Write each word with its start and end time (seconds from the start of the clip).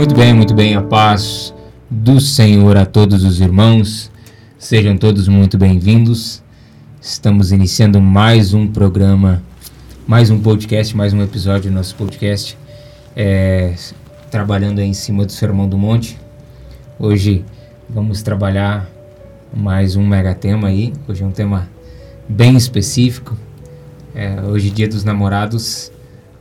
Muito 0.00 0.14
bem, 0.14 0.32
muito 0.32 0.54
bem, 0.54 0.74
a 0.74 0.80
paz 0.80 1.52
do 1.90 2.18
Senhor 2.22 2.74
a 2.74 2.86
todos 2.86 3.22
os 3.22 3.38
irmãos. 3.38 4.10
Sejam 4.58 4.96
todos 4.96 5.28
muito 5.28 5.58
bem-vindos. 5.58 6.42
Estamos 7.02 7.52
iniciando 7.52 8.00
mais 8.00 8.54
um 8.54 8.66
programa, 8.66 9.42
mais 10.06 10.30
um 10.30 10.40
podcast, 10.40 10.96
mais 10.96 11.12
um 11.12 11.20
episódio 11.22 11.70
do 11.70 11.74
nosso 11.74 11.94
podcast, 11.96 12.56
é, 13.14 13.74
trabalhando 14.30 14.78
em 14.78 14.94
cima 14.94 15.26
do 15.26 15.32
Sermão 15.32 15.68
do 15.68 15.76
Monte. 15.76 16.18
Hoje 16.98 17.44
vamos 17.86 18.22
trabalhar 18.22 18.88
mais 19.54 19.96
um 19.96 20.06
mega 20.06 20.34
tema 20.34 20.68
aí. 20.68 20.94
Hoje 21.06 21.22
é 21.22 21.26
um 21.26 21.30
tema 21.30 21.68
bem 22.26 22.56
específico. 22.56 23.36
É, 24.14 24.40
hoje, 24.40 24.70
Dia 24.70 24.88
dos 24.88 25.04
Namorados, 25.04 25.92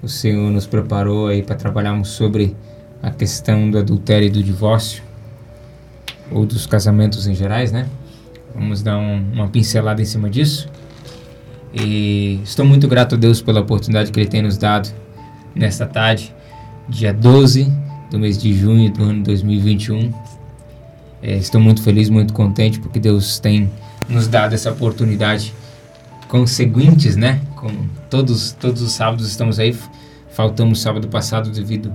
o 0.01 0.07
Senhor 0.07 0.49
nos 0.49 0.65
preparou 0.65 1.27
aí 1.27 1.43
para 1.43 1.57
trabalharmos 1.57 2.07
sobre 2.07 2.55
a 3.01 3.11
questão 3.11 3.69
do 3.69 3.77
adultério 3.77 4.27
e 4.27 4.29
do 4.29 4.43
divórcio, 4.43 5.03
ou 6.31 6.45
dos 6.45 6.65
casamentos 6.65 7.27
em 7.27 7.33
gerais, 7.33 7.71
né? 7.71 7.87
Vamos 8.53 8.81
dar 8.81 8.97
um, 8.97 9.31
uma 9.33 9.47
pincelada 9.47 10.01
em 10.01 10.05
cima 10.05 10.29
disso. 10.29 10.69
E 11.73 12.39
estou 12.43 12.65
muito 12.65 12.87
grato 12.87 13.15
a 13.15 13.17
Deus 13.17 13.41
pela 13.41 13.61
oportunidade 13.61 14.11
que 14.11 14.19
Ele 14.19 14.29
tem 14.29 14.41
nos 14.41 14.57
dado 14.57 14.89
nesta 15.55 15.85
tarde, 15.85 16.33
dia 16.87 17.13
12 17.13 17.71
do 18.09 18.19
mês 18.19 18.37
de 18.37 18.53
junho 18.53 18.91
do 18.91 19.03
ano 19.03 19.23
2021. 19.23 20.11
É, 21.21 21.35
estou 21.35 21.61
muito 21.61 21.83
feliz, 21.83 22.09
muito 22.09 22.33
contente 22.33 22.79
porque 22.79 22.99
Deus 22.99 23.39
tem 23.39 23.69
nos 24.07 24.27
dado 24.27 24.53
essa 24.53 24.71
oportunidade 24.71 25.53
conseguintes, 26.27 27.15
né? 27.15 27.41
Com 27.55 27.69
todos, 28.09 28.51
todos 28.53 28.81
os 28.81 28.91
sábados 28.91 29.27
estamos 29.27 29.59
aí. 29.59 29.77
Faltamos 30.31 30.79
sábado 30.79 31.07
passado 31.07 31.51
devido 31.51 31.93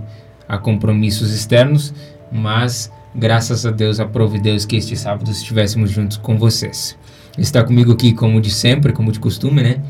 a 0.48 0.58
compromissos 0.58 1.32
externos, 1.32 1.94
mas 2.30 2.90
graças 3.14 3.64
a 3.64 3.70
Deus, 3.70 4.00
aprove 4.00 4.38
Deus 4.38 4.64
que 4.64 4.76
este 4.76 4.96
sábado 4.96 5.30
estivéssemos 5.30 5.90
juntos 5.90 6.16
com 6.16 6.36
vocês. 6.36 6.98
Está 7.36 7.62
comigo 7.64 7.92
aqui, 7.92 8.12
como 8.12 8.40
de 8.40 8.50
sempre, 8.50 8.92
como 8.92 9.10
de 9.10 9.18
costume, 9.18 9.62
né? 9.62 9.82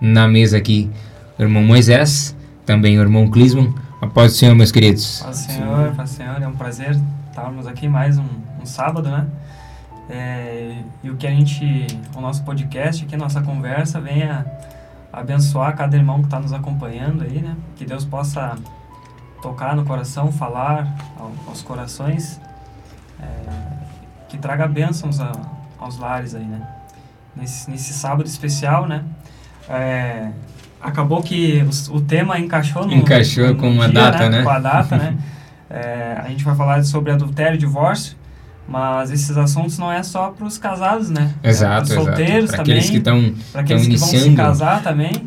Na 0.00 0.28
mesa 0.28 0.56
aqui, 0.56 0.90
o 1.38 1.42
irmão 1.42 1.62
Moisés, 1.62 2.36
também 2.64 2.98
o 2.98 3.02
irmão 3.02 3.28
Clisman. 3.30 3.74
A 4.00 4.06
paz 4.06 4.32
do 4.32 4.38
Senhor, 4.38 4.54
meus 4.54 4.72
queridos. 4.72 5.20
Paz 5.22 5.36
Senhor, 5.36 5.94
paz 5.94 6.10
Senhor. 6.10 6.42
É 6.42 6.46
um 6.46 6.54
prazer 6.54 6.98
estarmos 7.28 7.66
aqui 7.66 7.88
mais 7.88 8.18
um, 8.18 8.26
um 8.60 8.66
sábado, 8.66 9.08
né? 9.08 9.26
É, 10.10 10.76
e 11.02 11.10
o 11.10 11.16
que 11.16 11.26
a 11.26 11.30
gente, 11.30 11.86
o 12.14 12.20
nosso 12.20 12.42
podcast 12.42 13.04
aqui, 13.04 13.14
a 13.14 13.18
nossa 13.18 13.40
conversa, 13.40 14.00
venha 14.00 14.44
abençoar 15.12 15.76
cada 15.76 15.96
irmão 15.96 16.18
que 16.18 16.26
está 16.26 16.40
nos 16.40 16.52
acompanhando 16.52 17.22
aí, 17.22 17.40
né? 17.40 17.56
Que 17.76 17.84
Deus 17.84 18.04
possa 18.04 18.56
tocar 19.42 19.74
no 19.74 19.84
coração, 19.84 20.30
falar 20.30 20.94
aos 21.46 21.60
corações, 21.60 22.40
é, 23.20 23.26
que 24.28 24.38
traga 24.38 24.66
bênçãos 24.68 25.20
a, 25.20 25.32
aos 25.78 25.98
lares 25.98 26.34
aí, 26.34 26.44
né? 26.44 26.66
Nesse, 27.34 27.70
nesse 27.70 27.92
sábado 27.92 28.26
especial, 28.26 28.86
né? 28.86 29.02
É, 29.68 30.28
acabou 30.80 31.22
que 31.22 31.66
o, 31.90 31.96
o, 31.96 32.00
tema 32.00 32.38
encaixou 32.38 32.86
no, 32.86 32.94
encaixou 32.94 33.48
no, 33.48 33.54
no 33.54 33.58
com 33.58 33.70
uma 33.70 33.88
dia, 33.88 34.00
data, 34.00 34.30
né? 34.30 34.38
né? 34.38 34.42
Com 34.42 34.50
a 34.50 34.58
data, 34.58 34.96
né? 34.96 35.18
É, 35.74 36.20
a 36.22 36.28
gente 36.28 36.44
vai 36.44 36.54
falar 36.54 36.84
sobre 36.84 37.10
adultério 37.10 37.54
e 37.54 37.58
divórcio, 37.58 38.14
mas 38.68 39.10
esses 39.10 39.34
assuntos 39.38 39.78
não 39.78 39.90
é 39.90 40.02
só 40.02 40.28
para 40.28 40.46
os 40.46 40.58
casados, 40.58 41.08
né? 41.08 41.32
Exato, 41.42 41.90
é 41.90 41.94
solteiros 41.94 42.50
exato. 42.50 42.56
também. 42.58 42.74
Aqueles 42.74 42.90
que 42.90 42.96
estão 42.98 43.34
Para 43.50 43.60
aqueles 43.62 43.86
que 43.86 43.96
vão 43.96 44.08
se 44.08 44.34
casar 44.34 44.82
também. 44.82 45.26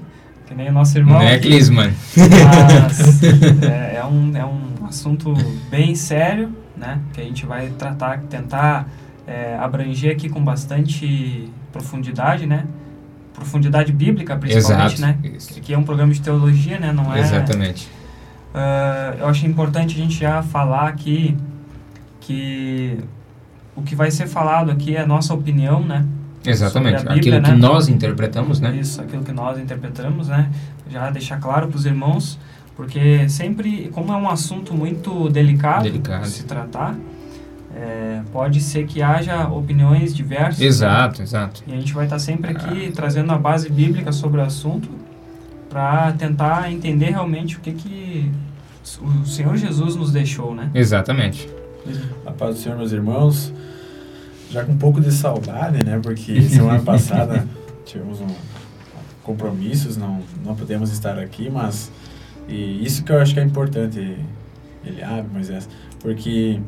Que 0.55 0.61
nem 0.61 0.69
o 0.69 0.71
nosso 0.71 0.97
irmão. 0.97 1.19
Não 1.19 1.27
é 1.27 1.37
Clisman. 1.37 1.91
Mas 2.15 3.23
é, 3.61 3.97
é, 3.97 4.05
um, 4.05 4.37
é 4.37 4.45
um 4.45 4.85
assunto 4.87 5.33
bem 5.69 5.93
sério, 5.95 6.49
né? 6.77 6.99
Que 7.13 7.19
a 7.19 7.23
gente 7.25 7.45
vai 7.45 7.67
tratar, 7.71 8.19
tentar 8.29 8.87
é, 9.27 9.57
abranger 9.59 10.13
aqui 10.13 10.29
com 10.29 10.41
bastante 10.41 11.51
profundidade, 11.73 12.45
né? 12.45 12.65
Profundidade 13.33 13.91
bíblica, 13.91 14.37
principalmente, 14.37 14.93
Exato, 14.93 15.01
né? 15.01 15.17
isso. 15.35 15.59
Aqui 15.59 15.73
é 15.73 15.77
um 15.77 15.83
programa 15.83 16.13
de 16.13 16.21
teologia, 16.21 16.79
né? 16.79 16.93
Não 16.93 17.13
é... 17.13 17.19
Exatamente. 17.19 17.89
Uh, 18.53 19.19
eu 19.19 19.27
acho 19.27 19.45
importante 19.45 19.93
a 19.93 20.01
gente 20.01 20.17
já 20.17 20.41
falar 20.41 20.87
aqui 20.87 21.35
que 22.21 22.97
o 23.75 23.81
que 23.81 23.93
vai 23.93 24.09
ser 24.09 24.27
falado 24.27 24.71
aqui 24.71 24.95
é 24.95 25.01
a 25.01 25.05
nossa 25.05 25.33
opinião, 25.33 25.81
né? 25.81 26.05
Exatamente, 26.49 26.97
Sobre 26.99 27.11
a 27.11 27.15
Bíblia, 27.15 27.37
aquilo 27.37 27.45
que 27.55 27.61
né? 27.61 27.67
nós 27.67 27.87
interpretamos, 27.87 28.59
né? 28.59 28.75
Isso, 28.75 29.01
aquilo 29.01 29.23
que 29.23 29.31
nós 29.31 29.57
interpretamos, 29.59 30.27
né? 30.27 30.49
Já 30.89 31.09
deixar 31.09 31.39
claro 31.39 31.67
para 31.67 31.77
os 31.77 31.85
irmãos, 31.85 32.39
porque 32.75 33.27
sempre, 33.29 33.89
como 33.93 34.11
é 34.11 34.15
um 34.15 34.29
assunto 34.29 34.73
muito 34.73 35.29
delicado, 35.29 35.83
Delicado. 35.83 36.23
de 36.23 36.29
se 36.29 36.43
tratar, 36.43 36.95
é, 37.75 38.21
pode 38.31 38.61
ser 38.61 38.85
que 38.85 39.01
haja 39.01 39.47
opiniões 39.47 40.13
diversas. 40.15 40.59
né? 40.59 40.65
Exato, 40.65 41.21
exato. 41.21 41.63
E 41.67 41.73
a 41.73 41.75
gente 41.75 41.93
vai 41.93 42.05
estar 42.05 42.19
sempre 42.19 42.51
aqui 42.51 42.91
trazendo 42.93 43.31
a 43.33 43.37
base 43.37 43.69
bíblica 43.69 44.11
sobre 44.11 44.39
o 44.39 44.43
assunto 44.43 44.89
para 45.69 46.13
tentar 46.13 46.71
entender 46.71 47.09
realmente 47.09 47.57
o 47.57 47.59
que 47.59 47.71
que 47.73 48.31
o 49.01 49.25
Senhor 49.25 49.57
Jesus 49.57 49.95
nos 49.95 50.11
deixou, 50.11 50.53
né? 50.55 50.69
Exatamente. 50.73 51.49
A 52.25 52.31
paz 52.31 52.55
do 52.55 52.61
Senhor, 52.61 52.77
meus 52.77 52.91
irmãos. 52.91 53.53
Já 54.51 54.63
com 54.63 54.71
um 54.71 54.77
pouco 54.77 55.01
de 55.01 55.11
saudade, 55.11 55.83
né? 55.83 55.99
Porque 56.01 56.41
semana 56.43 56.79
passada 56.83 57.47
tivemos 57.85 58.21
um 58.21 58.27
compromissos, 59.25 59.97
não, 59.97 60.21
não 60.45 60.55
podemos 60.55 60.91
estar 60.91 61.17
aqui, 61.17 61.49
mas 61.49 61.91
e 62.47 62.85
isso 62.85 63.03
que 63.03 63.11
eu 63.11 63.19
acho 63.19 63.33
que 63.33 63.39
é 63.39 63.43
importante, 63.43 64.17
ele 64.85 65.03
abre, 65.03 65.27
Moisés, 65.33 65.67
porque 65.99 66.59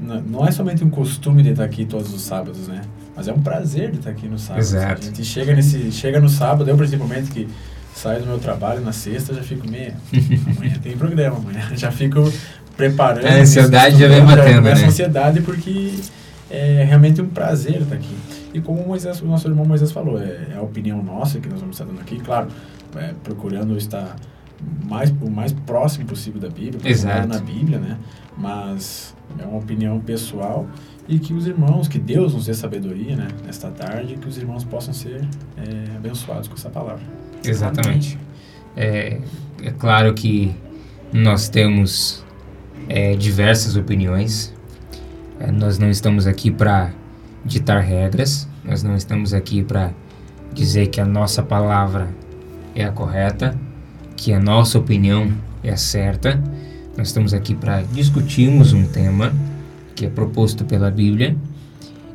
não 0.00 0.46
é 0.46 0.50
somente 0.50 0.82
um 0.82 0.90
costume 0.90 1.42
de 1.42 1.50
estar 1.50 1.64
aqui 1.64 1.84
todos 1.84 2.12
os 2.12 2.22
sábados, 2.22 2.66
né? 2.66 2.80
Mas 3.14 3.28
é 3.28 3.32
um 3.32 3.40
prazer 3.40 3.92
de 3.92 3.98
estar 3.98 4.10
aqui 4.10 4.26
no 4.26 4.38
sábado. 4.38 4.60
Exato. 4.60 5.00
A 5.00 5.04
gente 5.04 5.24
chega, 5.24 5.54
nesse, 5.54 5.92
chega 5.92 6.20
no 6.20 6.28
sábado, 6.28 6.68
eu 6.68 6.76
principalmente 6.76 7.30
que 7.30 7.48
saio 7.94 8.20
do 8.20 8.26
meu 8.26 8.38
trabalho 8.38 8.80
na 8.80 8.92
sexta, 8.92 9.32
já 9.34 9.42
fico 9.42 9.68
meio. 9.70 9.92
Amanhã 10.56 10.74
tem 10.82 10.96
programa, 10.96 11.36
amanhã 11.36 11.60
já 11.76 11.92
fico 11.92 12.32
preparando. 12.76 13.26
A 13.26 13.34
ansiedade 13.34 13.98
já 13.98 14.08
vem 14.08 14.24
batendo, 14.24 14.62
né? 14.62 14.72
a 14.72 14.86
ansiedade 14.86 15.40
porque 15.42 15.94
é 16.52 16.84
realmente 16.84 17.20
um 17.20 17.28
prazer 17.28 17.82
estar 17.82 17.94
aqui. 17.94 18.14
E 18.52 18.60
como 18.60 18.82
o, 18.82 18.88
Moisés, 18.88 19.20
o 19.22 19.26
nosso 19.26 19.48
irmão 19.48 19.64
Moisés 19.64 19.90
falou, 19.90 20.20
é, 20.20 20.48
é 20.52 20.56
a 20.56 20.62
opinião 20.62 21.02
nossa 21.02 21.40
que 21.40 21.48
nós 21.48 21.60
vamos 21.60 21.76
estar 21.76 21.86
dando 21.86 22.00
aqui, 22.00 22.18
claro, 22.20 22.48
é, 22.96 23.14
procurando 23.24 23.76
estar 23.76 24.16
mais, 24.84 25.10
o 25.10 25.30
mais 25.30 25.52
próximo 25.52 26.06
possível 26.06 26.40
da 26.40 26.48
Bíblia, 26.48 26.80
Exato. 26.84 27.26
na 27.26 27.38
Bíblia, 27.38 27.78
né? 27.78 27.98
Mas 28.36 29.14
é 29.38 29.44
uma 29.44 29.58
opinião 29.58 29.98
pessoal 30.00 30.68
e 31.08 31.18
que 31.18 31.32
os 31.32 31.46
irmãos, 31.46 31.88
que 31.88 31.98
Deus 31.98 32.34
nos 32.34 32.46
dê 32.46 32.54
sabedoria, 32.54 33.16
né? 33.16 33.28
Nesta 33.44 33.70
tarde, 33.70 34.16
que 34.16 34.28
os 34.28 34.36
irmãos 34.36 34.64
possam 34.64 34.92
ser 34.92 35.26
é, 35.56 35.96
abençoados 35.96 36.48
com 36.48 36.54
essa 36.54 36.70
palavra. 36.70 37.02
Exatamente. 37.44 38.18
É, 38.76 39.20
é 39.62 39.70
claro 39.70 40.14
que 40.14 40.54
nós 41.12 41.48
temos 41.48 42.24
é, 42.88 43.14
diversas 43.16 43.76
opiniões. 43.76 44.51
É, 45.42 45.50
nós 45.50 45.76
não 45.76 45.90
estamos 45.90 46.28
aqui 46.28 46.52
para 46.52 46.92
ditar 47.44 47.82
regras. 47.82 48.48
Nós 48.64 48.84
não 48.84 48.94
estamos 48.94 49.34
aqui 49.34 49.64
para 49.64 49.92
dizer 50.54 50.86
que 50.86 51.00
a 51.00 51.04
nossa 51.04 51.42
palavra 51.42 52.08
é 52.76 52.84
a 52.84 52.92
correta, 52.92 53.58
que 54.16 54.32
a 54.32 54.38
nossa 54.38 54.78
opinião 54.78 55.32
é 55.64 55.70
a 55.70 55.76
certa. 55.76 56.40
Nós 56.96 57.08
estamos 57.08 57.34
aqui 57.34 57.56
para 57.56 57.82
discutirmos 57.82 58.72
um 58.72 58.86
tema 58.86 59.32
que 59.96 60.06
é 60.06 60.08
proposto 60.08 60.64
pela 60.64 60.92
Bíblia 60.92 61.36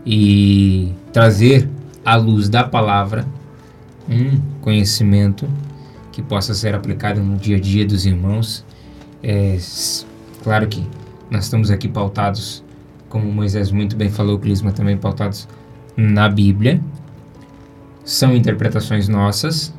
e 0.05 0.93
trazer 1.11 1.69
à 2.05 2.16
luz 2.16 2.47
da 2.47 2.63
palavra 2.63 3.27
um 4.09 4.39
conhecimento 4.61 5.49
que 6.13 6.22
possa 6.22 6.53
ser 6.53 6.73
aplicado 6.73 7.22
no 7.22 7.35
dia 7.35 7.57
a 7.57 7.59
dia 7.59 7.85
dos 7.85 8.05
irmãos. 8.05 8.63
É, 9.22 9.57
claro 10.41 10.66
que 10.67 10.81
nós 11.29 11.43
estamos 11.43 11.69
aqui 11.69 11.90
pautados, 11.90 12.63
como 13.09 13.31
Moisés 13.31 13.71
muito 13.71 13.95
bem 13.95 14.09
falou, 14.09 14.39
Clisma 14.39 14.71
também 14.71 14.97
pautados 14.97 15.47
na 15.95 16.29
Bíblia. 16.29 16.81
São 18.03 18.35
interpretações 18.35 19.07
nossas, 19.07 19.73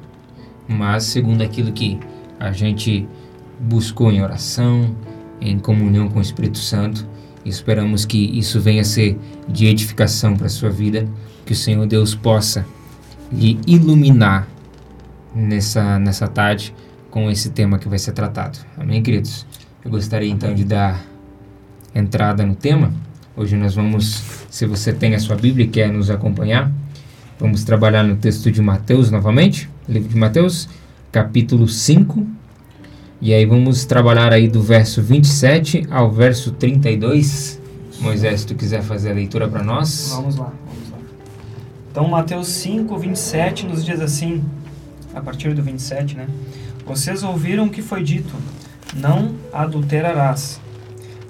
mas 0.67 1.05
segundo 1.05 1.43
aquilo 1.43 1.73
que 1.73 1.99
a 2.39 2.53
gente 2.53 3.09
buscou 3.59 4.13
em 4.13 4.23
oração, 4.23 4.95
em 5.41 5.59
comunhão 5.59 6.09
com 6.09 6.19
o 6.19 6.23
Espírito 6.23 6.59
Santo. 6.59 7.07
Esperamos 7.45 8.05
que 8.05 8.19
isso 8.39 8.61
venha 8.61 8.83
a 8.83 8.85
ser 8.85 9.19
de 9.49 9.67
edificação 9.67 10.37
para 10.37 10.47
a 10.47 10.51
sua 10.51 10.71
vida, 10.71 11.09
que 11.47 11.53
o 11.53 11.57
Senhor 11.57 11.87
Deus 11.87 12.15
possa 12.15 12.67
lhe 13.33 13.59
iluminar 13.67 14.47
nessa, 15.35 15.99
nessa 15.99 16.29
tarde 16.29 16.75
com 17.11 17.31
esse 17.31 17.51
tema 17.51 17.79
que 17.79 17.89
vai 17.89 17.99
ser 17.99 18.13
tratado. 18.13 18.59
Amém, 18.77 19.03
queridos? 19.03 19.47
Eu 19.85 19.91
gostaria 19.91 20.31
então 20.31 20.55
de 20.55 20.65
dar 20.65 21.03
entrada 21.95 22.45
no 22.45 22.55
tema. 22.55 22.93
Hoje 23.39 23.55
nós 23.55 23.73
vamos, 23.73 24.25
se 24.51 24.67
você 24.67 24.93
tem 24.93 25.15
a 25.15 25.21
sua 25.21 25.37
Bíblia 25.37 25.65
e 25.65 25.69
quer 25.69 25.93
nos 25.93 26.11
acompanhar, 26.11 26.73
vamos 27.39 27.63
trabalhar 27.63 28.03
no 28.03 28.17
texto 28.17 28.51
de 28.51 28.61
Mateus 28.61 29.13
novamente, 29.13 29.71
livro 29.89 30.09
de 30.09 30.17
Mateus, 30.17 30.69
capítulo 31.13 31.69
5, 31.69 32.27
E 33.23 33.33
aí 33.33 33.47
vamos 33.47 33.85
trabalhar 33.85 34.33
aí 34.33 34.49
do 34.49 34.61
verso 34.61 35.01
27 35.01 35.87
ao 35.89 36.11
verso 36.11 36.51
32. 36.51 37.61
Moisés, 38.01 38.41
se 38.41 38.47
tu 38.49 38.57
quiser 38.57 38.83
fazer 38.83 39.13
a 39.13 39.15
leitura 39.15 39.47
para 39.47 39.63
nós. 39.63 40.11
Vamos 40.17 40.35
lá, 40.35 40.53
vamos 40.67 40.91
lá. 40.91 40.99
Então, 41.93 42.09
Mateus 42.09 42.49
5, 42.49 42.99
27 42.99 43.67
nos 43.67 43.85
diz 43.85 44.01
assim, 44.01 44.43
a 45.15 45.21
partir 45.21 45.55
do 45.55 45.63
27, 45.63 46.17
né? 46.17 46.27
Vocês 46.85 47.23
ouviram 47.23 47.67
o 47.67 47.71
que 47.71 47.83
foi 47.83 48.03
dito: 48.03 48.35
Não 48.97 49.37
adulterarás. 49.53 50.61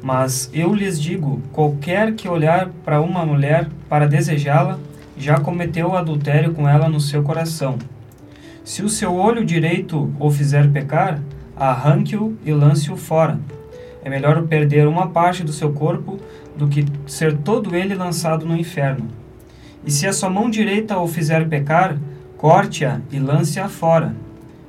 Mas 0.02 0.50
eu 0.52 0.74
lhes 0.74 1.00
digo: 1.00 1.42
qualquer 1.52 2.14
que 2.14 2.28
olhar 2.28 2.68
para 2.84 3.00
uma 3.00 3.24
mulher 3.24 3.68
para 3.88 4.06
desejá-la, 4.06 4.78
já 5.16 5.40
cometeu 5.40 5.96
adultério 5.96 6.52
com 6.52 6.68
ela 6.68 6.88
no 6.88 7.00
seu 7.00 7.22
coração. 7.22 7.78
Se 8.64 8.82
o 8.82 8.88
seu 8.88 9.14
olho 9.14 9.44
direito 9.44 10.12
o 10.20 10.30
fizer 10.30 10.70
pecar, 10.70 11.20
arranque-o 11.56 12.36
e 12.44 12.52
lance-o 12.52 12.96
fora. 12.96 13.40
É 14.04 14.10
melhor 14.10 14.42
perder 14.42 14.86
uma 14.86 15.08
parte 15.08 15.42
do 15.42 15.52
seu 15.52 15.72
corpo 15.72 16.20
do 16.56 16.68
que 16.68 16.84
ser 17.06 17.36
todo 17.38 17.74
ele 17.74 17.94
lançado 17.94 18.46
no 18.46 18.56
inferno. 18.56 19.08
E 19.84 19.90
se 19.90 20.06
a 20.06 20.12
sua 20.12 20.30
mão 20.30 20.48
direita 20.50 20.98
o 20.98 21.08
fizer 21.08 21.48
pecar, 21.48 21.96
corte-a 22.36 23.00
e 23.10 23.18
lance-a 23.18 23.68
fora. 23.68 24.14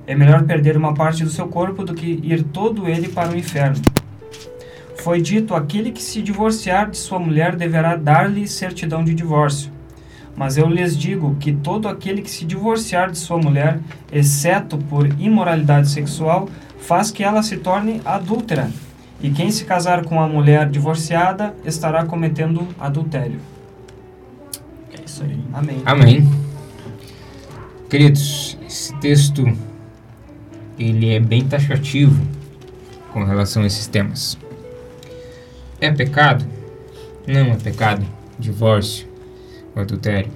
É 0.07 0.15
melhor 0.15 0.43
perder 0.43 0.75
uma 0.75 0.93
parte 0.93 1.23
do 1.23 1.29
seu 1.29 1.47
corpo 1.47 1.83
do 1.83 1.93
que 1.93 2.19
ir 2.23 2.43
todo 2.43 2.87
ele 2.87 3.09
para 3.09 3.29
o 3.29 3.37
inferno. 3.37 3.79
Foi 5.01 5.22
dito: 5.22 5.56
aquele 5.56 5.92
que 5.92 6.01
se 6.01 6.22
divorciar 6.22 6.90
de 6.90 6.98
sua 6.98 7.19
mulher 7.19 7.56
deverá 7.56 7.96
dar-lhe 7.96 8.48
certidão 8.48 9.04
de 9.04 9.13
divórcio. 9.13 9.72
Mas 10.36 10.57
eu 10.57 10.68
lhes 10.68 10.98
digo 10.98 11.36
que 11.40 11.51
todo 11.51 11.88
aquele 11.88 12.22
que 12.22 12.30
se 12.30 12.46
divorciar 12.46 13.12
de 13.12 13.18
sua 13.18 13.38
mulher, 13.38 13.80
exceto 14.12 14.78
por 14.78 15.07
imoralidade 15.19 15.90
sexual, 15.90 16.48
faz 16.80 17.12
que 17.12 17.24
ela 17.24 17.44
se 17.44 17.57
torne 17.57 18.01
adúltera. 18.06 18.69
E 19.22 19.30
quem 19.30 19.51
se 19.51 19.66
casar 19.66 20.06
com 20.06 20.22
a 20.22 20.28
mulher 20.28 20.69
divorciada 20.69 21.54
estará 21.66 22.06
cometendo 22.06 22.66
adultério. 22.80 23.40
É 24.98 25.04
isso 25.06 25.24
aí. 25.24 25.38
Amém. 25.51 25.81
Amém. 25.86 26.30
Queridos, 27.90 28.57
esse 28.66 28.96
texto 29.00 29.46
ele 30.78 31.10
é 31.13 31.19
bem 31.19 31.46
taxativo 31.46 32.22
com 33.12 33.25
relação 33.25 33.63
a 33.63 33.68
esses 33.68 33.88
temas. 33.88 34.38
É 35.81 35.91
pecado? 35.91 36.45
Não 37.27 37.51
é 37.51 37.55
pecado. 37.55 38.05
Divórcio, 38.37 39.07
adultério. 39.75 40.31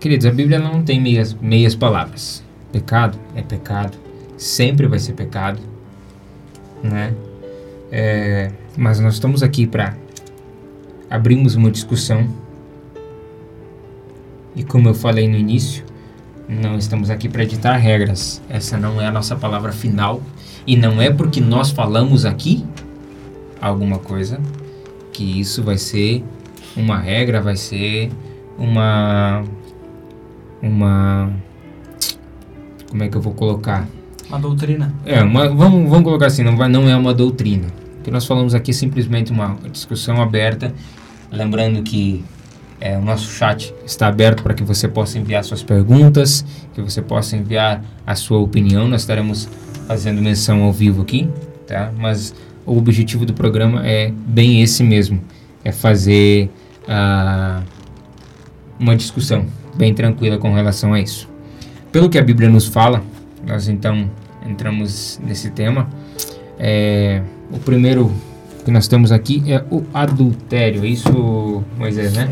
Queridos, 0.00 0.26
a 0.26 0.30
Bíblia 0.30 0.58
não 0.58 0.82
tem 0.82 1.00
meias, 1.00 1.34
meias 1.34 1.74
palavras. 1.74 2.42
Pecado 2.70 3.18
é 3.34 3.42
pecado, 3.42 3.96
sempre 4.36 4.86
vai 4.86 4.98
ser 4.98 5.14
pecado, 5.14 5.60
né? 6.82 7.14
É, 7.90 8.50
mas 8.76 9.00
nós 9.00 9.14
estamos 9.14 9.42
aqui 9.42 9.66
para 9.66 9.96
abrirmos 11.10 11.54
uma 11.54 11.70
discussão 11.70 12.28
e 14.58 14.64
como 14.64 14.88
eu 14.88 14.94
falei 14.94 15.28
no 15.28 15.36
início, 15.36 15.84
não 16.48 16.76
estamos 16.76 17.10
aqui 17.10 17.28
para 17.28 17.44
editar 17.44 17.76
regras. 17.76 18.42
Essa 18.48 18.76
não 18.76 19.00
é 19.00 19.06
a 19.06 19.10
nossa 19.10 19.36
palavra 19.36 19.70
final 19.70 20.20
e 20.66 20.76
não 20.76 21.00
é 21.00 21.10
porque 21.10 21.40
nós 21.40 21.70
falamos 21.70 22.24
aqui 22.24 22.66
alguma 23.60 23.98
coisa 23.98 24.40
que 25.12 25.40
isso 25.40 25.62
vai 25.62 25.78
ser 25.78 26.24
uma 26.76 26.98
regra, 26.98 27.40
vai 27.40 27.56
ser 27.56 28.10
uma 28.58 29.44
uma 30.62 31.32
como 32.90 33.02
é 33.02 33.08
que 33.08 33.16
eu 33.16 33.20
vou 33.20 33.34
colocar? 33.34 33.86
Uma 34.28 34.38
doutrina. 34.38 34.94
É, 35.04 35.22
uma, 35.22 35.48
vamos, 35.48 35.88
vamos 35.88 36.04
colocar 36.04 36.26
assim, 36.26 36.42
não, 36.42 36.56
vai, 36.56 36.68
não 36.68 36.88
é 36.88 36.96
uma 36.96 37.14
doutrina. 37.14 37.66
O 38.00 38.02
que 38.02 38.10
nós 38.10 38.26
falamos 38.26 38.54
aqui 38.54 38.70
é 38.70 38.74
simplesmente 38.74 39.30
uma 39.30 39.56
discussão 39.70 40.20
aberta, 40.20 40.72
lembrando 41.30 41.82
que 41.82 42.24
é, 42.80 42.96
o 42.96 43.02
nosso 43.02 43.30
chat 43.30 43.74
está 43.84 44.06
aberto 44.06 44.42
para 44.42 44.54
que 44.54 44.62
você 44.62 44.86
possa 44.86 45.18
enviar 45.18 45.44
suas 45.44 45.62
perguntas, 45.62 46.44
que 46.74 46.80
você 46.80 47.02
possa 47.02 47.36
enviar 47.36 47.82
a 48.06 48.14
sua 48.14 48.38
opinião. 48.38 48.86
Nós 48.86 49.02
estaremos 49.02 49.48
fazendo 49.86 50.22
menção 50.22 50.62
ao 50.62 50.72
vivo 50.72 51.02
aqui, 51.02 51.28
tá? 51.66 51.92
Mas 51.98 52.34
o 52.68 52.76
objetivo 52.76 53.24
do 53.24 53.32
programa 53.32 53.86
é 53.86 54.12
bem 54.26 54.62
esse 54.62 54.84
mesmo, 54.84 55.20
é 55.64 55.72
fazer 55.72 56.50
uh, 56.84 57.62
uma 58.78 58.94
discussão 58.94 59.46
bem 59.74 59.94
tranquila 59.94 60.36
com 60.36 60.52
relação 60.52 60.92
a 60.92 61.00
isso. 61.00 61.28
Pelo 61.90 62.10
que 62.10 62.18
a 62.18 62.22
Bíblia 62.22 62.48
nos 62.48 62.66
fala, 62.66 63.02
nós 63.46 63.68
então 63.68 64.10
entramos 64.46 65.18
nesse 65.24 65.50
tema. 65.50 65.88
É, 66.58 67.22
o 67.50 67.58
primeiro 67.58 68.12
que 68.64 68.70
nós 68.70 68.86
temos 68.86 69.10
aqui 69.10 69.42
é 69.46 69.64
o 69.70 69.82
adultério. 69.94 70.84
É 70.84 70.88
isso, 70.88 71.64
Moisés, 71.78 72.12
né? 72.12 72.30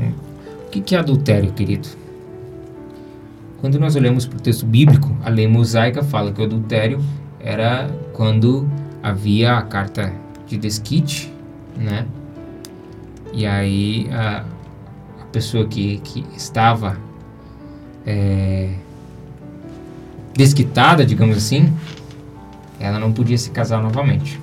É. 0.00 0.66
O 0.66 0.70
que, 0.70 0.80
que 0.80 0.94
é 0.94 0.98
adultério, 0.98 1.52
querido? 1.52 1.88
Quando 3.60 3.78
nós 3.78 3.94
olhamos 3.94 4.24
para 4.24 4.38
o 4.38 4.40
texto 4.40 4.64
bíblico, 4.64 5.14
a 5.22 5.28
lei 5.28 5.46
mosaica 5.46 6.02
fala 6.02 6.32
que 6.32 6.40
o 6.40 6.44
adultério 6.44 6.98
era 7.38 7.90
quando 8.14 8.66
havia 9.02 9.58
a 9.58 9.62
carta 9.62 10.12
de 10.46 10.56
desquite, 10.56 11.32
né? 11.76 12.06
E 13.32 13.46
aí 13.46 14.08
a, 14.12 14.44
a 15.20 15.24
pessoa 15.26 15.66
que, 15.66 15.98
que 15.98 16.24
estava 16.36 16.96
é, 18.06 18.74
desquitada, 20.34 21.04
digamos 21.04 21.36
assim, 21.36 21.72
ela 22.78 22.98
não 22.98 23.12
podia 23.12 23.36
se 23.36 23.50
casar 23.50 23.82
novamente. 23.82 24.40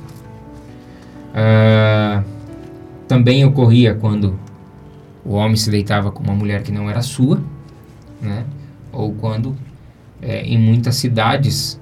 Ah, 1.34 2.24
também 3.08 3.46
ocorria 3.46 3.96
quando 3.96 4.40
o 5.24 5.34
homem 5.34 5.56
se 5.56 5.70
deitava 5.70 6.12
com 6.12 6.24
uma 6.24 6.34
mulher 6.34 6.64
que 6.64 6.72
não 6.72 6.90
era 6.90 7.02
sua, 7.02 7.42
né? 8.22 8.46
Ou 8.92 9.14
quando 9.14 9.56
é, 10.22 10.42
em 10.42 10.58
muitas 10.58 10.96
cidades, 10.96 11.80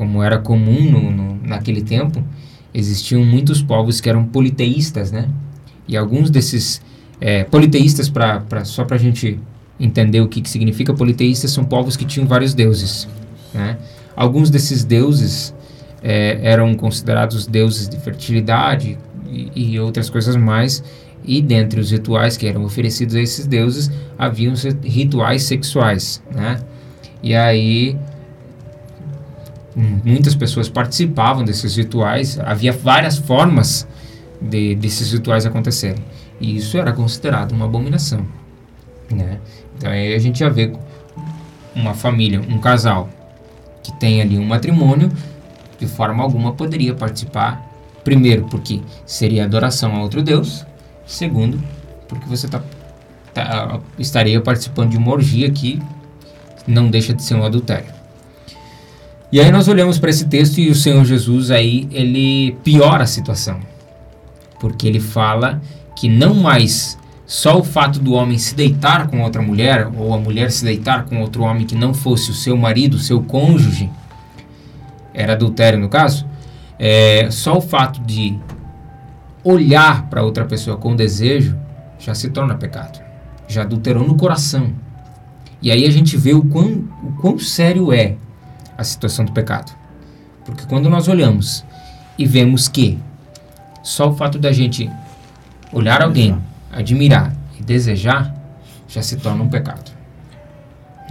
como 0.00 0.22
era 0.22 0.38
comum 0.38 0.82
no, 0.90 1.10
no, 1.10 1.38
naquele 1.46 1.82
tempo, 1.82 2.24
existiam 2.72 3.22
muitos 3.22 3.60
povos 3.60 4.00
que 4.00 4.08
eram 4.08 4.24
politeístas, 4.24 5.12
né? 5.12 5.28
E 5.86 5.94
alguns 5.94 6.30
desses 6.30 6.80
é, 7.20 7.44
politeístas, 7.44 8.08
pra, 8.08 8.40
pra, 8.40 8.64
só 8.64 8.82
para 8.82 8.96
a 8.96 8.98
gente 8.98 9.38
entender 9.78 10.22
o 10.22 10.26
que, 10.26 10.40
que 10.40 10.48
significa 10.48 10.94
politeístas, 10.94 11.50
são 11.50 11.64
povos 11.64 11.98
que 11.98 12.06
tinham 12.06 12.26
vários 12.26 12.54
deuses, 12.54 13.06
né? 13.52 13.76
Alguns 14.16 14.48
desses 14.48 14.84
deuses 14.84 15.54
é, 16.02 16.40
eram 16.42 16.74
considerados 16.74 17.46
deuses 17.46 17.86
de 17.86 17.98
fertilidade 17.98 18.96
e, 19.28 19.74
e, 19.74 19.78
outras 19.78 20.08
coisas 20.08 20.34
mais. 20.34 20.82
E 21.22 21.42
dentre 21.42 21.78
os 21.78 21.90
rituais 21.90 22.38
que 22.38 22.46
eram 22.46 22.64
oferecidos 22.64 23.14
a 23.16 23.20
esses 23.20 23.46
deuses, 23.46 23.90
haviam 24.18 24.54
rituais 24.82 25.42
sexuais, 25.42 26.22
né? 26.34 26.58
E 27.22 27.34
aí 27.34 27.98
muitas 30.04 30.34
pessoas 30.34 30.68
participavam 30.68 31.44
desses 31.44 31.76
rituais. 31.76 32.38
Havia 32.40 32.72
várias 32.72 33.18
formas 33.18 33.86
de 34.40 34.74
desses 34.74 35.12
rituais 35.12 35.46
acontecerem. 35.46 36.04
E 36.40 36.56
isso 36.56 36.78
era 36.78 36.92
considerado 36.92 37.52
uma 37.52 37.66
abominação, 37.66 38.26
né? 39.10 39.38
Então 39.76 39.90
aí 39.90 40.14
a 40.14 40.18
gente 40.18 40.38
já 40.38 40.48
vê 40.48 40.72
uma 41.74 41.94
família, 41.94 42.40
um 42.40 42.58
casal 42.58 43.08
que 43.82 43.92
tem 43.92 44.20
ali 44.20 44.38
um 44.38 44.44
matrimônio, 44.44 45.10
de 45.78 45.86
forma 45.86 46.22
alguma 46.22 46.52
poderia 46.52 46.94
participar. 46.94 47.66
Primeiro, 48.04 48.44
porque 48.44 48.80
seria 49.04 49.44
adoração 49.44 49.94
a 49.94 50.02
outro 50.02 50.22
Deus. 50.22 50.64
Segundo, 51.06 51.62
porque 52.08 52.26
você 52.26 52.48
tá, 52.48 52.62
tá, 53.34 53.80
estaria 53.98 54.40
participando 54.40 54.90
de 54.90 54.96
uma 54.96 55.12
orgia 55.12 55.50
que 55.50 55.80
não 56.66 56.88
deixa 56.88 57.12
de 57.12 57.22
ser 57.22 57.34
um 57.34 57.44
adultério. 57.44 57.99
E 59.32 59.40
aí 59.40 59.52
nós 59.52 59.68
olhamos 59.68 59.98
para 59.98 60.10
esse 60.10 60.26
texto 60.26 60.58
e 60.58 60.70
o 60.70 60.74
Senhor 60.74 61.04
Jesus 61.04 61.52
aí 61.52 61.88
ele 61.92 62.56
piora 62.64 63.04
a 63.04 63.06
situação. 63.06 63.60
Porque 64.58 64.88
ele 64.88 64.98
fala 64.98 65.62
que 65.94 66.08
não 66.08 66.34
mais 66.34 66.98
só 67.26 67.56
o 67.58 67.62
fato 67.62 68.00
do 68.00 68.12
homem 68.12 68.36
se 68.38 68.56
deitar 68.56 69.06
com 69.06 69.22
outra 69.22 69.40
mulher 69.40 69.88
ou 69.96 70.12
a 70.12 70.18
mulher 70.18 70.50
se 70.50 70.64
deitar 70.64 71.04
com 71.04 71.20
outro 71.20 71.44
homem 71.44 71.64
que 71.64 71.76
não 71.76 71.94
fosse 71.94 72.32
o 72.32 72.34
seu 72.34 72.56
marido, 72.56 72.94
o 72.94 72.98
seu 72.98 73.22
cônjuge, 73.22 73.88
era 75.14 75.34
adultério 75.34 75.78
no 75.78 75.88
caso, 75.88 76.26
é, 76.76 77.28
só 77.30 77.56
o 77.56 77.60
fato 77.60 78.00
de 78.00 78.36
olhar 79.44 80.08
para 80.08 80.24
outra 80.24 80.44
pessoa 80.44 80.76
com 80.76 80.96
desejo 80.96 81.56
já 82.00 82.14
se 82.16 82.30
torna 82.30 82.56
pecado. 82.56 83.00
Já 83.46 83.62
adulterou 83.62 84.04
no 84.04 84.16
coração. 84.16 84.72
E 85.62 85.70
aí 85.70 85.84
a 85.84 85.90
gente 85.90 86.16
vê 86.16 86.34
o 86.34 86.42
quão, 86.42 86.84
o 87.04 87.12
quão 87.20 87.38
sério 87.38 87.92
é 87.92 88.16
a 88.80 88.84
situação 88.84 89.24
do 89.26 89.32
pecado. 89.32 89.72
Porque 90.44 90.64
quando 90.66 90.88
nós 90.88 91.06
olhamos 91.06 91.64
e 92.16 92.24
vemos 92.26 92.66
que 92.68 92.98
só 93.82 94.08
o 94.08 94.14
fato 94.16 94.38
da 94.38 94.52
gente 94.52 94.90
olhar 95.72 96.02
alguém, 96.02 96.38
admirar 96.72 97.32
e 97.58 97.62
desejar 97.62 98.34
já 98.88 99.02
se 99.02 99.16
torna 99.18 99.44
um 99.44 99.48
pecado. 99.48 99.90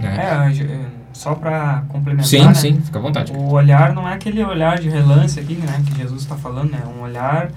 Né? 0.00 0.16
É, 0.18 0.80
só 1.12 1.34
para 1.34 1.84
complementar, 1.88 2.26
Sim, 2.26 2.44
né? 2.46 2.54
sim, 2.54 2.80
fica 2.80 2.98
à 2.98 3.02
vontade. 3.02 3.32
O 3.32 3.52
olhar 3.52 3.92
não 3.92 4.08
é 4.08 4.14
aquele 4.14 4.42
olhar 4.42 4.78
de 4.78 4.88
relance 4.88 5.38
aqui, 5.38 5.54
né, 5.54 5.82
que 5.86 5.96
Jesus 5.96 6.22
está 6.22 6.34
falando, 6.36 6.70
né? 6.72 6.80
Um 6.98 7.02
olhar 7.02 7.50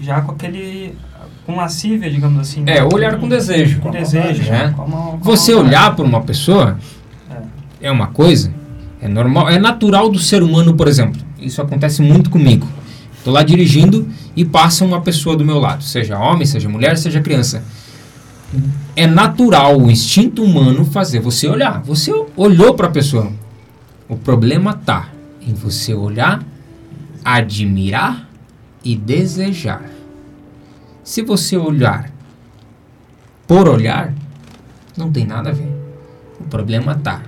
já 0.00 0.20
com 0.22 0.32
aquele 0.32 0.98
com 1.46 1.56
lascívia, 1.56 2.10
digamos 2.10 2.40
assim. 2.40 2.62
né? 2.62 2.78
É, 2.78 2.84
olhar 2.84 3.18
com 3.18 3.28
desejo. 3.28 3.80
com 3.80 3.90
desejo, 3.90 4.42
né? 4.50 4.66
né? 4.68 4.74
Com 4.76 4.84
uma- 4.84 5.12
com 5.12 5.18
Você 5.18 5.54
olhar 5.54 5.94
para 5.94 6.04
uma 6.04 6.22
pessoa 6.22 6.78
É. 7.80 7.88
é 7.88 7.90
uma 7.90 8.06
coisa, 8.08 8.52
é 9.00 9.08
normal, 9.08 9.48
é 9.48 9.58
natural 9.58 10.10
do 10.10 10.18
ser 10.18 10.42
humano, 10.42 10.74
por 10.74 10.86
exemplo. 10.86 11.20
Isso 11.38 11.60
acontece 11.62 12.02
muito 12.02 12.28
comigo. 12.28 12.68
Estou 13.16 13.32
lá 13.32 13.42
dirigindo 13.42 14.08
e 14.36 14.44
passa 14.44 14.84
uma 14.84 15.00
pessoa 15.00 15.36
do 15.36 15.44
meu 15.44 15.58
lado, 15.58 15.82
seja 15.84 16.18
homem, 16.18 16.46
seja 16.46 16.68
mulher, 16.68 16.96
seja 16.96 17.20
criança. 17.20 17.62
É 18.96 19.06
natural 19.06 19.78
o 19.78 19.90
instinto 19.90 20.42
humano 20.42 20.84
fazer 20.84 21.20
você 21.20 21.48
olhar. 21.48 21.80
Você 21.82 22.12
olhou 22.36 22.74
para 22.74 22.88
a 22.88 22.90
pessoa. 22.90 23.32
O 24.08 24.16
problema 24.16 24.74
tá 24.74 25.08
em 25.40 25.54
você 25.54 25.94
olhar, 25.94 26.42
admirar 27.24 28.28
e 28.84 28.96
desejar. 28.96 29.82
Se 31.04 31.22
você 31.22 31.56
olhar 31.56 32.10
por 33.46 33.68
olhar, 33.68 34.12
não 34.96 35.10
tem 35.10 35.26
nada 35.26 35.50
a 35.50 35.52
ver. 35.52 35.70
O 36.40 36.44
problema 36.44 36.94
tá 36.94 37.22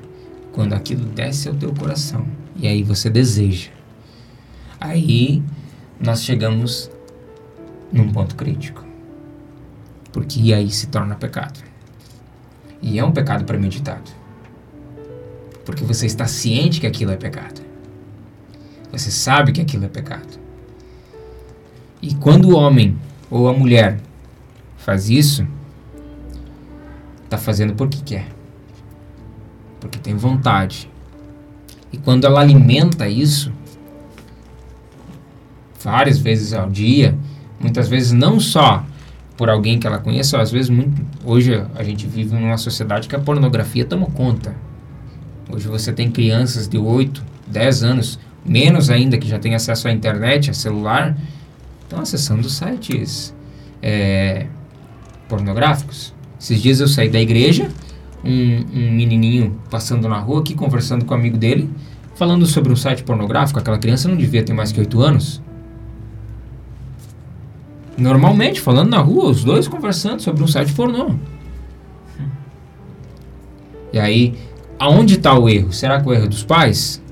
quando 0.53 0.75
aquilo 0.75 1.05
desce 1.07 1.49
ao 1.49 1.55
teu 1.55 1.73
coração 1.75 2.27
e 2.57 2.69
aí 2.69 2.83
você 2.83 3.09
deseja. 3.09 3.71
Aí 4.81 5.43
nós 5.99 6.23
chegamos 6.23 6.91
num 7.93 8.11
ponto 8.13 8.35
crítico. 8.35 8.85
Porque 10.13 10.53
aí 10.53 10.71
se 10.71 10.89
torna 10.89 11.15
pecado. 11.15 11.61
E 12.81 12.99
é 12.99 13.05
um 13.05 13.13
pecado 13.13 13.45
premeditado. 13.45 14.11
Porque 15.65 15.85
você 15.85 16.07
está 16.07 16.27
ciente 16.27 16.81
que 16.81 16.87
aquilo 16.87 17.13
é 17.13 17.17
pecado. 17.17 17.63
Você 18.91 19.11
sabe 19.11 19.53
que 19.53 19.61
aquilo 19.61 19.85
é 19.85 19.89
pecado. 19.89 20.39
E 22.03 22.15
quando 22.15 22.51
o 22.51 22.57
homem 22.57 22.99
ou 23.31 23.49
a 23.49 23.53
mulher 23.53 23.99
faz 24.77 25.09
isso, 25.09 25.47
está 27.25 27.39
fazendo 27.39 27.75
porque 27.75 27.99
quer. 28.05 28.32
Porque 29.83 29.99
tem 29.99 30.15
vontade. 30.15 30.89
E 31.93 31.99
quando 31.99 32.25
ela 32.25 32.41
alimenta 32.41 33.09
isso, 33.09 33.53
várias 35.83 36.19
vezes 36.19 36.53
ao 36.53 36.71
dia, 36.71 37.19
muitas 37.61 37.89
vezes 37.89 38.13
não 38.13 38.39
só 38.39 38.85
por 39.37 39.51
alguém 39.51 39.81
que 39.81 39.87
ela 39.87 39.99
conheça, 39.99 40.41
às 40.41 40.53
vezes 40.53 40.71
muito, 40.71 41.03
hoje 41.25 41.61
a 41.75 41.83
gente 41.83 42.07
vive 42.07 42.33
numa 42.33 42.57
sociedade 42.57 43.09
que 43.09 43.17
a 43.17 43.19
pornografia 43.19 43.85
toma 43.85 44.07
conta. 44.07 44.55
Hoje 45.51 45.67
você 45.67 45.93
tem 45.93 46.13
crianças 46.13 46.69
de 46.69 46.79
8, 46.79 47.25
10 47.49 47.83
anos, 47.83 48.21
menos 48.47 48.89
ainda 48.89 49.19
que 49.19 49.27
já 49.27 49.41
tem 49.41 49.57
acesso 49.57 49.89
à 49.89 49.93
internet, 49.93 50.49
a 50.49 50.55
celular, 50.55 51.19
estão 51.83 52.01
acessando 52.01 52.49
sites 52.49 53.35
é, 53.83 54.47
pornográficos. 55.29 56.15
Esses 56.41 56.63
dias 56.63 56.79
eu 56.79 56.87
saí 56.87 57.09
da 57.09 57.21
igreja, 57.21 57.69
um, 58.25 58.65
um 58.75 58.93
menininho 58.93 59.57
passando 59.71 60.09
na 60.09 60.19
rua 60.19 60.41
aqui, 60.41 60.55
conversando 60.55 61.05
com 61.05 61.15
um 61.15 61.17
amigo 61.19 61.37
dele, 61.37 61.69
falando 62.15 62.47
sobre 62.47 62.73
um 62.73 62.77
site 62.77 63.03
pornográfico. 63.03 63.59
Aquela 63.59 63.79
criança 63.79 64.09
não 64.09 64.17
devia 64.17 64.43
ter 64.43 64.53
mais 64.53 64.71
que 64.73 64.81
8 64.81 65.01
anos. 65.01 65.43
Normalmente, 67.97 68.61
falando 68.61 68.91
na 68.91 68.99
rua, 68.99 69.27
os 69.31 69.45
dois 69.45 69.69
conversando 69.69 70.21
sobre 70.23 70.43
um 70.43 70.47
site 70.47 70.73
pornô. 70.73 71.15
E 73.93 73.99
aí, 73.99 74.35
aonde 74.79 75.15
está 75.15 75.39
o 75.39 75.49
erro? 75.49 75.73
Será 75.73 76.01
que 76.01 76.09
o 76.09 76.13
erro 76.13 76.25
é 76.25 76.29
dos 76.29 76.43
pais? 76.43 77.03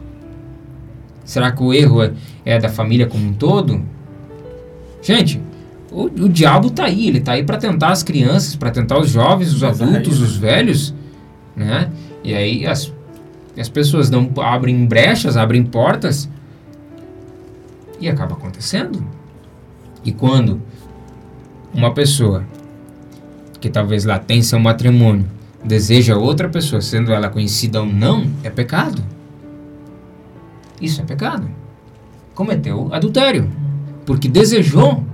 Será 1.25 1.53
que 1.53 1.63
o 1.63 1.73
erro 1.73 2.03
é, 2.03 2.13
é 2.45 2.59
da 2.59 2.69
família 2.71 3.07
como 3.07 3.25
um 3.27 3.33
todo? 3.33 3.83
Gente, 5.03 5.41
o, 5.93 6.05
o 6.05 6.29
diabo 6.29 6.71
tá 6.71 6.85
aí, 6.85 7.09
ele 7.09 7.21
tá 7.21 7.33
aí 7.33 7.45
para 7.45 7.59
tentar 7.59 7.91
as 7.91 8.03
crianças, 8.03 8.57
para 8.57 8.71
tentar 8.71 8.99
os 8.99 9.11
jovens, 9.11 9.53
os 9.53 9.63
adultos, 9.63 10.19
aí- 10.19 10.25
os 10.25 10.37
velhos, 10.37 10.95
né? 11.55 11.91
E 12.23 12.35
aí 12.35 12.67
as, 12.67 12.93
as 13.59 13.69
pessoas 13.69 14.11
não 14.11 14.31
abrem 14.39 14.87
brechas, 14.87 15.37
abrem 15.37 15.65
portas 15.65 16.29
e 18.01 18.09
acaba 18.09 18.35
acontecendo. 18.35 19.05
E 20.05 20.13
quando 20.13 20.61
uma 21.75 21.93
pessoa 21.93 22.45
que 23.61 23.69
talvez 23.69 24.05
lá 24.05 24.19
tem 24.19 24.43
seu 24.43 24.59
matrimônio 24.59 25.27
deseja 25.63 26.17
outra 26.17 26.49
pessoa, 26.49 26.81
sendo 26.81 27.13
ela 27.13 27.29
conhecida 27.29 27.81
ou 27.81 27.87
não, 27.87 28.31
é 28.43 28.49
pecado. 28.49 29.03
Isso 30.81 31.03
é 31.03 31.05
pecado. 31.05 31.49
Cometeu 32.35 32.89
adultério. 32.93 33.51
Porque 34.07 34.29
desejou 34.29 35.05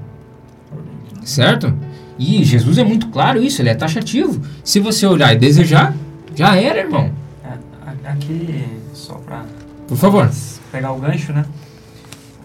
Certo? 1.27 1.75
E 2.17 2.45
Jesus 2.45 2.79
é 2.79 2.85
muito 2.85 3.09
claro 3.09 3.43
isso, 3.43 3.61
ele 3.61 3.69
é 3.69 3.75
taxativo. 3.75 4.41
Se 4.63 4.79
você 4.79 5.05
olhar 5.07 5.35
e 5.35 5.37
desejar, 5.37 5.95
já 6.37 6.57
era, 6.57 6.81
irmão. 6.81 7.11
É, 7.45 8.09
aqui, 8.11 8.65
só 8.93 9.15
para 9.15 9.45
Por 9.89 9.97
favor. 9.97 10.31
pegar 10.71 10.93
o 10.93 10.99
gancho, 11.01 11.33
né? 11.33 11.45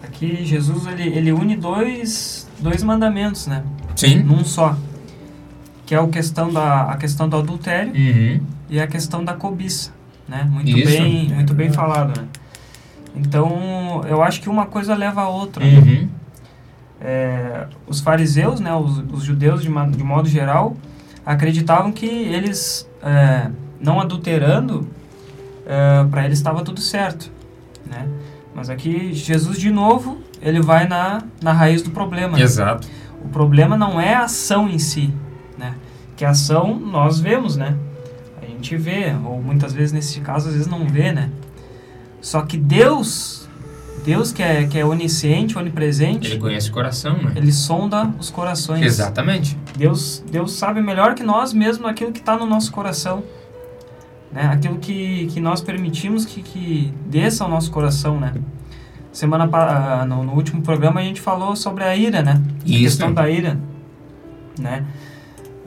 Aqui 0.02 0.44
Jesus 0.44 0.86
ele, 0.86 1.08
ele 1.08 1.32
une 1.32 1.56
dois, 1.56 2.48
dois 2.58 2.82
mandamentos, 2.82 3.46
né? 3.46 3.62
Sim. 3.96 4.20
Num 4.20 4.44
só. 4.44 4.76
Que 5.86 5.94
é 5.94 6.00
o 6.00 6.08
questão 6.08 6.52
da, 6.52 6.82
a 6.84 6.96
questão 6.96 7.28
do 7.28 7.36
adultério 7.36 7.92
Uhum. 7.94 8.40
e 8.70 8.80
a 8.80 8.86
questão 8.86 9.24
da 9.24 9.34
cobiça, 9.34 9.90
né? 10.28 10.44
Muito 10.50 10.70
Isso. 10.70 10.86
bem, 10.86 11.28
muito 11.28 11.54
bem 11.54 11.70
falado, 11.70 12.18
né? 12.20 12.26
Então, 13.14 14.02
eu 14.08 14.22
acho 14.22 14.40
que 14.40 14.48
uma 14.48 14.64
coisa 14.66 14.94
leva 14.94 15.20
a 15.22 15.28
outra. 15.28 15.62
Uhum. 15.64 16.08
É, 17.00 17.66
os 17.86 18.00
fariseus, 18.00 18.60
né, 18.60 18.72
os, 18.74 18.98
os 19.12 19.22
judeus 19.24 19.60
de, 19.62 19.68
de 19.68 20.04
modo 20.04 20.28
geral, 20.28 20.76
acreditavam 21.26 21.90
que 21.92 22.06
eles, 22.06 22.88
é, 23.02 23.50
não 23.82 24.00
adulterando, 24.00 24.86
para 26.10 26.24
eles 26.24 26.38
estava 26.38 26.62
tudo 26.62 26.80
certo, 26.80 27.30
né? 27.86 28.08
Mas 28.54 28.68
aqui 28.70 29.12
Jesus 29.12 29.58
de 29.58 29.70
novo 29.70 30.18
ele 30.40 30.60
vai 30.60 30.86
na, 30.86 31.22
na 31.42 31.52
raiz 31.52 31.82
do 31.82 31.90
problema. 31.90 32.36
né? 32.36 32.42
Exato. 32.42 32.86
O 33.24 33.28
problema 33.28 33.76
não 33.76 34.00
é 34.00 34.14
a 34.14 34.24
ação 34.24 34.68
em 34.68 34.78
si, 34.78 35.12
né? 35.56 35.74
Que 36.16 36.24
a 36.24 36.30
ação 36.30 36.78
nós 36.78 37.18
vemos, 37.20 37.56
né? 37.56 37.76
A 38.40 38.46
gente 38.46 38.76
vê, 38.76 39.14
ou 39.24 39.40
muitas 39.42 39.72
vezes 39.72 39.92
nesse 39.92 40.20
caso 40.20 40.48
às 40.48 40.54
vezes 40.54 40.68
não 40.68 40.86
vê, 40.86 41.12
né? 41.12 41.30
Só 42.20 42.42
que 42.42 42.56
Deus, 42.56 43.48
Deus 44.04 44.32
que 44.32 44.42
é, 44.42 44.64
que 44.64 44.78
é 44.78 44.84
onisciente, 44.84 45.56
onipresente, 45.56 46.28
Ele 46.32 46.38
conhece 46.40 46.68
o 46.70 46.72
coração, 46.72 47.16
né? 47.16 47.32
ele 47.36 47.50
sonda 47.52 48.12
os 48.18 48.30
corações. 48.30 48.84
Exatamente. 48.84 49.56
Deus, 49.76 50.22
Deus 50.30 50.52
sabe 50.52 50.80
melhor 50.80 51.14
que 51.14 51.22
nós 51.22 51.52
mesmo 51.52 51.86
aquilo 51.86 52.12
que 52.12 52.20
está 52.20 52.36
no 52.36 52.46
nosso 52.46 52.70
coração. 52.70 53.24
Né? 54.32 54.42
Aquilo 54.52 54.78
que, 54.78 55.26
que 55.26 55.40
nós 55.40 55.60
permitimos 55.60 56.24
que, 56.24 56.42
que 56.42 56.92
desça 57.06 57.44
ao 57.44 57.50
nosso 57.50 57.70
coração, 57.70 58.18
né? 58.18 58.32
Semana 59.12 59.48
ah, 59.52 60.06
no, 60.06 60.24
no 60.24 60.32
último 60.32 60.62
programa 60.62 61.00
a 61.00 61.04
gente 61.04 61.20
falou 61.20 61.54
sobre 61.54 61.84
a 61.84 61.94
ira, 61.94 62.22
né? 62.22 62.40
A 62.42 62.64
Isso. 62.64 62.82
questão 62.84 63.12
da 63.12 63.28
ira, 63.28 63.58
né? 64.58 64.84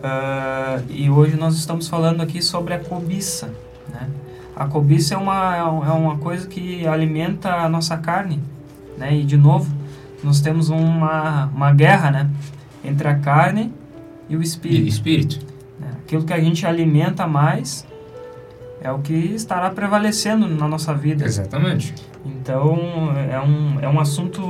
Ah, 0.03 0.79
e 0.89 1.10
hoje 1.10 1.36
nós 1.36 1.55
estamos 1.55 1.88
falando 1.88 2.22
aqui 2.22 2.41
sobre 2.41 2.74
a 2.74 2.79
cobiça, 2.79 3.53
né? 3.93 4.07
A 4.55 4.65
cobiça 4.65 5.13
é 5.13 5.17
uma, 5.17 5.55
é 5.55 5.60
é 5.60 5.91
uma 5.91 6.17
coisa 6.17 6.48
que 6.48 6.88
alimenta 6.88 7.53
a 7.53 7.69
nossa 7.69 7.95
carne, 7.98 8.41
né? 8.98 9.15
E 9.15 9.24
de 9.24 9.38
novo, 9.38 9.72
nós 10.24 10.41
temos 10.41 10.69
uma, 10.69 11.45
uma 11.53 11.72
guerra, 11.72 12.10
né? 12.10 12.29
Entre 12.84 13.07
a 13.07 13.15
carne 13.15 13.72
e 14.27 14.36
o 14.36 14.41
E 14.41 14.43
espírito. 14.43 14.88
espírito. 14.88 15.45
né? 15.79 15.88
Aquilo 16.03 16.24
que 16.24 16.34
a 16.34 16.39
gente 16.39 16.65
alimenta 16.65 17.27
mais 17.27 17.86
é 18.86 18.92
o 18.92 19.00
que 19.00 19.13
estará 19.13 19.70
prevalecendo 19.72 20.48
na 20.48 20.68
nossa 20.68 20.94
vida. 20.94 21.25
Exatamente. 21.25 21.94
Então, 22.25 22.77
é 23.32 23.39
um, 23.39 23.80
é 23.80 23.89
um 23.89 24.00
assunto 24.00 24.42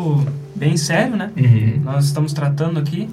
bem 0.56 0.76
sério, 0.78 1.16
né? 1.16 1.32
Uhum. 1.38 1.82
Nós 1.84 2.06
estamos 2.06 2.34
tratando 2.34 2.78
aqui 2.80 3.10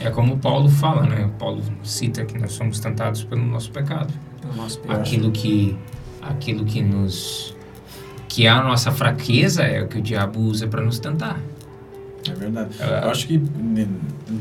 É 0.00 0.10
como 0.10 0.36
Paulo 0.38 0.68
fala, 0.68 1.02
né? 1.06 1.30
Paulo 1.38 1.62
cita 1.82 2.24
que 2.24 2.38
nós 2.38 2.52
somos 2.52 2.78
tentados 2.78 3.24
pelo 3.24 3.44
nosso 3.44 3.70
pecado. 3.70 4.12
pelo 4.42 4.54
nosso 4.54 4.78
pecado. 4.80 5.00
Aquilo 5.00 5.30
que, 5.30 5.76
aquilo 6.20 6.64
que 6.64 6.82
nos, 6.82 7.56
que 8.28 8.46
é 8.46 8.50
a 8.50 8.62
nossa 8.62 8.92
fraqueza 8.92 9.62
é 9.62 9.82
o 9.82 9.88
que 9.88 9.98
o 9.98 10.02
diabo 10.02 10.38
usa 10.40 10.66
para 10.66 10.82
nos 10.82 10.98
tentar. 10.98 11.38
É 12.28 12.32
verdade. 12.34 12.70
É. 12.80 13.04
Eu 13.04 13.10
acho 13.10 13.26
que 13.26 13.38
ne- 13.38 13.88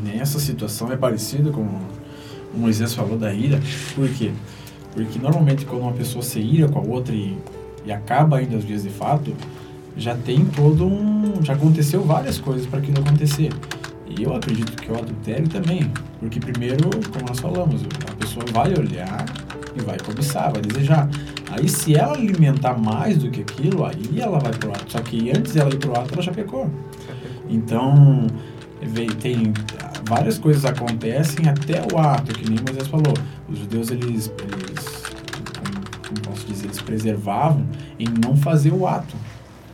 nessa 0.04 0.40
situação 0.40 0.92
é 0.92 0.98
parecido 0.98 1.52
com 1.52 1.62
o 1.62 2.58
Moisés 2.58 2.94
falou 2.94 3.18
da 3.18 3.34
ira. 3.34 3.60
Por 3.96 4.10
quê? 4.10 4.32
Porque 4.96 5.20
normalmente 5.20 5.66
quando 5.66 5.82
uma 5.82 5.92
pessoa 5.92 6.24
se 6.24 6.40
ira 6.40 6.70
com 6.70 6.80
a 6.80 6.82
outra 6.82 7.14
e, 7.14 7.38
e 7.86 7.92
acaba 7.92 8.38
ainda 8.38 8.56
os 8.56 8.66
dias 8.66 8.84
de 8.84 8.90
fato, 8.90 9.36
já 9.98 10.16
tem 10.16 10.46
todo 10.46 10.86
um. 10.86 11.44
Já 11.44 11.54
aconteceu 11.54 12.02
várias 12.02 12.40
coisas 12.40 12.66
para 12.66 12.80
aquilo 12.80 13.00
acontecer. 13.00 13.52
E 14.08 14.24
eu 14.24 14.34
acredito 14.34 14.74
que 14.82 14.90
o 14.90 14.98
adultério 14.98 15.48
também. 15.50 15.92
Porque 16.20 16.40
primeiro, 16.40 16.90
como 17.12 17.28
nós 17.28 17.40
falamos, 17.40 17.82
a 18.10 18.16
pessoa 18.16 18.46
vai 18.54 18.74
olhar 18.74 19.26
e 19.76 19.82
vai 19.82 19.98
cobiçar, 20.00 20.54
vai 20.54 20.62
desejar. 20.62 21.10
Aí 21.52 21.68
se 21.68 21.96
ela 21.96 22.14
alimentar 22.14 22.78
mais 22.78 23.18
do 23.18 23.30
que 23.30 23.42
aquilo, 23.42 23.86
aí 23.86 24.20
ela 24.20 24.40
vai 24.40 24.54
pro 24.54 24.72
ato. 24.72 24.92
Só 24.92 25.02
que 25.02 25.30
antes 25.30 25.54
dela 25.54 25.70
ir 25.74 25.78
pro 25.78 25.94
ato, 25.94 26.14
ela 26.14 26.22
já 26.22 26.32
pecou. 26.32 26.70
Então, 27.50 28.28
tem 29.22 29.54
várias 30.08 30.38
coisas 30.38 30.66
acontecem 30.66 31.48
até 31.48 31.82
o 31.94 31.98
ato, 31.98 32.34
que 32.34 32.50
nem 32.50 32.60
Moisés 32.66 32.88
falou. 32.88 33.14
Os 33.50 33.60
judeus, 33.60 33.92
eles, 33.92 34.32
eles 34.40 34.65
posso 36.22 36.46
dizer, 36.46 36.66
eles 36.66 36.82
preservavam 36.82 37.66
em 38.00 38.08
não 38.24 38.36
fazer 38.36 38.72
o 38.74 38.88
ato. 38.88 39.16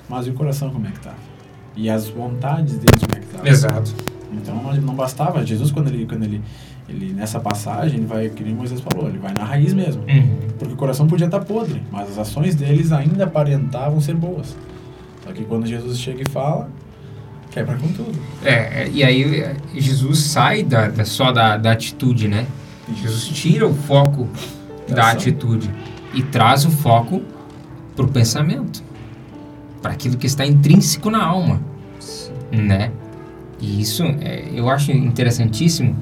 Mas 0.10 0.28
e 0.28 0.30
o 0.30 0.34
coração 0.34 0.70
como 0.70 0.88
é 0.88 0.92
que 0.92 1.00
tá? 1.00 1.14
E 1.76 1.90
as 1.90 2.10
vontades 2.10 2.74
deles 2.78 3.02
como 3.02 3.18
é 3.18 3.20
que 3.20 3.28
tá? 3.38 3.48
Exato. 3.48 3.94
Então 4.34 4.56
não- 4.82 4.96
bastava. 4.96 5.46
Jesus, 5.46 5.72
quando 5.72 5.88
ele, 5.88 6.06
quando 6.06 6.24
ele, 6.24 6.42
ele 6.88 7.14
nessa 7.14 7.40
passagem, 7.40 7.98
ele 8.00 8.06
vai, 8.06 8.30
que 8.30 8.44
nem 8.44 8.54
Moisés 8.54 8.82
falou, 8.82 9.08
ele 9.10 9.18
vai 9.18 9.34
na 9.34 9.44
raiz 9.44 9.74
mesmo. 9.74 10.04
Uhum. 10.04 10.38
Porque 10.60 10.74
o 10.74 10.78
coração 10.78 11.08
podia 11.08 11.26
estar 11.26 11.40
podre, 11.42 11.82
mas 11.92 12.10
as 12.12 12.18
ações 12.18 12.56
deles 12.56 12.92
ainda 12.92 13.24
aparentavam 13.26 14.00
ser 14.02 14.16
boas. 14.16 14.56
Só 15.24 15.32
que 15.32 15.44
quando 15.44 15.66
Jesus 15.66 16.00
chega 16.00 16.22
e 16.22 16.30
fala, 16.30 16.70
quebra 17.52 17.76
com 17.78 17.88
tudo. 17.90 18.18
É, 18.44 18.90
e 18.90 19.04
aí 19.04 19.42
é, 19.42 19.56
Jesus 19.76 20.20
sai 20.20 20.64
da, 20.64 20.88
da- 20.88 21.06
só 21.06 21.32
da, 21.32 21.58
da 21.58 21.72
atitude, 21.72 22.28
né? 22.28 22.46
Jesus 23.02 23.26
tira 23.28 23.66
o 23.68 23.74
foco 23.74 24.28
da 24.90 25.04
Ação. 25.04 25.14
atitude 25.14 25.70
e 26.14 26.22
traz 26.24 26.66
o 26.66 26.72
foco 26.72 27.22
para 27.96 28.06
o 28.06 28.08
pensamento, 28.08 28.84
para 29.82 29.92
aquilo 29.92 30.18
que 30.18 30.28
está 30.28 30.46
intrínseco 30.46 31.10
na 31.10 31.24
alma, 31.24 31.62
né? 32.52 32.92
E 33.60 33.82
isso 33.82 34.04
é, 34.04 34.50
eu 34.54 34.70
acho 34.70 34.92
interessantíssimo, 34.92 35.96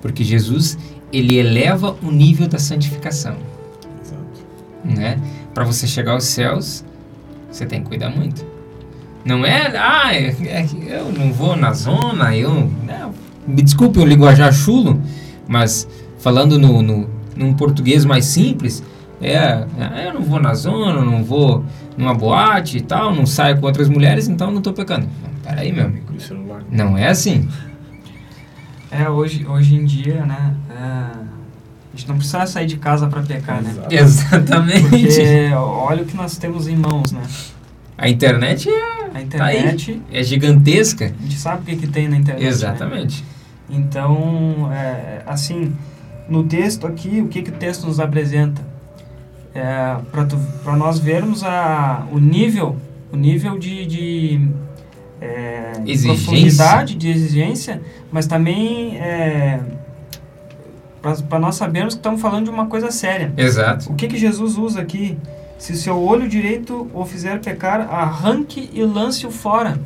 porque 0.00 0.24
Jesus 0.24 0.78
ele 1.12 1.36
eleva 1.36 1.96
o 2.02 2.10
nível 2.10 2.48
da 2.48 2.58
santificação, 2.58 3.36
Exato. 4.00 4.98
né? 4.98 5.20
Para 5.52 5.64
você 5.64 5.86
chegar 5.86 6.12
aos 6.12 6.24
céus, 6.24 6.84
você 7.50 7.66
tem 7.66 7.82
que 7.82 7.88
cuidar 7.88 8.10
muito. 8.10 8.44
Não 9.24 9.44
é, 9.44 9.76
ah, 9.76 10.14
é, 10.14 10.34
é 10.46 10.66
eu 10.88 11.12
não 11.12 11.32
vou 11.32 11.54
na 11.54 11.72
zona, 11.72 12.34
eu. 12.34 12.70
Não, 12.84 13.14
me 13.46 13.62
desculpe 13.62 13.98
o 13.98 14.04
linguajar 14.04 14.52
chulo, 14.52 15.00
mas 15.46 15.86
falando 16.18 16.58
no, 16.58 16.82
no, 16.82 17.10
num 17.36 17.54
português 17.54 18.04
mais 18.04 18.24
simples, 18.24 18.82
é, 19.22 19.66
é, 19.78 20.08
eu 20.08 20.14
não 20.14 20.22
vou 20.22 20.40
na 20.40 20.54
zona, 20.54 21.00
não 21.04 21.22
vou 21.22 21.64
numa 21.96 22.14
boate 22.14 22.78
e 22.78 22.80
tal, 22.80 23.14
não 23.14 23.24
saio 23.26 23.58
com 23.58 23.66
outras 23.66 23.88
mulheres, 23.88 24.28
então 24.28 24.50
não 24.50 24.60
tô 24.60 24.72
pecando. 24.72 25.08
Peraí, 25.42 25.72
meu 25.72 25.86
amigo. 25.86 26.12
Não 26.70 26.96
é 26.96 27.08
assim. 27.08 27.48
É, 28.90 29.08
hoje, 29.08 29.46
hoje 29.46 29.74
em 29.74 29.84
dia, 29.84 30.24
né? 30.26 30.54
é, 30.70 30.74
a 30.74 31.96
gente 31.96 32.08
não 32.08 32.16
precisa 32.16 32.46
sair 32.46 32.66
de 32.66 32.76
casa 32.76 33.06
para 33.06 33.22
pecar, 33.22 33.62
né? 33.62 33.74
Exatamente. 33.90 34.88
Porque 34.88 35.50
olha 35.54 36.02
o 36.02 36.06
que 36.06 36.16
nós 36.16 36.36
temos 36.36 36.68
em 36.68 36.76
mãos, 36.76 37.12
né? 37.12 37.22
A 37.96 38.08
internet 38.08 38.68
é, 38.68 38.72
A 39.06 39.08
Tá 39.10 39.22
internet, 39.22 40.02
é 40.12 40.22
gigantesca. 40.22 41.06
a 41.06 41.22
gente 41.22 41.38
sabe 41.38 41.62
o 41.62 41.64
que, 41.64 41.76
que 41.76 41.86
tem 41.86 42.08
na 42.08 42.16
internet. 42.16 42.42
né? 42.42 42.48
Exatamente. 42.48 43.24
Então, 43.68 44.70
é, 44.72 45.22
assim, 45.26 45.72
no 46.28 46.44
texto 46.44 46.86
aqui, 46.86 47.20
o 47.20 47.28
que, 47.28 47.42
que 47.42 47.50
o 47.50 47.54
texto 47.54 47.86
nos 47.86 48.00
apresenta? 48.00 48.60
É, 49.54 49.96
Para 50.64 50.76
nós 50.76 50.98
vermos 50.98 51.44
a, 51.44 52.06
o 52.10 52.18
nível, 52.18 52.76
o 53.12 53.16
nível 53.16 53.58
de, 53.58 53.86
de 53.86 54.48
é, 55.20 55.72
profundidade, 56.04 56.94
de 56.94 57.10
exigência, 57.10 57.80
mas 58.10 58.26
também 58.26 58.96
é, 58.98 59.60
para 61.28 61.38
nós 61.38 61.56
sabermos 61.56 61.94
que 61.94 62.00
estamos 62.00 62.20
falando 62.20 62.44
de 62.44 62.50
uma 62.50 62.66
coisa 62.66 62.90
séria. 62.90 63.32
Exato. 63.36 63.90
O 63.90 63.94
que, 63.94 64.06
que 64.08 64.16
Jesus 64.16 64.56
usa 64.56 64.80
aqui? 64.80 65.18
Se 65.58 65.76
seu 65.76 66.00
olho 66.00 66.28
direito 66.28 66.90
o 66.92 67.04
fizer 67.04 67.40
pecar, 67.40 67.80
arranque 67.92 68.70
e 68.72 68.82
lance-o 68.82 69.30
fora. 69.30 69.78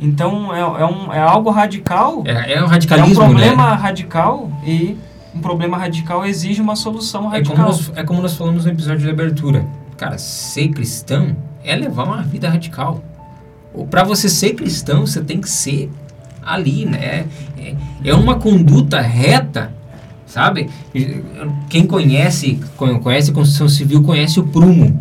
Então, 0.00 0.54
é, 0.54 0.60
é, 0.60 0.86
um, 0.86 1.12
é 1.12 1.20
algo 1.20 1.50
radical. 1.50 2.22
É, 2.24 2.54
é 2.54 2.62
um 2.62 2.62
É 2.62 2.64
um 2.64 2.66
radicalismo, 2.66 3.24
problema 3.24 3.70
né? 3.70 3.76
radical 3.76 4.50
e 4.64 4.96
um 5.34 5.40
problema 5.40 5.76
radical 5.78 6.24
exige 6.26 6.60
uma 6.60 6.76
solução 6.76 7.32
É 7.32 7.42
como, 7.42 7.56
radical. 7.56 7.66
nós, 7.66 7.92
é 7.94 8.02
como 8.02 8.20
nós 8.22 8.34
falamos 8.34 8.64
no 8.64 8.70
episódio 8.70 9.00
de 9.00 9.10
abertura. 9.10 9.66
Cara, 9.96 10.18
ser 10.18 10.68
cristão 10.68 11.36
é 11.64 11.74
levar 11.76 12.04
uma 12.04 12.22
vida 12.22 12.48
radical. 12.48 13.02
Ou 13.72 13.86
para 13.86 14.02
você 14.02 14.28
ser 14.28 14.54
cristão, 14.54 15.06
você 15.06 15.20
tem 15.20 15.40
que 15.40 15.48
ser 15.48 15.90
ali, 16.42 16.86
né? 16.86 17.26
É, 17.56 17.74
é 18.04 18.14
uma 18.14 18.36
conduta 18.36 19.00
reta, 19.00 19.72
sabe? 20.26 20.68
Quem 21.68 21.86
conhece, 21.86 22.58
conhece 23.02 23.30
construção 23.30 23.68
civil, 23.68 24.02
conhece 24.02 24.40
o 24.40 24.44
prumo. 24.46 25.00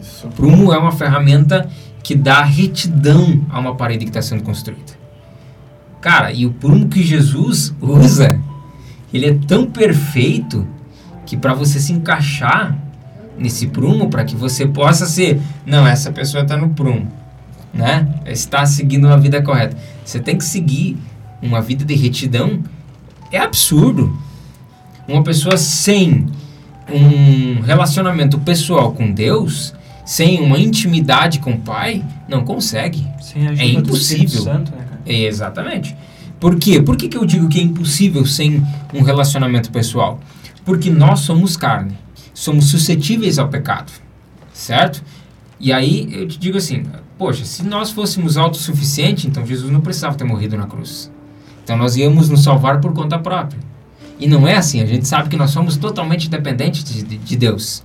Isso. 0.00 0.26
O 0.26 0.30
prumo 0.30 0.72
é 0.72 0.78
uma 0.78 0.92
ferramenta 0.92 1.68
que 2.02 2.14
dá 2.14 2.42
retidão 2.42 3.44
a 3.50 3.58
uma 3.58 3.74
parede 3.74 4.04
que 4.04 4.10
está 4.10 4.22
sendo 4.22 4.42
construída. 4.42 4.98
Cara, 6.00 6.32
e 6.32 6.46
o 6.46 6.52
prumo 6.52 6.88
que 6.88 7.02
Jesus 7.02 7.74
usa, 7.80 8.40
ele 9.12 9.26
é 9.26 9.34
tão 9.46 9.66
perfeito 9.66 10.66
que 11.26 11.36
para 11.36 11.54
você 11.54 11.78
se 11.78 11.92
encaixar 11.92 12.76
nesse 13.38 13.68
prumo, 13.68 14.08
para 14.08 14.24
que 14.24 14.36
você 14.36 14.66
possa 14.66 15.06
ser, 15.06 15.40
não, 15.64 15.86
essa 15.86 16.12
pessoa 16.12 16.42
está 16.42 16.56
no 16.56 16.70
prumo, 16.70 17.10
né? 17.72 18.08
Está 18.26 18.66
seguindo 18.66 19.06
uma 19.06 19.16
vida 19.18 19.40
correta. 19.42 19.76
Você 20.04 20.20
tem 20.20 20.36
que 20.36 20.44
seguir 20.44 20.98
uma 21.40 21.60
vida 21.60 21.84
de 21.84 21.94
retidão. 21.94 22.60
É 23.32 23.38
absurdo. 23.38 24.16
Uma 25.08 25.22
pessoa 25.22 25.56
sem 25.56 26.26
um 26.92 27.60
relacionamento 27.60 28.38
pessoal 28.38 28.92
com 28.92 29.10
Deus, 29.10 29.72
sem 30.04 30.40
uma 30.40 30.58
intimidade 30.58 31.38
com 31.38 31.52
o 31.52 31.58
Pai, 31.58 32.04
não 32.28 32.44
consegue. 32.44 33.06
É 33.58 33.64
impossível. 33.64 34.42
Santo, 34.42 34.72
né, 34.72 34.84
cara? 34.84 35.00
Exatamente. 35.06 35.96
Por 36.40 36.56
quê? 36.56 36.80
Por 36.80 36.96
que, 36.96 37.08
que 37.08 37.16
eu 37.16 37.24
digo 37.26 37.48
que 37.48 37.60
é 37.60 37.62
impossível 37.62 38.24
sem 38.24 38.66
um 38.94 39.02
relacionamento 39.02 39.70
pessoal? 39.70 40.18
Porque 40.64 40.90
nós 40.90 41.20
somos 41.20 41.56
carne, 41.56 41.96
somos 42.32 42.70
suscetíveis 42.70 43.38
ao 43.38 43.48
pecado, 43.48 43.92
certo? 44.52 45.02
E 45.58 45.72
aí 45.72 46.08
eu 46.10 46.26
te 46.26 46.38
digo 46.38 46.56
assim, 46.56 46.84
poxa, 47.18 47.44
se 47.44 47.62
nós 47.62 47.90
fôssemos 47.90 48.38
autossuficientes, 48.38 49.26
então 49.26 49.44
Jesus 49.46 49.70
não 49.70 49.80
precisava 49.82 50.14
ter 50.16 50.24
morrido 50.24 50.56
na 50.56 50.66
cruz. 50.66 51.10
Então 51.62 51.76
nós 51.76 51.96
íamos 51.96 52.30
nos 52.30 52.42
salvar 52.42 52.80
por 52.80 52.94
conta 52.94 53.18
própria. 53.18 53.60
E 54.18 54.26
não 54.26 54.46
é 54.48 54.56
assim, 54.56 54.80
a 54.80 54.86
gente 54.86 55.06
sabe 55.06 55.28
que 55.28 55.36
nós 55.36 55.50
somos 55.50 55.76
totalmente 55.76 56.28
dependentes 56.30 56.82
de, 56.84 57.02
de- 57.02 57.16
de 57.18 57.36
Deus, 57.36 57.82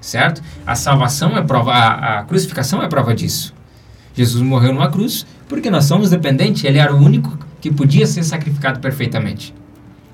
certo? 0.00 0.42
A 0.66 0.74
salvação 0.74 1.36
é 1.36 1.42
prova, 1.42 1.72
a, 1.72 2.20
a 2.20 2.24
crucificação 2.24 2.82
é 2.82 2.88
prova 2.88 3.14
disso. 3.14 3.54
Jesus 4.14 4.42
morreu 4.42 4.72
numa 4.72 4.90
cruz 4.90 5.26
porque 5.48 5.70
nós 5.70 5.84
somos 5.84 6.10
dependentes, 6.10 6.64
ele 6.64 6.78
era 6.78 6.94
o 6.94 6.98
único 6.98 7.36
que 7.60 7.70
podia 7.70 8.06
ser 8.06 8.24
sacrificado 8.24 8.80
perfeitamente. 8.80 9.54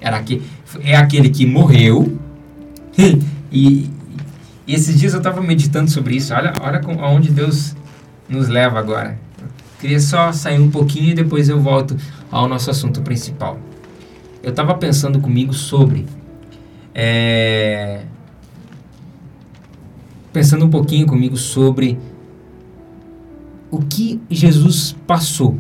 Era 0.01 0.21
que, 0.23 0.43
é 0.83 0.97
aquele 0.97 1.31
que 1.31 1.47
morreu. 1.47 2.19
e, 3.53 3.89
e 4.67 4.75
esses 4.75 4.99
dias 4.99 5.13
eu 5.13 5.19
estava 5.19 5.41
meditando 5.41 5.91
sobre 5.91 6.17
isso. 6.17 6.35
Olha, 6.35 6.53
olha 6.61 6.81
com, 6.81 7.03
aonde 7.03 7.31
Deus 7.31 7.75
nos 8.29 8.49
leva 8.49 8.79
agora. 8.79 9.19
Queria 9.81 10.01
só 10.01 10.33
sair 10.33 10.61
um 10.61 10.71
pouquinho 10.71 11.11
e 11.11 11.15
depois 11.15 11.49
eu 11.49 11.61
volto 11.61 11.97
ao 12.31 12.49
nosso 12.49 12.71
assunto 12.71 13.03
principal. 13.03 13.59
Eu 14.43 14.51
estava 14.51 14.75
pensando 14.75 15.21
comigo 15.21 15.53
sobre. 15.53 16.07
é, 16.95 18.03
pensando 20.33 20.67
um 20.67 20.71
pouquinho 20.71 21.07
comigo 21.07 21.37
sobre 21.37 21.99
o 23.71 23.79
que 23.81 24.21
Jesus 24.31 24.95
passou 25.07 25.59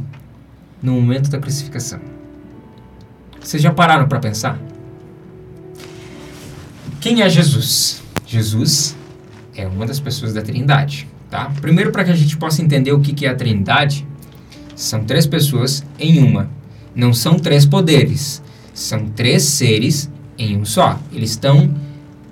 no 0.86 0.92
momento 0.92 1.28
da 1.28 1.40
crucificação. 1.40 1.98
Vocês 3.40 3.60
já 3.60 3.72
pararam 3.72 4.06
para 4.06 4.20
pensar? 4.20 4.56
Quem 7.00 7.22
é 7.22 7.28
Jesus? 7.28 8.00
Jesus 8.24 8.96
é 9.56 9.66
uma 9.66 9.84
das 9.84 9.98
pessoas 9.98 10.32
da 10.32 10.42
Trindade, 10.42 11.08
tá? 11.28 11.50
Primeiro 11.60 11.90
para 11.90 12.04
que 12.04 12.12
a 12.12 12.14
gente 12.14 12.36
possa 12.36 12.62
entender 12.62 12.92
o 12.92 13.00
que 13.00 13.26
é 13.26 13.30
a 13.30 13.34
Trindade, 13.34 14.06
são 14.76 15.02
três 15.02 15.26
pessoas 15.26 15.84
em 15.98 16.22
uma. 16.22 16.48
Não 16.94 17.12
são 17.12 17.36
três 17.36 17.66
poderes, 17.66 18.40
são 18.72 19.08
três 19.08 19.42
seres 19.42 20.08
em 20.38 20.56
um 20.56 20.64
só. 20.64 21.00
Eles 21.12 21.30
estão 21.30 21.74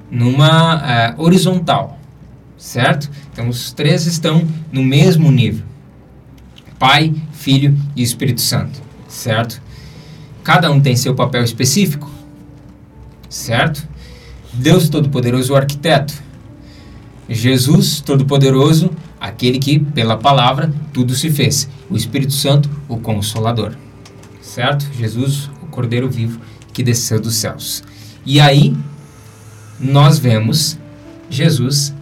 numa 0.08 0.80
eh, 0.86 1.14
horizontal, 1.18 1.98
certo? 2.56 3.10
Então 3.32 3.48
os 3.48 3.72
três 3.72 4.06
estão 4.06 4.46
no 4.70 4.82
mesmo 4.84 5.32
nível. 5.32 5.73
Pai, 6.78 7.14
Filho 7.32 7.76
e 7.94 8.02
Espírito 8.02 8.40
Santo, 8.40 8.80
certo? 9.08 9.60
Cada 10.42 10.70
um 10.70 10.80
tem 10.80 10.96
seu 10.96 11.14
papel 11.14 11.42
específico, 11.42 12.10
certo? 13.28 13.86
Deus 14.52 14.88
Todo-Poderoso, 14.88 15.52
o 15.52 15.56
arquiteto. 15.56 16.14
Jesus 17.28 18.00
Todo-Poderoso, 18.00 18.90
aquele 19.20 19.58
que, 19.58 19.78
pela 19.78 20.16
palavra, 20.16 20.72
tudo 20.92 21.14
se 21.14 21.30
fez. 21.30 21.68
O 21.88 21.96
Espírito 21.96 22.32
Santo, 22.32 22.68
o 22.88 22.98
Consolador, 22.98 23.74
certo? 24.42 24.86
Jesus, 24.98 25.50
o 25.62 25.66
Cordeiro 25.66 26.10
vivo 26.10 26.40
que 26.72 26.82
desceu 26.82 27.20
dos 27.20 27.36
céus. 27.36 27.82
E 28.26 28.40
aí, 28.40 28.76
nós 29.80 30.18
vemos 30.18 30.78
Jesus 31.30 31.94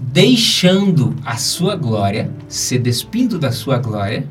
deixando 0.00 1.14
a 1.24 1.36
sua 1.36 1.76
glória, 1.76 2.32
se 2.48 2.78
despindo 2.78 3.38
da 3.38 3.52
sua 3.52 3.78
glória, 3.78 4.26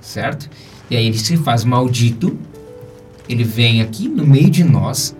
certo? 0.00 0.50
E 0.90 0.96
aí 0.96 1.06
ele 1.06 1.18
se 1.18 1.36
faz 1.36 1.64
maldito, 1.64 2.36
ele 3.28 3.44
vem 3.44 3.80
aqui 3.80 4.08
no 4.08 4.26
meio 4.26 4.50
de 4.50 4.64
nós, 4.64 5.16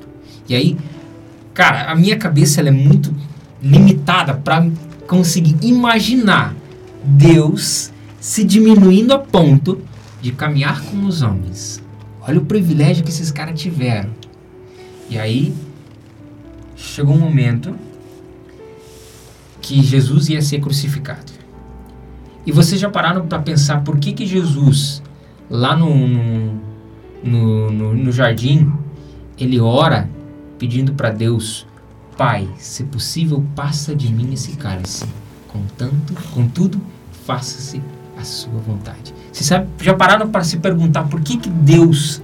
e 0.49 0.55
aí, 0.55 0.77
cara, 1.55 1.91
a 1.91 1.95
minha 1.95 2.19
cabeça 2.19 2.61
ela 2.61 2.69
é 2.69 2.73
muito 2.73 3.15
limitada 3.63 4.35
para 4.35 4.67
conseguir 5.07 5.57
imaginar 5.63 6.55
Deus 7.03 7.91
se 8.21 8.43
diminuindo 8.43 9.13
a 9.13 9.19
ponto 9.19 9.81
de 10.21 10.33
caminhar 10.33 10.83
com 10.83 11.07
os 11.07 11.23
homens. 11.23 11.83
Olha 12.21 12.39
o 12.39 12.45
privilégio 12.45 13.05
que 13.05 13.11
esses 13.11 13.31
caras 13.31 13.61
tiveram. 13.61 14.11
E 15.09 15.19
aí 15.19 15.55
chegou 16.75 17.15
um 17.15 17.21
momento 17.21 17.75
que 19.65 19.83
Jesus 19.83 20.29
ia 20.29 20.43
ser 20.43 20.61
crucificado. 20.61 21.33
E 22.45 22.53
vocês 22.53 22.79
já 22.79 22.91
pararam 22.91 23.27
para 23.27 23.39
pensar 23.39 23.83
por 23.83 23.99
que 23.99 24.13
que 24.13 24.27
Jesus 24.27 25.03
lá 25.49 25.75
no, 25.75 26.07
no, 26.07 26.61
no, 27.25 27.71
no, 27.71 27.95
no 27.95 28.13
jardim 28.13 28.71
ele 29.39 29.59
ora 29.59 30.09
pedindo 30.59 30.93
para 30.93 31.11
Deus 31.11 31.67
Pai, 32.17 32.49
se 32.59 32.85
possível, 32.85 33.45
passa 33.57 33.95
de 33.97 34.13
mim 34.13 34.33
esse 34.33 34.53
cálice. 34.53 35.05
Contanto, 35.49 36.15
contudo, 36.33 36.81
faça-se 37.27 37.83
a 38.17 38.23
sua 38.23 38.61
vontade. 38.61 39.13
Vocês 39.33 39.47
sabe, 39.47 39.67
já 39.81 39.95
pararam 39.95 40.31
para 40.31 40.45
se 40.45 40.59
perguntar 40.59 41.09
por 41.09 41.21
que, 41.23 41.37
que 41.37 41.49
Deus 41.49 42.23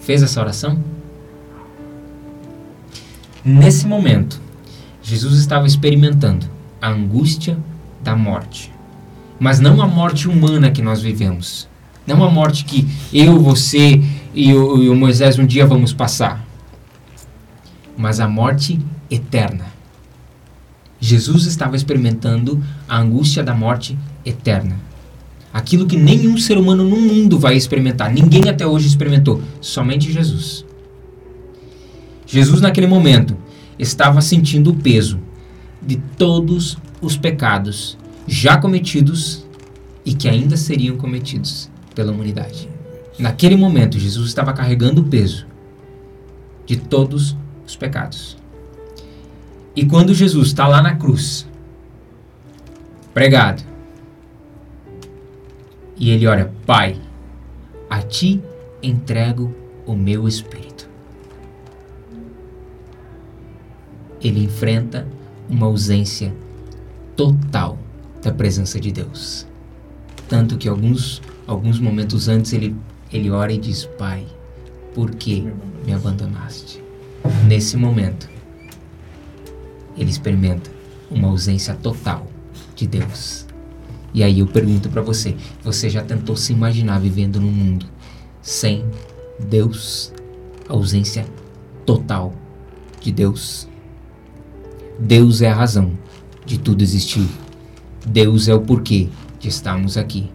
fez 0.00 0.24
essa 0.24 0.40
oração? 0.40 0.76
Nesse 3.44 3.86
momento, 3.86 4.40
Jesus 5.04 5.38
estava 5.38 5.68
experimentando 5.68 6.46
a 6.82 6.90
angústia 6.90 7.56
da 8.02 8.16
morte. 8.16 8.72
Mas 9.38 9.60
não 9.60 9.80
a 9.80 9.86
morte 9.86 10.28
humana 10.28 10.72
que 10.72 10.82
nós 10.82 11.00
vivemos. 11.00 11.68
Não 12.04 12.24
a 12.24 12.30
morte 12.30 12.64
que 12.64 12.88
eu, 13.12 13.38
você 13.38 14.02
e 14.34 14.52
o, 14.52 14.82
e 14.82 14.88
o 14.88 14.96
Moisés 14.96 15.38
um 15.38 15.46
dia 15.46 15.64
vamos 15.64 15.92
passar 15.92 16.44
mas 17.96 18.20
a 18.20 18.28
morte 18.28 18.78
eterna. 19.10 19.66
Jesus 21.00 21.46
estava 21.46 21.76
experimentando 21.76 22.62
a 22.88 22.98
angústia 22.98 23.42
da 23.42 23.54
morte 23.54 23.96
eterna. 24.24 24.76
Aquilo 25.52 25.86
que 25.86 25.96
nenhum 25.96 26.36
ser 26.36 26.58
humano 26.58 26.82
no 26.82 26.96
mundo 26.96 27.38
vai 27.38 27.56
experimentar. 27.56 28.12
Ninguém 28.12 28.48
até 28.48 28.66
hoje 28.66 28.88
experimentou. 28.88 29.40
Somente 29.60 30.10
Jesus. 30.10 30.64
Jesus, 32.26 32.60
naquele 32.60 32.86
momento, 32.86 33.36
estava 33.78 34.20
sentindo 34.20 34.70
o 34.70 34.76
peso 34.76 35.20
de 35.80 35.96
todos 36.16 36.78
os 37.00 37.16
pecados 37.16 37.98
já 38.26 38.56
cometidos 38.56 39.46
e 40.04 40.14
que 40.14 40.28
ainda 40.28 40.56
seriam 40.56 40.96
cometidos 40.96 41.70
pela 41.94 42.12
humanidade. 42.12 42.68
Naquele 43.18 43.56
momento, 43.56 43.98
Jesus 43.98 44.28
estava 44.28 44.52
carregando 44.52 45.02
o 45.02 45.04
peso 45.04 45.46
de 46.66 46.76
todos 46.76 47.36
os 47.66 47.76
pecados. 47.76 48.36
E 49.76 49.84
quando 49.84 50.14
Jesus 50.14 50.48
está 50.48 50.66
lá 50.66 50.80
na 50.82 50.96
cruz, 50.96 51.46
pregado, 53.12 53.62
e 55.96 56.10
ele 56.10 56.26
ora: 56.26 56.52
Pai, 56.66 56.96
a 57.88 58.02
ti 58.02 58.42
entrego 58.82 59.54
o 59.86 59.94
meu 59.94 60.26
espírito. 60.26 60.73
Ele 64.24 64.42
enfrenta 64.42 65.06
uma 65.48 65.66
ausência 65.66 66.34
total 67.14 67.78
da 68.22 68.32
presença 68.32 68.80
de 68.80 68.90
Deus. 68.90 69.46
Tanto 70.28 70.56
que 70.56 70.68
alguns, 70.68 71.22
alguns 71.46 71.78
momentos 71.78 72.26
antes 72.28 72.52
ele, 72.52 72.74
ele 73.12 73.30
ora 73.30 73.52
e 73.52 73.58
diz: 73.58 73.84
Pai, 73.98 74.26
por 74.94 75.10
que 75.14 75.46
me 75.86 75.92
abandonaste? 75.92 76.82
Nesse 77.46 77.76
momento, 77.76 78.28
ele 79.96 80.10
experimenta 80.10 80.70
uma 81.10 81.28
ausência 81.28 81.74
total 81.74 82.26
de 82.74 82.86
Deus. 82.86 83.46
E 84.12 84.22
aí 84.22 84.38
eu 84.38 84.46
pergunto 84.46 84.88
para 84.88 85.02
você: 85.02 85.36
você 85.62 85.90
já 85.90 86.02
tentou 86.02 86.36
se 86.36 86.52
imaginar 86.52 86.98
vivendo 87.00 87.40
num 87.40 87.50
mundo 87.50 87.86
sem 88.40 88.84
Deus? 89.38 90.12
Ausência 90.68 91.26
total 91.84 92.32
de 93.00 93.12
Deus. 93.12 93.68
Deus 94.98 95.42
é 95.42 95.50
a 95.50 95.54
razão 95.54 95.92
de 96.46 96.56
tudo 96.56 96.82
existir. 96.82 97.28
Deus 98.06 98.46
é 98.46 98.54
o 98.54 98.60
porquê 98.60 99.08
de 99.40 99.48
estarmos 99.48 99.96
aqui. 99.96 100.30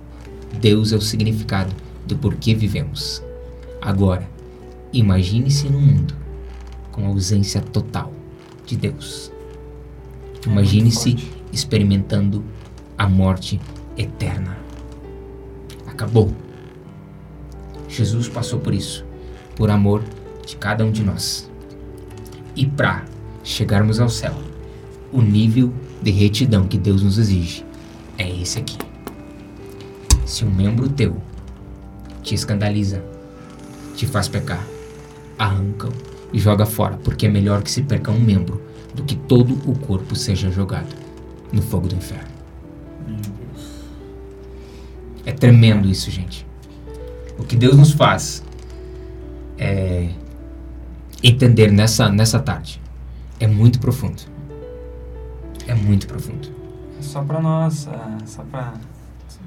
Deus 0.60 0.92
é 0.92 0.98
o 0.98 1.02
significado 1.02 1.74
do 2.06 2.18
porquê 2.18 2.54
vivemos. 2.54 3.24
Agora, 3.82 4.30
imagine-se 4.92 5.70
num 5.70 5.80
mundo 5.80 6.14
com 6.92 7.08
ausência 7.08 7.62
total 7.62 8.12
de 8.66 8.76
Deus. 8.76 9.32
Imagine-se 10.46 11.16
experimentando 11.54 12.44
a 12.98 13.08
morte 13.08 13.62
eterna. 13.98 14.58
Acabou. 15.88 16.34
Jesus 17.88 18.28
passou 18.28 18.60
por 18.60 18.74
isso, 18.74 19.06
por 19.56 19.70
amor 19.70 20.04
de 20.46 20.58
cada 20.58 20.84
um 20.84 20.92
de 20.92 21.04
nós. 21.04 21.50
E 22.56 22.66
para 22.66 23.06
chegarmos 23.44 24.00
ao 24.00 24.10
céu, 24.10 24.49
o 25.12 25.22
nível 25.22 25.74
de 26.02 26.12
retidão 26.12 26.68
que 26.68 26.78
Deus 26.78 27.04
nos 27.04 27.18
exige 27.18 27.66
é 28.18 28.30
esse 28.30 28.60
aqui. 28.60 28.78
Se 30.26 30.46
um 30.46 30.52
membro 30.52 30.90
teu 30.90 31.18
te 32.22 32.36
escandaliza, 32.36 33.04
te 33.96 34.06
faz 34.06 34.28
pecar, 34.28 34.66
arranca-o 35.38 35.92
e 36.32 36.40
joga 36.40 36.66
fora, 36.66 36.98
porque 37.04 37.26
é 37.26 37.30
melhor 37.30 37.64
que 37.64 37.72
se 37.72 37.82
perca 37.82 38.12
um 38.12 38.20
membro 38.20 38.62
do 38.94 39.04
que 39.04 39.16
todo 39.16 39.54
o 39.70 39.78
corpo 39.78 40.16
seja 40.16 40.52
jogado 40.52 40.96
no 41.52 41.62
fogo 41.62 41.88
do 41.88 41.96
inferno. 41.96 42.30
É 45.26 45.32
tremendo 45.32 45.88
isso, 45.88 46.10
gente. 46.12 46.46
O 47.38 47.44
que 47.44 47.56
Deus 47.56 47.76
nos 47.76 47.92
faz 47.92 48.44
é 49.58 50.10
entender 51.24 51.72
nessa, 51.72 52.10
nessa 52.10 52.40
tarde 52.40 52.82
é 53.40 53.48
muito 53.48 53.80
profundo. 53.80 54.22
É 55.70 55.76
muito 55.76 56.08
profundo. 56.08 56.50
Só 57.00 57.22
para 57.24 57.40
nós, 57.40 57.88
uh, 57.88 58.18
só 58.26 58.44
para 58.44 58.74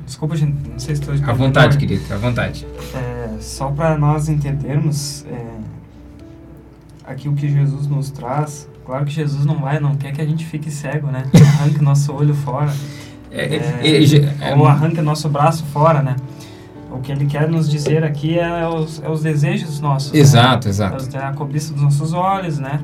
Desculpa, 0.07 0.37
gente, 0.37 0.69
não 0.69 0.79
sei 0.79 0.97
se 0.97 1.03
estou... 1.03 1.15
À 1.29 1.33
vontade, 1.33 1.79
querido, 1.79 2.03
à 2.13 2.17
vontade. 2.17 2.67
É, 2.95 3.37
só 3.41 3.71
para 3.71 3.97
nós 3.97 4.29
entendermos... 4.29 5.25
É, 5.27 5.53
aqui 7.05 7.29
o 7.29 7.35
que 7.35 7.49
Jesus 7.49 7.87
nos 7.87 8.11
traz, 8.11 8.69
claro 8.85 9.05
que 9.05 9.13
Jesus 9.13 9.45
não 9.45 9.59
vai, 9.59 9.81
não 9.81 9.97
quer 9.97 10.13
que 10.13 10.21
a 10.21 10.25
gente 10.25 10.45
fique 10.45 10.71
cego, 10.71 11.09
né? 11.09 11.25
Arranque 11.59 11.83
nosso 11.83 12.13
olho 12.13 12.35
fora. 12.35 12.73
É, 13.31 13.57
é, 13.57 14.51
é, 14.51 14.55
ou 14.55 14.67
arranque 14.67 15.01
nosso 15.01 15.29
braço 15.29 15.65
fora, 15.73 16.03
né? 16.03 16.17
O 16.91 16.99
que 16.99 17.11
ele 17.11 17.25
quer 17.25 17.49
nos 17.49 17.69
dizer 17.71 18.05
aqui 18.05 18.39
é 18.39 18.69
os, 18.69 19.03
é 19.03 19.09
os 19.09 19.23
desejos 19.23 19.81
nossos. 19.81 20.13
Exato, 20.13 20.67
né? 20.67 20.71
exato. 20.71 21.17
É 21.17 21.25
a 21.25 21.33
cobiça 21.33 21.73
dos 21.73 21.83
nossos 21.83 22.13
olhos, 22.13 22.59
né? 22.59 22.81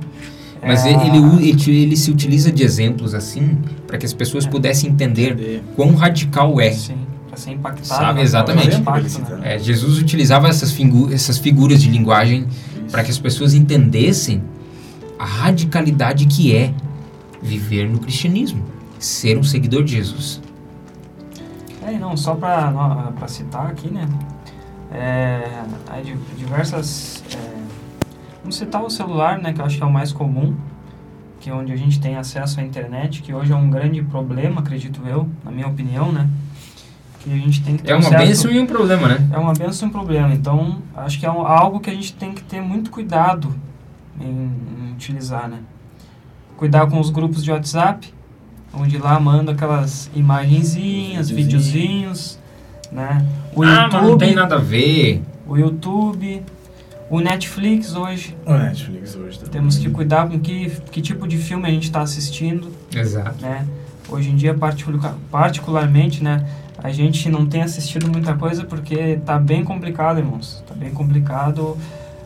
Mas 0.62 0.85
ele, 0.85 0.97
ele, 1.07 1.81
ele, 1.83 1.97
se 1.97 2.11
utiliza 2.11 2.51
de 2.51 2.62
exemplos 2.62 3.14
assim 3.14 3.59
para 3.87 3.97
que 3.97 4.05
as 4.05 4.12
pessoas 4.12 4.47
pudessem 4.47 4.90
entender 4.90 5.62
quão 5.77 5.94
radical 5.94 6.61
é. 6.61 6.73
Sim, 6.73 6.99
para 7.29 7.37
ser 7.37 7.53
impactado. 7.53 7.87
Sabe, 7.87 8.18
né? 8.18 8.23
exatamente. 8.23 8.77
Impacto, 8.77 9.21
né? 9.37 9.55
é, 9.55 9.59
Jesus 9.59 9.99
utilizava 9.99 10.49
essas, 10.49 10.73
figu 10.73 11.12
essas 11.12 11.38
figuras 11.38 11.81
de 11.81 11.88
linguagem 11.88 12.47
para 12.90 13.05
que 13.05 13.11
as 13.11 13.18
pessoas 13.18 13.55
entendessem 13.55 14.42
a 15.18 15.25
radicalidade 15.25 16.27
que 16.27 16.55
é 16.55 16.73
viver 17.42 17.88
no 17.88 17.99
cristianismo, 17.99 18.64
ser 18.99 19.38
um 19.38 19.42
seguidor 19.42 19.85
de 19.85 19.92
Jesus. 19.92 20.40
É, 21.83 21.99
não, 21.99 22.16
só 22.16 22.35
para 22.35 23.29
citar 23.29 23.68
aqui, 23.68 23.88
né? 23.88 24.07
É, 24.92 25.62
há 25.88 26.01
diversas. 26.37 27.23
Vamos 28.49 28.57
citar 28.57 28.83
o 28.83 28.89
celular, 28.89 29.39
né? 29.39 29.53
Que 29.53 29.61
eu 29.61 29.65
acho 29.67 29.77
que 29.77 29.83
é 29.83 29.87
o 29.87 29.93
mais 29.93 30.11
comum, 30.11 30.57
que 31.39 31.51
é 31.51 31.53
onde 31.53 31.71
a 31.71 31.77
gente 31.77 32.01
tem 32.01 32.17
acesso 32.17 32.61
à 32.61 32.63
internet, 32.63 33.21
que 33.21 33.35
hoje 33.35 33.53
é 33.53 33.55
um 33.55 33.69
grande 33.69 34.03
problema, 34.03 34.63
acredito 34.63 35.03
eu, 35.07 35.29
na 35.45 35.51
minha 35.51 35.67
opinião, 35.67 36.11
né? 36.11 36.27
que 37.21 37.31
a 37.31 37.37
gente 37.37 37.63
tem 37.63 37.77
que 37.77 37.83
ter 37.83 37.91
É 37.91 37.95
uma 37.95 38.01
um 38.01 38.09
certo... 38.09 38.27
benção 38.27 38.51
e 38.51 38.59
um 38.59 38.65
problema, 38.65 39.07
né? 39.07 39.29
É 39.35 39.37
uma 39.37 39.53
benção 39.53 39.87
e 39.87 39.91
um 39.91 39.93
problema. 39.93 40.33
Então, 40.33 40.79
acho 40.97 41.21
que 41.21 41.27
é 41.27 41.31
um, 41.31 41.47
algo 41.47 41.79
que 41.79 41.91
a 41.91 41.93
gente 41.93 42.15
tem 42.15 42.33
que 42.33 42.43
ter 42.43 42.63
muito 42.63 42.91
cuidado 42.91 43.55
em, 44.19 44.25
em, 44.25 44.93
utilizar, 44.95 45.47
né? 45.47 45.59
Cuidar 46.57 46.87
com 46.87 46.99
os 46.99 47.11
grupos 47.11 47.45
de 47.45 47.51
WhatsApp, 47.51 48.15
onde 48.73 48.97
lá 48.97 49.21
manda 49.21 49.53
aquelas 49.53 50.11
imagenzinhas, 50.15 51.29
videozinhos, 51.29 52.39
né? 52.91 53.27
O 53.55 53.63
ah, 53.63 53.83
YouTube, 53.83 54.03
não 54.05 54.17
tem 54.17 54.35
nada 54.35 54.55
a 54.55 54.59
ver. 54.59 55.23
O 55.47 55.55
YouTube, 55.55 56.43
O 57.11 57.21
Netflix 57.21 57.94
hoje, 57.97 58.37
O 58.44 58.53
Netflix 58.53 59.16
hoje 59.16 59.38
também. 59.38 59.53
temos 59.53 59.79
que 59.79 59.88
cuidar 59.88 60.29
com 60.29 60.38
que, 60.38 60.71
que 60.90 61.01
tipo 61.01 61.27
de 61.27 61.38
filme 61.38 61.66
a 61.66 61.71
gente 61.71 61.85
está 61.85 62.03
assistindo, 62.03 62.71
Exato. 62.94 63.40
né? 63.40 63.66
Hoje 64.11 64.31
em 64.31 64.37
dia, 64.37 64.53
particular, 64.55 65.14
particularmente, 65.31 66.23
né? 66.23 66.47
A 66.83 66.90
gente 66.92 67.29
não 67.31 67.47
tem 67.47 67.62
assistido 67.62 68.11
muita 68.11 68.35
coisa 68.35 68.64
porque 68.64 69.18
tá 69.25 69.38
bem 69.38 69.64
complicado, 69.64 70.18
irmãos. 70.18 70.62
Tá 70.68 70.75
bem 70.75 70.90
complicado 70.90 71.77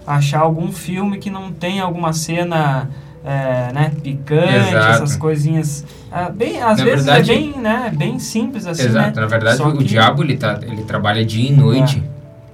achar 0.07 0.41
algum 0.41 0.71
filme 0.73 1.19
que 1.19 1.31
não 1.31 1.53
tenha 1.53 1.85
alguma 1.85 2.13
cena, 2.13 2.91
é, 3.25 3.73
né? 3.73 3.93
Picante, 4.03 4.69
Exato. 4.69 4.93
essas 5.03 5.17
coisinhas. 5.17 5.85
Ah, 6.11 6.29
bem, 6.29 6.61
às 6.61 6.79
Na 6.79 6.85
vezes 6.85 7.07
verdade- 7.07 7.31
é 7.31 7.35
bem, 7.35 7.57
né? 7.59 7.93
Bem 7.97 8.19
simples 8.19 8.67
assim, 8.67 8.83
Exato. 8.83 9.15
né? 9.15 9.21
Na 9.23 9.27
verdade, 9.29 9.57
Só 9.59 9.69
o 9.69 9.79
que- 9.79 9.85
diabo 9.85 10.23
ele, 10.25 10.37
tá, 10.37 10.59
ele 10.61 10.83
trabalha 10.83 11.25
dia 11.25 11.49
e 11.51 11.53
noite, 11.53 12.03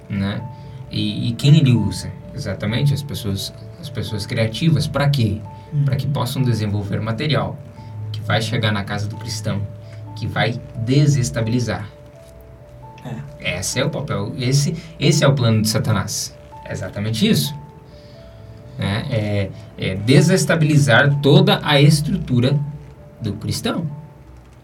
né? 0.09 0.41
E, 0.91 1.29
e 1.29 1.31
quem 1.33 1.57
ele 1.57 1.73
usa? 1.73 2.09
Exatamente 2.39 2.93
as 2.93 3.03
pessoas, 3.03 3.53
as 3.81 3.89
pessoas 3.89 4.25
criativas. 4.25 4.87
Para 4.87 5.09
quê? 5.09 5.41
Hum. 5.73 5.83
Para 5.83 5.97
que 5.97 6.07
possam 6.07 6.41
desenvolver 6.41 7.01
material 7.01 7.59
que 8.13 8.21
vai 8.21 8.41
chegar 8.41 8.71
na 8.71 8.81
casa 8.85 9.09
do 9.09 9.17
cristão, 9.17 9.61
que 10.15 10.25
vai 10.25 10.59
desestabilizar. 10.77 11.85
Esse 13.41 13.81
é 13.81 13.85
o 13.85 13.89
papel, 13.89 14.33
esse, 14.37 14.73
esse 14.97 15.23
é 15.23 15.27
o 15.27 15.33
plano 15.33 15.61
de 15.61 15.67
Satanás. 15.67 16.33
É 16.63 16.71
exatamente 16.71 17.27
isso. 17.27 17.53
Né? 18.77 19.05
É, 19.09 19.49
é 19.77 19.95
desestabilizar 19.95 21.19
toda 21.21 21.59
a 21.61 21.81
estrutura 21.81 22.57
do 23.21 23.33
cristão. 23.33 23.85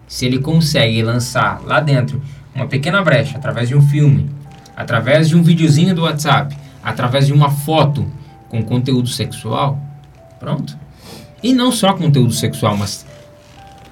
Se 0.08 0.24
ele 0.24 0.38
consegue 0.38 1.02
lançar 1.02 1.62
lá 1.62 1.80
dentro 1.80 2.22
uma 2.54 2.66
pequena 2.66 3.02
brecha 3.02 3.36
através 3.36 3.68
de 3.68 3.76
um 3.76 3.82
filme, 3.82 4.30
através 4.74 5.28
de 5.28 5.36
um 5.36 5.42
videozinho 5.42 5.94
do 5.94 6.02
WhatsApp, 6.02 6.56
através 6.86 7.26
de 7.26 7.32
uma 7.32 7.50
foto 7.50 8.06
com 8.48 8.62
conteúdo 8.62 9.08
sexual, 9.08 9.76
pronto. 10.38 10.78
E 11.42 11.52
não 11.52 11.72
só 11.72 11.92
conteúdo 11.92 12.32
sexual, 12.32 12.76
mas 12.76 13.04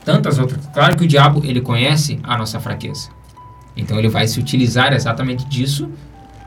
tantas 0.04 0.38
outras. 0.38 0.64
Claro 0.72 0.96
que 0.96 1.02
o 1.02 1.09
diabo 1.09 1.44
ele 1.44 1.61
conhece 1.61 2.20
a 2.22 2.38
nossa 2.38 2.61
fraqueza. 2.61 3.09
Então 3.76 3.98
ele 3.98 4.09
vai 4.09 4.28
se 4.28 4.38
utilizar 4.38 4.92
exatamente 4.92 5.44
disso, 5.46 5.90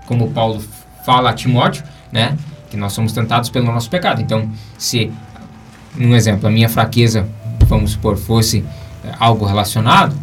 como 0.05 0.31
Paulo 0.31 0.63
fala 1.05 1.31
a 1.31 1.33
Timóteo, 1.33 1.83
né? 2.13 2.38
Que 2.69 2.77
nós 2.77 2.93
somos 2.93 3.12
tentados 3.12 3.49
pelo 3.49 3.65
nosso 3.65 3.89
pecado. 3.89 4.21
Então, 4.21 4.49
se, 4.77 5.12
um 5.99 6.15
exemplo, 6.15 6.47
a 6.47 6.51
minha 6.51 6.69
fraqueza, 6.69 7.27
vamos 7.65 7.91
supor, 7.91 8.15
fosse 8.15 8.63
eh, 9.03 9.13
algo 9.19 9.45
relacionado, 9.45 10.15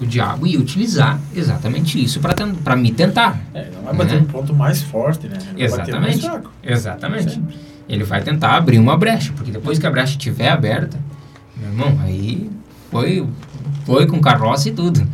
o 0.00 0.06
diabo 0.06 0.46
ia 0.46 0.58
utilizar 0.58 1.18
exatamente 1.34 2.02
isso 2.02 2.20
para 2.20 2.76
me 2.76 2.92
tentar. 2.92 3.40
É, 3.54 3.62
ele 3.62 3.76
não 3.76 3.82
vai 3.84 3.94
bater 3.94 4.14
Né? 4.14 4.20
no 4.20 4.26
ponto 4.26 4.54
mais 4.54 4.82
forte, 4.82 5.26
né? 5.28 5.38
Ele 5.54 5.64
Exatamente. 5.64 6.30
Exatamente. 6.62 7.34
Sempre. 7.34 7.56
Ele 7.88 8.04
vai 8.04 8.22
tentar 8.22 8.56
abrir 8.56 8.78
uma 8.78 8.96
brecha, 8.96 9.32
porque 9.34 9.50
depois 9.50 9.78
que 9.78 9.86
a 9.86 9.90
brecha 9.90 10.12
estiver 10.12 10.48
aberta, 10.50 10.98
meu 11.56 11.70
irmão, 11.70 11.98
aí 12.02 12.50
foi, 12.90 13.26
foi 13.84 14.06
com 14.06 14.20
carroça 14.20 14.68
e 14.68 14.72
tudo, 14.72 15.06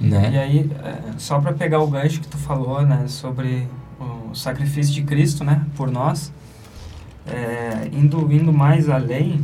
né? 0.00 0.30
E 0.32 0.38
aí, 0.38 0.70
é, 0.84 0.98
só 1.16 1.40
para 1.40 1.52
pegar 1.52 1.80
o 1.80 1.86
gancho 1.86 2.20
que 2.20 2.28
tu 2.28 2.36
falou, 2.36 2.82
né, 2.82 3.04
sobre 3.08 3.66
o 3.98 4.34
sacrifício 4.34 4.92
de 4.92 5.02
Cristo, 5.02 5.42
né, 5.42 5.62
por 5.74 5.90
nós, 5.90 6.30
é, 7.26 7.88
indo, 7.92 8.30
indo 8.32 8.52
mais 8.52 8.88
além, 8.88 9.42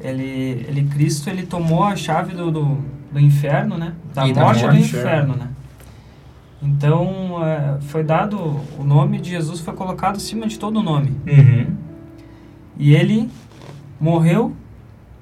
ele, 0.00 0.64
ele, 0.68 0.88
Cristo, 0.90 1.28
ele 1.28 1.44
tomou 1.44 1.84
a 1.84 1.94
chave 1.94 2.34
do, 2.34 2.50
do, 2.50 2.78
do 3.10 3.20
inferno, 3.20 3.76
né, 3.76 3.94
da 4.14 4.26
E 4.26 4.32
da 4.32 4.42
morte 4.42 4.60
do 4.60 4.66
morte. 4.66 4.80
inferno, 4.80 5.34
né. 5.36 5.48
Então, 6.62 7.42
é, 7.44 7.80
foi 7.80 8.04
dado, 8.04 8.38
o 8.78 8.84
nome 8.84 9.18
de 9.20 9.30
Jesus 9.30 9.60
foi 9.60 9.74
colocado 9.74 10.16
acima 10.16 10.46
de 10.46 10.58
todo 10.58 10.82
nome. 10.82 11.16
Uhum. 11.26 11.74
E 12.76 12.94
ele 12.94 13.30
morreu 13.98 14.54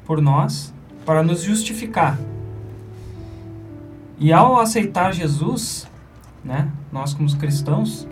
por 0.04 0.20
nós 0.20 0.74
para 1.06 1.22
nos 1.22 1.42
justificar. 1.42 2.18
E 4.18 4.32
ao 4.32 4.58
aceitar 4.58 5.14
Jesus, 5.14 5.86
né, 6.44 6.68
nós 6.92 7.14
como 7.14 7.34
cristãos, 7.36 8.08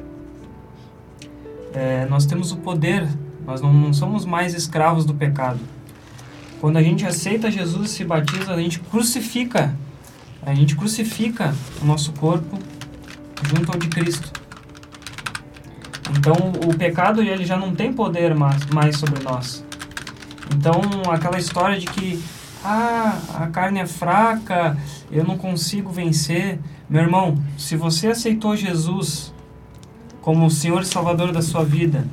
é, 1.75 2.07
nós 2.07 2.27
temos 2.27 2.53
o 2.53 2.57
poder, 2.59 3.09
nós 3.45 3.61
não, 3.61 3.73
não 3.73 3.93
somos 3.93 4.25
mais 4.25 4.55
escravos 4.55 5.05
do 5.05 5.15
pecado. 5.15 5.59
Quando 6.61 6.77
a 6.79 6.83
gente 6.83 7.05
aceita 7.05 7.51
Jesus 7.51 7.91
e 7.91 7.95
se 7.95 8.05
batiza, 8.05 8.53
a 8.53 8.61
gente 8.61 8.81
crucifica, 8.81 9.75
a 10.43 10.55
gente 10.55 10.75
crucifica 10.75 11.55
o 11.83 11.85
nosso 11.85 12.13
corpo 12.13 12.59
junto 13.43 13.73
ao 13.73 13.79
de 13.79 13.89
Cristo. 13.89 14.33
Então 16.17 16.53
o 16.67 16.77
pecado 16.77 17.23
ele 17.23 17.45
já 17.45 17.57
não 17.57 17.75
tem 17.75 17.93
poder 17.93 18.35
mais, 18.35 18.65
mais 18.67 18.97
sobre 18.97 19.23
nós. 19.23 19.65
Então 20.55 20.81
aquela 21.13 21.39
história 21.39 21.79
de 21.79 21.87
que 21.87 22.23
ah, 22.65 23.21
a 23.35 23.47
carne 23.49 23.81
é 23.81 23.87
fraca, 23.87 24.77
eu 25.11 25.25
não 25.25 25.37
consigo 25.37 25.91
vencer. 25.91 26.59
Meu 26.89 27.03
irmão, 27.03 27.41
se 27.59 27.77
você 27.77 28.09
aceitou 28.09 28.57
Jesus 28.57 29.33
como 30.21 30.47
o 30.47 30.51
Senhor 30.51 30.83
e 30.83 30.87
Salvador 30.87 31.31
da 31.31 31.43
sua 31.43 31.65
vida, 31.65 32.05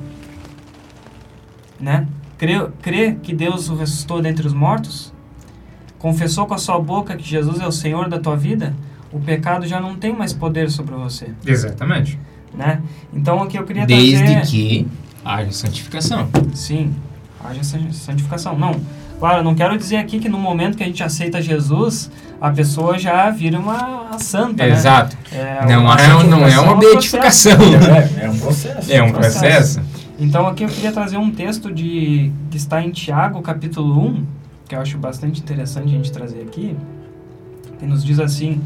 né? 1.80 2.06
Crê, 2.38 2.66
crê 2.82 3.12
que 3.22 3.34
Deus 3.34 3.68
o 3.68 3.76
ressuscitou 3.76 4.20
dentre 4.20 4.46
os 4.46 4.52
mortos? 4.52 5.12
Confessou 5.98 6.46
com 6.46 6.54
a 6.54 6.58
sua 6.58 6.78
boca 6.78 7.16
que 7.16 7.26
Jesus 7.26 7.60
é 7.60 7.66
o 7.66 7.72
Senhor 7.72 8.08
da 8.08 8.18
tua 8.18 8.36
vida? 8.36 8.74
O 9.12 9.20
pecado 9.20 9.66
já 9.66 9.80
não 9.80 9.94
tem 9.96 10.12
mais 10.12 10.32
poder 10.32 10.70
sobre 10.70 10.94
você, 10.96 11.28
Exatamente. 11.46 12.18
né? 12.52 12.80
Então 13.12 13.42
aqui 13.42 13.56
eu 13.56 13.64
queria 13.64 13.86
Desde 13.86 14.18
trazer... 14.24 14.40
que 14.50 14.88
haja 15.24 15.52
santificação. 15.52 16.28
Sim, 16.52 16.92
haja 17.42 17.62
san- 17.62 17.92
santificação. 17.92 18.58
Não, 18.58 18.74
claro, 19.20 19.44
não 19.44 19.54
quero 19.54 19.78
dizer 19.78 19.96
aqui 19.98 20.18
que 20.18 20.28
no 20.28 20.36
momento 20.38 20.76
que 20.76 20.82
a 20.82 20.86
gente 20.86 21.02
aceita 21.02 21.40
Jesus, 21.40 22.10
a 22.40 22.50
pessoa 22.50 22.98
já 22.98 23.30
vira 23.30 23.58
uma 23.58 24.18
santa, 24.18 24.66
né? 24.66 24.72
Exato. 24.72 25.16
É, 25.32 25.64
Não, 25.64 25.92
é, 25.94 26.24
não 26.24 26.46
é 26.46 26.58
uma 26.58 26.74
um 26.74 26.78
beatificação. 26.78 27.52
É, 28.20 28.24
é 28.26 28.30
um 28.30 28.38
processo. 28.38 28.92
É 28.92 29.02
um 29.02 29.12
processo. 29.12 29.38
processo. 29.80 29.93
Então 30.18 30.46
aqui 30.46 30.62
eu 30.62 30.68
queria 30.68 30.92
trazer 30.92 31.16
um 31.16 31.30
texto 31.30 31.72
de 31.72 32.30
que 32.48 32.56
está 32.56 32.80
em 32.80 32.90
Tiago, 32.90 33.42
capítulo 33.42 34.00
1, 34.00 34.24
que 34.68 34.74
eu 34.76 34.80
acho 34.80 34.96
bastante 34.96 35.40
interessante 35.40 35.86
a 35.86 35.90
gente 35.90 36.12
trazer 36.12 36.42
aqui, 36.42 36.76
que 37.80 37.84
nos 37.84 38.04
diz 38.04 38.20
assim: 38.20 38.62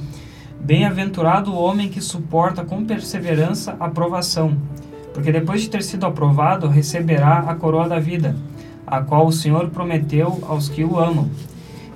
Bem-aventurado 0.60 1.50
o 1.50 1.58
homem 1.58 1.88
que 1.88 2.02
suporta 2.02 2.62
com 2.64 2.84
perseverança 2.84 3.74
a 3.80 3.88
provação, 3.88 4.58
porque 5.14 5.32
depois 5.32 5.62
de 5.62 5.70
ter 5.70 5.82
sido 5.82 6.04
aprovado, 6.04 6.68
receberá 6.68 7.38
a 7.38 7.54
coroa 7.54 7.88
da 7.88 7.98
vida, 7.98 8.36
a 8.86 9.00
qual 9.00 9.26
o 9.26 9.32
Senhor 9.32 9.70
prometeu 9.70 10.44
aos 10.46 10.68
que 10.68 10.84
o 10.84 10.98
amam. 10.98 11.30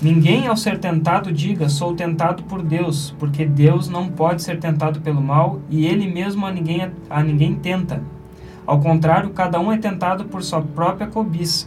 Ninguém 0.00 0.46
ao 0.46 0.56
ser 0.56 0.78
tentado 0.78 1.30
diga, 1.30 1.68
sou 1.68 1.94
tentado 1.94 2.42
por 2.44 2.62
Deus, 2.62 3.14
porque 3.18 3.44
Deus 3.44 3.86
não 3.86 4.08
pode 4.08 4.42
ser 4.42 4.58
tentado 4.58 5.02
pelo 5.02 5.20
mal 5.20 5.60
e 5.68 5.84
ele 5.84 6.10
mesmo 6.10 6.46
a 6.46 6.50
ninguém, 6.50 6.90
a 7.10 7.22
ninguém 7.22 7.54
tenta. 7.54 8.02
Ao 8.66 8.80
contrário, 8.80 9.30
cada 9.30 9.58
um 9.60 9.72
é 9.72 9.78
tentado 9.78 10.24
por 10.24 10.42
sua 10.42 10.62
própria 10.62 11.06
cobiça, 11.06 11.66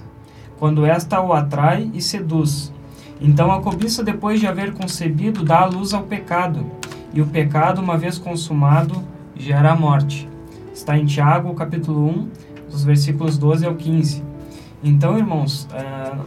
quando 0.58 0.86
esta 0.86 1.22
o 1.22 1.34
atrai 1.34 1.90
e 1.94 2.02
seduz. 2.02 2.74
Então 3.20 3.52
a 3.52 3.62
cobiça, 3.62 4.04
depois 4.04 4.40
de 4.40 4.48
haver 4.48 4.74
concebido, 4.74 5.44
dá 5.44 5.62
a 5.62 5.66
luz 5.66 5.94
ao 5.94 6.04
pecado, 6.04 6.66
e 7.14 7.22
o 7.22 7.28
pecado, 7.28 7.82
uma 7.82 7.98
vez 7.98 8.18
consumado, 8.18 9.04
gera 9.36 9.72
a 9.72 9.76
morte. 9.76 10.30
Está 10.74 10.98
em 10.98 11.06
Tiago, 11.06 11.54
capítulo 11.54 12.08
1, 12.10 12.30
dos 12.70 12.84
versículos 12.84 13.38
12 13.38 13.66
ao 13.66 13.76
15. 13.76 14.24
Então, 14.84 15.18
irmãos, 15.18 15.68
eh, 15.74 16.18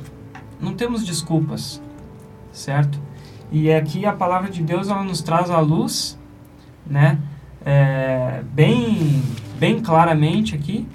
não 0.60 0.74
temos 0.74 1.04
desculpas, 1.04 1.82
certo? 2.52 2.98
E 3.50 3.72
aqui 3.72 4.04
a 4.04 4.12
palavra 4.12 4.50
de 4.50 4.62
Deus 4.62 4.88
ela 4.88 5.02
nos 5.02 5.22
traz 5.22 5.50
a 5.50 5.58
luz, 5.60 6.18
né? 6.86 7.18
É, 7.64 8.42
bem, 8.52 9.22
bem 9.58 9.80
claramente 9.80 10.54
aqui, 10.54 10.86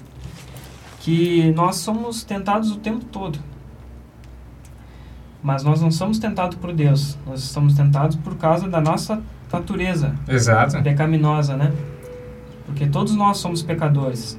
que 1.00 1.52
nós 1.52 1.76
somos 1.76 2.24
tentados 2.24 2.70
o 2.70 2.76
tempo 2.76 3.04
todo. 3.04 3.38
Mas 5.42 5.62
nós 5.62 5.80
não 5.82 5.90
somos 5.90 6.18
tentados 6.18 6.56
por 6.56 6.72
Deus, 6.72 7.18
nós 7.26 7.42
somos 7.42 7.74
tentados 7.74 8.16
por 8.16 8.36
causa 8.36 8.66
da 8.68 8.80
nossa 8.80 9.22
natureza 9.52 10.14
Exato. 10.26 10.82
pecaminosa, 10.82 11.56
né? 11.56 11.72
Porque 12.64 12.86
todos 12.86 13.14
nós 13.14 13.36
somos 13.36 13.62
pecadores. 13.62 14.38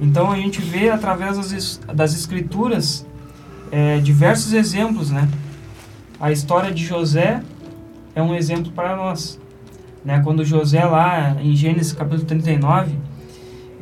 Então 0.00 0.30
a 0.30 0.36
gente 0.36 0.60
vê 0.60 0.90
através 0.90 1.36
das, 1.38 1.80
das 1.94 2.14
escrituras 2.14 3.06
é, 3.72 3.98
diversos 3.98 4.52
exemplos, 4.52 5.10
né? 5.10 5.26
A 6.20 6.30
história 6.30 6.72
de 6.72 6.84
José 6.84 7.42
é 8.14 8.22
um 8.22 8.34
exemplo 8.34 8.70
para 8.72 8.94
nós. 8.96 9.40
Né? 10.04 10.20
Quando 10.22 10.44
José 10.44 10.84
lá 10.84 11.36
em 11.40 11.54
Gênesis 11.54 11.92
capítulo 11.92 12.24
39, 12.24 12.96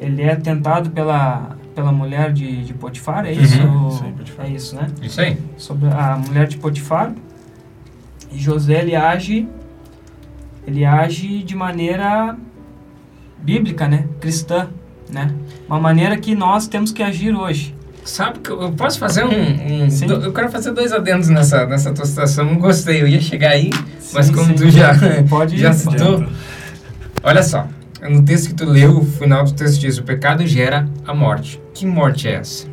ele 0.00 0.22
é 0.22 0.34
tentado 0.36 0.90
pela, 0.90 1.56
pela 1.74 1.92
mulher 1.92 2.32
de, 2.32 2.64
de 2.64 2.74
Potifar, 2.74 3.24
é 3.26 3.32
isso? 3.32 3.62
Uhum, 3.62 3.88
isso 3.88 4.04
aí, 4.04 4.12
Potifar. 4.12 4.46
É 4.46 4.48
isso, 4.50 4.76
né? 4.76 4.86
Isso 5.02 5.20
aí. 5.20 5.38
sobre 5.56 5.88
a 5.88 6.16
mulher 6.16 6.46
de 6.46 6.56
Potifar. 6.56 7.12
E 8.32 8.38
José 8.38 8.80
ele 8.80 8.96
age 8.96 9.46
ele 10.66 10.84
age 10.84 11.42
de 11.42 11.54
maneira 11.54 12.36
bíblica, 13.38 13.86
né? 13.86 14.06
Cristã. 14.20 14.68
né? 15.10 15.30
Uma 15.68 15.78
maneira 15.78 16.16
que 16.16 16.34
nós 16.34 16.66
temos 16.66 16.90
que 16.90 17.02
agir 17.02 17.34
hoje. 17.36 17.74
Sabe 18.04 18.38
que 18.40 18.50
eu 18.50 18.72
posso 18.72 18.98
fazer 18.98 19.24
um. 19.24 19.84
um 19.84 19.90
Sim. 19.90 20.06
do- 20.06 20.14
eu 20.24 20.32
quero 20.32 20.50
fazer 20.50 20.72
dois 20.72 20.92
adendos 20.92 21.28
nessa, 21.28 21.64
nessa 21.66 21.92
tua 21.92 22.04
situação. 22.04 22.44
Não 22.44 22.58
gostei, 22.58 23.00
eu 23.02 23.08
ia 23.08 23.20
chegar 23.20 23.50
aí, 23.50 23.70
mas 24.12 24.26
Sim, 24.26 24.32
como 24.34 24.46
sim. 24.46 24.54
tu 24.54 24.70
já, 24.70 24.92
Pode 25.28 25.56
já 25.58 25.70
ir, 25.70 25.74
citou. 25.74 26.24
Olha 27.22 27.42
só, 27.42 27.66
no 28.10 28.22
texto 28.24 28.48
que 28.48 28.54
tu 28.54 28.64
leu, 28.66 28.98
o 28.98 29.04
final 29.04 29.44
do 29.44 29.52
texto 29.52 29.80
diz: 29.80 29.98
o 29.98 30.02
pecado 30.02 30.46
gera 30.46 30.88
a 31.06 31.14
morte. 31.14 31.60
Que 31.72 31.86
morte 31.86 32.28
é 32.28 32.34
essa? 32.34 32.66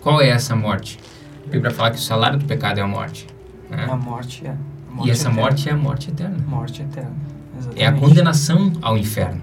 Qual 0.00 0.20
é 0.20 0.28
essa 0.30 0.56
morte? 0.56 0.98
A 1.46 1.50
Bíblia 1.50 1.70
fala 1.70 1.90
que 1.90 1.96
o 1.98 2.00
salário 2.00 2.38
do 2.38 2.44
pecado 2.44 2.78
é 2.78 2.82
a 2.82 2.86
morte. 2.88 3.26
né? 3.70 3.86
A 3.88 3.96
morte 3.96 4.46
é. 4.46 4.50
a 4.50 5.06
E 5.06 5.10
essa 5.10 5.24
eterna. 5.28 5.40
morte 5.40 5.68
é 5.68 5.72
a 5.72 5.76
morte 5.76 6.10
eterna. 6.10 6.36
Morte 6.46 6.82
eterna. 6.82 7.12
Exatamente. 7.58 7.82
É 7.82 7.86
a 7.86 7.92
condenação 7.92 8.72
ao 8.82 8.96
inferno. 8.98 9.40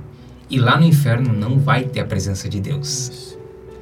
E 0.49 0.57
lá 0.59 0.77
no 0.79 0.85
inferno 0.85 1.31
não 1.31 1.59
vai 1.59 1.83
ter 1.83 1.99
a 1.99 2.05
presença 2.05 2.49
de 2.49 2.59
Deus. 2.59 3.37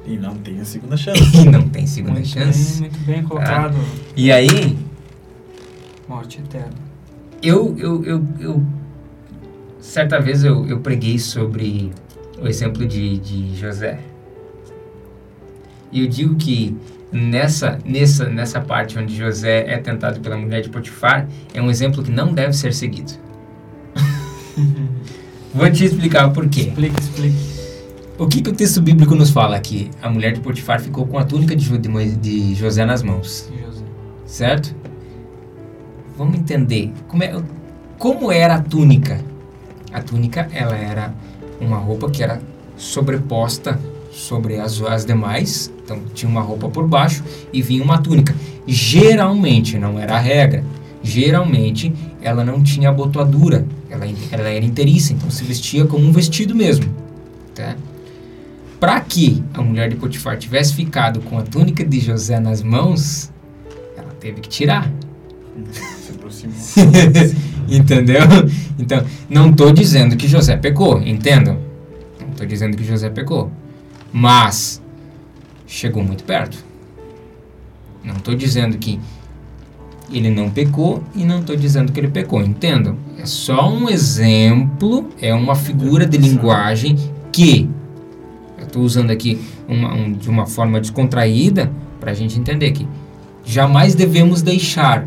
E 0.06 0.16
não 0.16 0.34
tem 0.36 0.60
a 0.60 0.64
segunda 0.64 0.96
chance. 0.98 1.36
E 1.36 1.44
não 1.46 1.68
tem 1.68 1.86
segunda 1.86 2.14
Muito 2.14 2.28
chance. 2.28 2.80
bem, 2.80 2.90
muito 2.90 3.04
bem 3.06 3.22
colocado. 3.22 3.76
E 4.16 4.30
aí, 4.30 4.78
Morte 6.08 6.38
eterna. 6.40 6.72
eu, 7.42 7.74
eu, 7.78 8.04
eu, 8.04 8.26
eu 8.40 8.62
certa 9.88 10.20
vez 10.20 10.44
eu, 10.44 10.66
eu 10.66 10.80
preguei 10.80 11.18
sobre 11.18 11.90
o 12.40 12.46
exemplo 12.46 12.86
de, 12.86 13.18
de 13.18 13.56
José. 13.56 13.98
E 15.90 16.02
eu 16.02 16.06
digo 16.06 16.36
que 16.36 16.76
nessa, 17.10 17.78
nessa, 17.86 18.28
nessa 18.28 18.60
parte 18.60 18.98
onde 18.98 19.16
José 19.16 19.64
é 19.66 19.78
tentado 19.78 20.20
pela 20.20 20.36
mulher 20.36 20.60
de 20.60 20.68
Potifar, 20.68 21.26
é 21.54 21.62
um 21.62 21.70
exemplo 21.70 22.02
que 22.02 22.10
não 22.10 22.34
deve 22.34 22.52
ser 22.52 22.74
seguido. 22.74 23.14
Vou 25.54 25.70
te 25.70 25.86
explicar 25.86 26.26
o 26.26 26.32
porquê. 26.32 26.60
Explique, 26.60 27.00
explique. 27.00 27.58
O 28.18 28.26
que, 28.26 28.42
que 28.42 28.50
o 28.50 28.52
texto 28.52 28.82
bíblico 28.82 29.14
nos 29.14 29.30
fala 29.30 29.56
aqui? 29.56 29.90
A 30.02 30.10
mulher 30.10 30.34
de 30.34 30.40
Potifar 30.40 30.80
ficou 30.80 31.06
com 31.06 31.18
a 31.18 31.24
túnica 31.24 31.56
de, 31.56 31.78
de 31.78 32.16
de 32.16 32.54
José 32.54 32.84
nas 32.84 33.02
mãos, 33.02 33.50
José. 33.64 33.84
certo? 34.26 34.76
Vamos 36.16 36.36
entender 36.36 36.92
como, 37.06 37.22
é, 37.22 37.34
como 37.96 38.30
era 38.30 38.56
a 38.56 38.60
túnica. 38.60 39.18
A 39.98 40.02
túnica, 40.02 40.48
ela 40.52 40.76
era 40.76 41.12
uma 41.60 41.76
roupa 41.76 42.08
que 42.08 42.22
era 42.22 42.40
sobreposta 42.76 43.78
sobre 44.12 44.58
as, 44.60 44.80
as 44.82 45.04
demais, 45.04 45.72
então 45.84 46.00
tinha 46.14 46.30
uma 46.30 46.40
roupa 46.40 46.68
por 46.68 46.86
baixo 46.86 47.24
e 47.52 47.60
vinha 47.60 47.82
uma 47.82 47.98
túnica. 47.98 48.34
Geralmente, 48.66 49.76
não 49.76 49.98
era 49.98 50.14
a 50.14 50.20
regra, 50.20 50.64
geralmente 51.02 51.92
ela 52.22 52.44
não 52.44 52.62
tinha 52.62 52.90
abotoadura, 52.90 53.66
ela, 53.90 54.06
ela 54.30 54.48
era 54.48 54.64
inteiriça, 54.64 55.12
então 55.12 55.30
se 55.30 55.42
vestia 55.42 55.84
como 55.84 56.06
um 56.06 56.12
vestido 56.12 56.54
mesmo, 56.54 56.86
tá? 57.54 57.76
Para 58.78 59.00
que 59.00 59.42
a 59.54 59.60
mulher 59.60 59.88
de 59.88 59.96
Potifar 59.96 60.38
tivesse 60.38 60.74
ficado 60.74 61.20
com 61.22 61.38
a 61.38 61.42
túnica 61.42 61.84
de 61.84 61.98
José 61.98 62.38
nas 62.38 62.62
mãos, 62.62 63.32
ela 63.96 64.14
teve 64.20 64.40
que 64.40 64.48
tirar. 64.48 64.88
Se 66.00 66.12
aproximou. 66.12 66.54
Entendeu? 67.68 68.20
Então, 68.78 69.04
não 69.28 69.50
estou 69.50 69.72
dizendo 69.72 70.16
que 70.16 70.28
José 70.28 70.56
pecou, 70.56 71.02
entendam? 71.02 71.58
Não 72.20 72.30
estou 72.30 72.46
dizendo 72.46 72.76
que 72.76 72.84
José 72.84 73.10
pecou. 73.10 73.50
Mas 74.12 74.80
chegou 75.66 76.02
muito 76.02 76.24
perto. 76.24 76.64
Não 78.04 78.14
estou 78.16 78.34
dizendo 78.34 78.78
que 78.78 78.98
ele 80.10 80.30
não 80.30 80.48
pecou 80.48 81.02
e 81.14 81.24
não 81.24 81.40
estou 81.40 81.54
dizendo 81.56 81.92
que 81.92 82.00
ele 82.00 82.08
pecou, 82.08 82.40
entendam? 82.40 82.96
É 83.18 83.26
só 83.26 83.68
um 83.70 83.88
exemplo, 83.90 85.10
é 85.20 85.34
uma 85.34 85.54
figura 85.54 86.06
de 86.06 86.16
linguagem 86.16 86.96
que 87.32 87.68
eu 88.58 88.64
estou 88.64 88.82
usando 88.82 89.10
aqui 89.10 89.38
uma, 89.68 89.92
um- 89.92 90.12
de 90.12 90.30
uma 90.30 90.46
forma 90.46 90.80
descontraída 90.80 91.70
para 92.00 92.12
a 92.12 92.14
gente 92.14 92.38
entender 92.38 92.70
que 92.72 92.86
jamais 93.44 93.94
devemos 93.94 94.40
deixar 94.40 95.06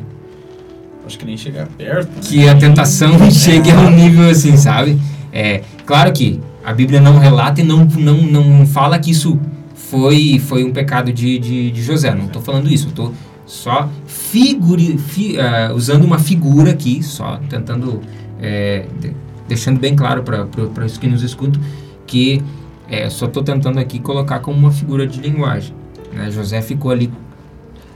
Acho 1.06 1.18
que 1.18 1.26
nem 1.26 1.36
chegar 1.38 1.68
perto. 1.68 2.10
Né? 2.10 2.22
que 2.22 2.48
a 2.48 2.56
tentação 2.56 3.18
chegue 3.32 3.72
a 3.72 3.76
um 3.80 3.90
nível 3.92 4.30
assim, 4.30 4.56
sabe? 4.56 5.00
É, 5.34 5.62
claro 5.86 6.12
que 6.14 6.40
a 6.64 6.74
Bíblia 6.74 7.02
não 7.02 7.18
relata 7.18 7.62
e 7.62 7.64
não, 7.64 7.86
não, 7.86 8.18
não 8.22 8.66
fala 8.68 8.98
que 9.00 9.12
isso 9.12 9.40
foi, 9.76 10.40
foi 10.40 10.64
um 10.64 10.72
pecado 10.72 11.12
de, 11.12 11.38
de, 11.40 11.72
de 11.72 11.82
José. 11.82 12.14
Não 12.14 12.26
estou 12.26 12.42
falando 12.42 12.72
isso, 12.72 12.88
estou 12.90 13.14
só 13.46 13.90
figure, 14.08 14.98
fi- 14.98 15.38
ah, 15.40 15.74
usando 15.76 16.04
uma 16.06 16.18
figura 16.20 16.72
aqui, 16.72 17.04
só 17.04 17.38
tentando, 17.50 18.00
é, 18.40 18.86
de- 19.00 19.14
deixando 19.48 19.80
bem 19.80 19.96
claro 19.96 20.24
para 20.24 20.86
os 20.86 20.98
que 20.98 21.08
nos 21.08 21.22
escutam, 21.24 21.60
que 22.08 22.42
é, 22.88 23.10
só 23.10 23.26
estou 23.26 23.44
tentando 23.44 23.80
aqui 23.80 24.00
colocar 24.00 24.40
como 24.40 24.58
uma 24.58 24.72
figura 24.72 25.06
de 25.08 25.20
linguagem. 25.20 25.74
né? 26.14 26.30
José 26.32 26.62
ficou 26.62 26.92
ali 26.92 27.12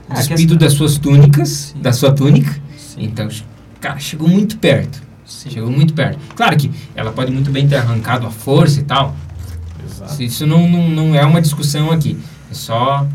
Ah, 0.08 0.14
despido 0.14 0.56
das 0.56 0.72
suas 0.74 0.98
túnicas, 0.98 1.74
da 1.80 1.92
sua 1.92 2.12
túnica, 2.12 2.54
Sim. 2.96 3.04
então, 3.04 3.28
cara, 3.80 3.98
chegou 4.00 4.28
muito 4.28 4.58
perto. 4.58 5.00
Sim. 5.24 5.50
Chegou 5.50 5.70
muito 5.70 5.94
perto. 5.94 6.18
Claro 6.34 6.56
que 6.56 6.70
ela 6.94 7.12
pode 7.12 7.30
muito 7.30 7.50
bem 7.50 7.68
ter 7.68 7.76
arrancado 7.76 8.26
a 8.26 8.30
força 8.30 8.80
e 8.80 8.84
tal. 8.84 9.14
Exato. 9.84 10.22
Isso 10.22 10.46
não, 10.46 10.68
não, 10.68 10.88
não 10.88 11.14
é 11.14 11.24
uma 11.24 11.40
discussão 11.40 11.90
aqui. 11.92 12.18
É 12.50 12.54
só. 12.54 13.06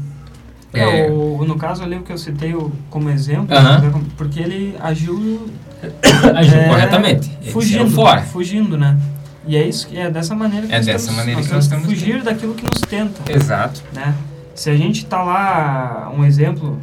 É, 0.74 1.08
É, 1.08 1.12
o, 1.12 1.44
no 1.46 1.56
caso 1.58 1.84
ali 1.84 1.96
o 1.98 2.02
que 2.02 2.14
eu 2.14 2.18
citei 2.18 2.54
o- 2.56 2.72
como 2.90 3.10
exemplo, 3.10 3.54
Aham. 3.54 3.80
né, 3.82 4.02
porque 4.16 4.40
ele 4.40 4.76
agiu 4.80 5.50
agiu 6.36 6.58
é, 6.60 6.68
corretamente. 6.70 7.30
Fugindo, 7.52 7.90
fora. 7.92 8.22
fugindo, 8.22 8.78
né? 8.78 8.98
E 9.46 9.58
é 9.58 9.68
isso, 9.68 9.88
que- 9.88 9.98
é 9.98 10.10
dessa 10.10 10.34
maneira 10.36 10.68
que 10.68 10.74
É 10.74 10.78
nós 10.78 10.86
dessa 10.86 11.06
temos, 11.06 11.18
maneira 11.18 11.40
nós 11.40 11.48
que 11.48 11.54
nós 11.54 11.68
temos 11.68 11.86
temos 11.88 12.00
fugir 12.00 12.22
daquilo 12.24 12.54
que 12.54 12.64
nos 12.64 12.82
tenta, 12.82 13.30
Exato. 13.32 13.82
né? 13.94 14.14
Se 14.56 14.70
a 14.70 14.78
gente 14.78 15.06
tá 15.06 15.22
lá, 15.24 16.12
um 16.16 16.24
exemplo, 16.24 16.80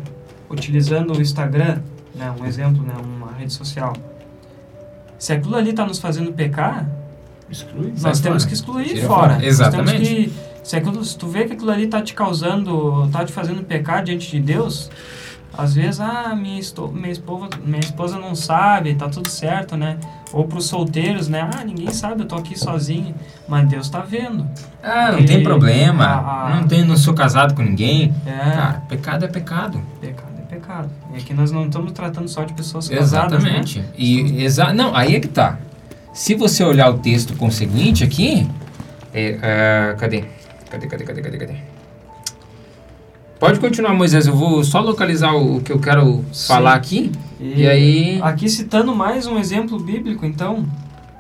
utilizando 0.51 1.15
o 1.17 1.23
Instagram, 1.23 1.79
né, 2.19 2.35
um 2.39 2.45
exemplo, 2.45 2.83
né, 2.83 2.95
uma 3.03 3.33
rede 3.33 3.53
social, 3.53 3.93
se 5.19 5.33
aquilo 5.33 5.57
ali 5.57 5.73
tá 5.73 5.85
nos 5.87 5.99
fazendo 5.99 6.33
pecar, 6.33 6.87
Exclui. 7.51 7.95
Nós 8.03 8.21
temos 8.21 8.43
fora. 8.43 8.49
que 8.49 8.55
excluir 8.55 8.89
Tira 8.89 9.07
fora. 9.07 9.35
fora. 9.35 9.47
Exatamente. 9.47 10.03
Que, 10.15 10.33
se, 10.63 10.77
aquilo, 10.77 11.03
se 11.03 11.17
tu 11.17 11.27
vê 11.29 11.47
que 11.47 11.55
aquilo 11.55 11.71
ali 11.71 11.87
tá 11.87 12.03
te 12.03 12.13
causando, 12.13 13.09
tá 13.11 13.25
te 13.25 13.33
fazendo 13.33 13.63
pecar 13.63 14.05
diante 14.05 14.31
de 14.31 14.39
Deus, 14.39 14.91
às 15.57 15.75
vezes, 15.75 15.99
ah, 15.99 16.37
minha, 16.37 16.61
esto, 16.61 16.89
minha, 16.89 17.11
esposa, 17.11 17.49
minha 17.65 17.81
esposa 17.81 18.19
não 18.19 18.35
sabe, 18.35 18.95
tá 18.97 19.09
tudo 19.09 19.31
certo, 19.31 19.79
né? 19.79 19.97
Ou 20.31 20.45
pros 20.45 20.67
solteiros, 20.67 21.27
né? 21.27 21.49
Ah, 21.59 21.65
ninguém 21.65 21.91
sabe, 21.91 22.21
eu 22.23 22.27
tô 22.27 22.37
aqui 22.37 22.57
sozinho. 22.57 23.15
Mas 23.49 23.67
Deus 23.67 23.89
tá 23.89 24.01
vendo. 24.01 24.47
Ah, 24.83 25.13
não 25.13 25.21
E- 25.21 25.25
tem 25.25 25.43
problema. 25.43 26.05
a- 26.05 26.49
a- 26.49 26.55
Não, 26.61 26.69
tem, 26.69 26.85
não 26.85 26.99
sou 26.99 27.15
casado 27.15 27.55
com 27.55 27.63
ninguém. 27.63 28.15
É, 28.27 28.31
Cara, 28.51 28.83
pecado 28.91 29.25
é 29.25 29.29
pecado. 29.29 29.81
pecado 30.03 30.28
é. 30.85 31.17
E 31.17 31.21
aqui 31.21 31.35
nós 31.35 31.51
não 31.53 31.67
estamos 31.67 31.93
tratando 31.93 32.29
só 32.29 32.45
de 32.45 32.53
pessoas 32.53 32.89
casadas, 32.89 33.43
né? 33.43 33.51
Exatamente. 33.51 33.85
E, 33.97 34.43
exa 34.45 34.73
não, 34.73 34.95
aí 34.95 35.17
é 35.17 35.21
que 35.21 35.29
tá. 35.29 35.59
Se 36.13 36.35
você 36.35 36.65
olhar 36.65 36.91
o 36.91 36.99
texto 36.99 37.35
conseguinte 37.37 38.03
aqui. 38.05 38.49
é, 39.15 39.39
ah, 39.43 39.95
cadê? 39.97 40.25
Cadê, 40.71 40.87
cadê, 40.87 41.05
cadê, 41.05 41.23
cadê, 41.23 41.39
cadê? 41.39 41.55
Pode 43.39 43.61
continuar, 43.61 43.95
Moisés. 43.95 44.27
Eu 44.27 44.35
vou 44.35 44.65
só 44.65 44.81
localizar 44.81 45.33
o, 45.33 45.61
que 45.61 45.73
eu 45.73 45.79
quero 45.79 46.25
falar 46.47 46.75
aqui. 46.75 47.13
E 47.39 47.67
aí- 47.69 48.21
Aqui 48.21 48.49
citando 48.49 48.95
mais 48.95 49.27
um 49.27 49.39
exemplo 49.39 49.79
bíblico, 49.79 50.27
então, 50.27 50.67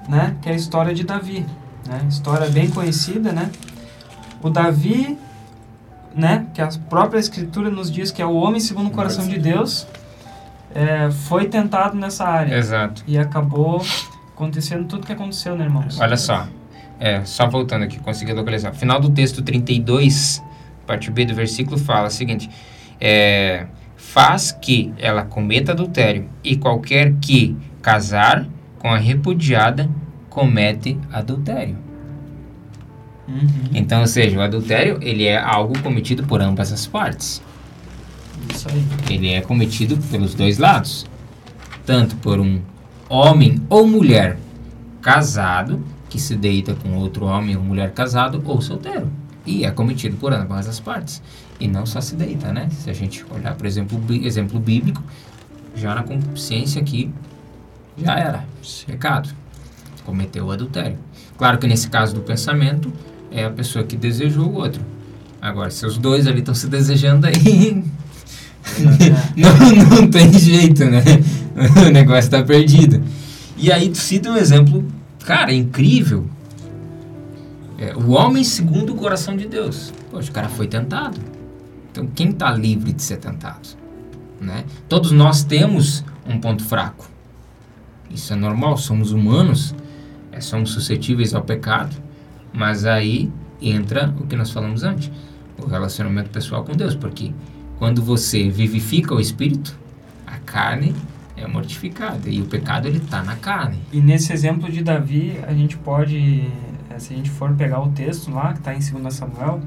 né? 0.09 0.37
Que 0.42 0.49
é 0.49 0.53
a 0.53 0.57
história 0.57 0.92
de 0.92 1.05
Davi. 1.05 1.47
Né? 1.87 2.01
História 2.09 2.49
bem 2.49 2.68
conhecida, 2.68 3.33
né? 3.33 3.51
O 4.42 4.51
Davi, 4.51 5.16
né? 6.14 6.47
Que 6.55 6.61
a 6.61 6.68
própria 6.88 7.18
escritura 7.18 7.71
nos 7.71 7.90
diz 7.90 8.11
que 8.11 8.23
é 8.23 8.27
o 8.27 8.35
homem 8.35 8.61
segundo 8.61 8.88
o 8.88 8.90
coração 8.90 9.27
de 9.27 9.38
Deus, 9.38 9.87
é, 10.75 11.11
foi 11.11 11.47
tentado 11.47 11.97
nessa 11.97 12.25
área. 12.25 12.55
Exato. 12.55 13.03
E 13.07 13.18
acabou 13.18 13.83
acontecendo 14.35 14.87
tudo 14.87 15.07
que 15.07 15.12
aconteceu, 15.12 15.57
né, 15.57 15.64
irmãos? 15.64 15.99
Olha 16.01 16.16
só. 16.16 16.47
É, 17.01 17.25
só 17.25 17.49
voltando 17.49 17.85
aqui, 17.85 17.99
consegui 18.01 18.33
localizar. 18.33 18.73
Final 18.73 19.01
do 19.01 19.11
texto 19.11 19.42
32, 19.42 20.42
parte 20.87 21.11
B 21.11 21.25
do 21.25 21.35
versículo, 21.35 21.79
fala 21.79 22.09
o 22.09 22.11
seguinte: 22.11 22.50
é, 23.00 23.67
Faz 23.96 24.52
que 24.52 24.92
ela 24.96 25.23
cometa 25.23 25.73
adultério, 25.73 26.29
e 26.42 26.56
qualquer 26.56 27.15
que 27.21 27.56
casar 27.83 28.46
com 28.79 28.88
a 28.88 28.96
repudiada 28.96 29.90
comete 30.31 30.98
adultério. 31.13 31.77
Uhum. 33.29 33.48
Então, 33.74 34.00
ou 34.00 34.06
seja, 34.06 34.38
o 34.38 34.40
adultério 34.40 34.98
ele 35.02 35.24
é 35.24 35.38
algo 35.38 35.79
cometido 35.81 36.24
por 36.24 36.40
ambas 36.40 36.72
as 36.72 36.87
partes. 36.87 37.42
Isso 38.54 38.68
aí. 38.70 38.85
Ele 39.10 39.29
é 39.29 39.40
cometido 39.42 39.98
pelos 40.10 40.35
dois 40.35 40.58
lados, 40.58 41.06
tanto 41.85 42.16
por 42.16 42.40
um 42.40 42.60
homem 43.08 43.60
ou 43.68 43.87
mulher 43.87 44.38
casado 45.02 45.85
que 46.08 46.18
se 46.18 46.35
deita 46.35 46.74
com 46.74 46.96
outro 46.96 47.26
homem 47.26 47.56
ou 47.56 47.62
mulher 47.62 47.92
casado 47.92 48.42
ou 48.44 48.60
solteiro. 48.60 49.10
E 49.44 49.64
é 49.64 49.70
cometido 49.70 50.16
por 50.16 50.33
ambas 50.33 50.66
as 50.66 50.81
partes. 50.81 51.22
E 51.60 51.66
não 51.66 51.85
só 51.85 52.00
se 52.00 52.14
deita, 52.14 52.52
né? 52.52 52.68
Se 52.70 52.88
a 52.88 52.92
gente 52.92 53.24
olhar, 53.31 53.54
por 53.54 53.66
exemplo, 53.66 54.00
o 54.08 54.12
exemplo 54.12 54.58
bíblico, 54.58 55.02
já 55.74 55.94
na 55.94 56.02
consciência 56.02 56.81
aqui, 56.81 57.10
já 57.96 58.18
era. 58.18 58.44
Pecado. 58.87 59.31
Cometeu 60.04 60.46
o 60.46 60.50
adultério. 60.50 60.98
Claro 61.37 61.58
que 61.58 61.66
nesse 61.66 61.88
caso 61.88 62.14
do 62.14 62.20
pensamento, 62.20 62.92
é 63.31 63.44
a 63.44 63.50
pessoa 63.50 63.85
que 63.85 63.96
desejou 63.96 64.46
o 64.46 64.54
outro. 64.54 64.83
Agora, 65.40 65.70
se 65.70 65.87
os 65.87 65.98
dois 65.98 66.26
ali 66.26 66.40
estão 66.40 66.54
se 66.54 66.66
desejando, 66.66 67.26
aí 67.26 67.85
não, 69.37 69.96
não 70.00 70.10
tem 70.10 70.33
jeito, 70.33 70.85
né? 70.85 71.02
O 71.85 71.90
negócio 71.90 72.31
tá 72.31 72.40
perdido. 72.42 73.02
E 73.56 73.72
aí 73.72 73.88
tu 73.88 73.98
cita 73.98 74.31
um 74.31 74.37
exemplo, 74.37 74.87
cara, 75.24 75.52
incrível. 75.52 76.29
É, 77.76 77.96
o 77.96 78.10
homem 78.10 78.44
segundo 78.44 78.92
o 78.92 78.96
coração 78.96 79.37
de 79.37 79.48
Deus. 79.48 79.92
Poxa, 80.10 80.31
o 80.31 80.33
cara 80.33 80.48
foi 80.48 80.68
tentado. 80.68 81.18
Então 81.90 82.06
quem 82.14 82.31
está 82.31 82.52
livre 82.52 82.92
de 82.92 83.02
ser 83.02 83.16
tentado? 83.16 83.68
Né? 84.40 84.64
Todos 84.88 85.10
nós 85.10 85.42
temos 85.42 86.04
um 86.24 86.38
ponto 86.38 86.64
fraco. 86.64 87.10
Isso 88.08 88.33
é 88.33 88.37
normal, 88.37 88.76
somos 88.76 89.10
humanos, 89.10 89.74
é, 90.31 90.40
somos 90.40 90.70
suscetíveis 90.70 91.35
ao 91.35 91.42
pecado. 91.42 91.94
Mas 92.53 92.85
aí 92.85 93.31
entra 93.61 94.15
o 94.19 94.27
que 94.27 94.37
nós 94.37 94.51
falamos 94.51 94.83
antes, 94.85 95.11
o 95.63 95.67
relacionamento 95.67 96.31
pessoal 96.31 96.65
com 96.65 96.73
Deus, 96.73 96.94
porque 96.94 97.33
quando 97.79 98.03
você 98.03 98.49
vivifica 98.49 99.15
o 99.15 99.21
espírito, 99.21 99.77
a 100.27 100.38
carne 100.38 100.94
é 101.37 101.46
mortificada 101.46 102.29
e 102.29 102.40
o 102.40 102.46
pecado 102.46 102.88
ele 102.88 102.99
está 102.99 103.23
na 103.23 103.37
carne. 103.37 103.79
E 103.92 104.01
nesse 104.01 104.33
exemplo 104.33 104.71
de 104.71 104.83
Davi, 104.83 105.38
a 105.46 105.53
gente 105.53 105.77
pode, 105.77 106.49
eh, 106.90 106.99
se 106.99 107.13
a 107.13 107.17
gente 107.17 107.31
for 107.31 107.53
pegar 107.55 107.81
o 107.81 107.88
texto 107.90 108.31
lá 108.31 108.53
que 108.53 108.59
está 108.59 108.75
em 108.75 108.79
2 108.81 109.15
Samuel, 109.15 109.61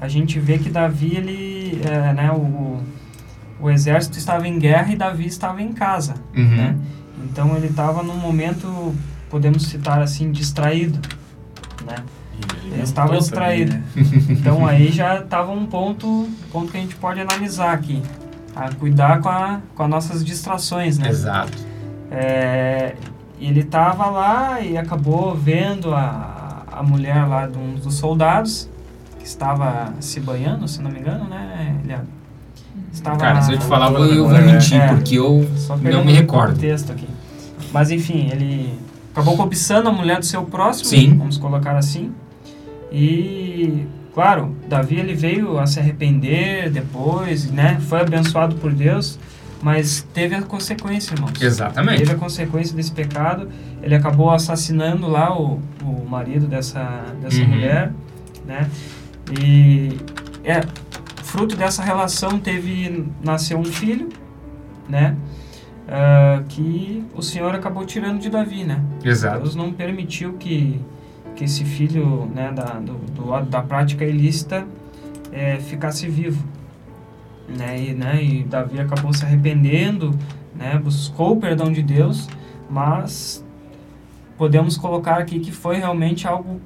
a 0.00 0.08
gente 0.08 0.38
vê 0.40 0.58
que 0.58 0.68
Davi 0.68 1.14
ele, 1.16 1.80
é, 1.84 2.12
né, 2.12 2.30
o, 2.32 2.78
o 3.60 3.70
exército 3.70 4.18
estava 4.18 4.46
em 4.46 4.58
guerra 4.58 4.92
e 4.92 4.96
Davi 4.96 5.26
estava 5.26 5.62
em 5.62 5.72
casa, 5.72 6.14
Uhum. 6.36 6.44
né? 6.56 6.76
Então 7.24 7.56
ele 7.56 7.68
estava 7.68 8.02
num 8.02 8.16
momento, 8.16 8.94
podemos 9.30 9.64
citar 9.64 10.00
assim, 10.02 10.30
distraído, 10.30 10.98
né? 11.86 11.96
Ele 12.70 12.82
estava 12.82 13.16
distraído. 13.16 13.72
né? 13.72 13.82
Então 14.28 14.66
aí 14.66 14.90
já 14.92 15.20
estava 15.20 15.50
um 15.52 15.64
ponto, 15.66 16.28
ponto 16.52 16.70
que 16.70 16.76
a 16.76 16.80
gente 16.80 16.96
pode 16.96 17.20
analisar 17.20 17.72
aqui. 17.72 18.02
A 18.54 18.70
cuidar 18.74 19.20
com, 19.20 19.28
a, 19.28 19.60
com 19.74 19.82
as 19.82 19.88
nossas 19.88 20.24
distrações, 20.24 20.98
né? 20.98 21.08
Exato. 21.08 21.52
É, 22.10 22.94
ele 23.40 23.60
estava 23.60 24.06
lá 24.06 24.60
e 24.60 24.76
acabou 24.78 25.34
vendo 25.34 25.94
a, 25.94 26.62
a 26.72 26.82
mulher 26.82 27.26
lá 27.26 27.46
de 27.46 27.58
um 27.58 27.74
dos 27.74 27.94
soldados 27.94 28.68
que 29.18 29.26
estava 29.26 29.92
se 30.00 30.20
banhando, 30.20 30.66
se 30.68 30.80
não 30.80 30.90
me 30.90 31.00
engano, 31.00 31.24
né? 31.28 31.76
Ele 31.84 31.96
estava 32.92 33.16
Cara, 33.18 33.42
se 33.42 33.52
eu 33.52 33.58
te 33.58 33.64
falar, 33.66 33.92
eu, 33.92 34.04
eu 34.06 34.28
vou 34.28 34.36
É, 34.36 34.40
mentir, 34.42 34.80
é. 34.80 34.88
porque 34.88 35.16
eu 35.18 35.46
não 35.82 36.04
me 36.04 36.12
o 36.12 36.16
recordo. 36.16 36.58
texto 36.58 36.92
aqui. 36.92 37.08
Mas 37.72 37.90
enfim, 37.90 38.30
ele 38.32 38.78
acabou 39.16 39.34
cobiçando 39.36 39.88
a 39.88 39.92
mulher 39.92 40.18
do 40.18 40.26
seu 40.26 40.44
próximo, 40.44 40.90
Sim. 40.90 41.16
vamos 41.16 41.38
colocar 41.38 41.74
assim. 41.76 42.12
E 42.92 43.86
claro, 44.12 44.54
Davi 44.68 44.96
ele 44.96 45.14
veio 45.14 45.58
a 45.58 45.66
se 45.66 45.80
arrepender 45.80 46.70
depois, 46.70 47.50
né? 47.50 47.78
Foi 47.88 48.00
abençoado 48.00 48.56
por 48.56 48.72
Deus, 48.72 49.18
mas 49.62 50.06
teve 50.12 50.34
a 50.34 50.42
consequência, 50.42 51.14
irmãos. 51.14 51.40
Exatamente. 51.40 51.98
Teve 52.00 52.12
a 52.12 52.16
consequência 52.16 52.76
desse 52.76 52.92
pecado. 52.92 53.48
Ele 53.82 53.94
acabou 53.94 54.30
assassinando 54.30 55.08
lá 55.08 55.34
o, 55.38 55.60
o 55.82 56.06
marido 56.08 56.46
dessa, 56.46 57.04
dessa 57.20 57.40
Uhum. 57.40 57.48
mulher, 57.48 57.92
né? 58.46 58.70
E 59.40 59.96
é, 60.44 60.60
fruto 61.24 61.56
dessa 61.56 61.82
relação 61.82 62.38
teve 62.38 63.04
nasceu 63.24 63.58
um 63.58 63.64
filho, 63.64 64.08
né? 64.88 65.16
Ah, 65.88 66.42
que 66.48 67.04
o 67.14 67.22
Senhor 67.22 67.54
acabou 67.54 67.84
tirando 67.86 68.18
de 68.20 68.28
Davi, 68.28 68.64
né? 68.64 68.82
Exato. 69.04 69.38
Deus 69.40 69.54
não 69.54 69.72
permitiu 69.72 70.32
que, 70.34 70.80
que 71.36 71.44
esse 71.44 71.64
filho 71.64 72.26
né, 72.34 72.50
da, 72.52 72.80
do, 72.80 72.94
do- 72.94 73.40
da 73.48 73.62
prática 73.62 74.04
ilícita 74.04 74.66
eh, 75.32 75.58
ficasse 75.60 76.08
vivo. 76.08 76.44
Né? 77.48 77.80
E, 77.90 77.94
né, 77.94 78.24
e 78.24 78.42
Davi 78.42 78.80
acabou 78.80 79.12
se 79.14 79.24
arrependendo, 79.24 80.10
né, 80.56 80.76
buscou 80.82 81.34
o 81.34 81.40
perdão 81.40 81.70
de 81.72 81.80
Deus, 81.82 82.28
mas 82.68 83.44
podemos 84.36 84.76
colocar 84.76 85.18
aqui 85.18 85.38
que 85.38 85.52
foi 85.52 85.76
realmente 85.76 86.26
algo 86.26 86.60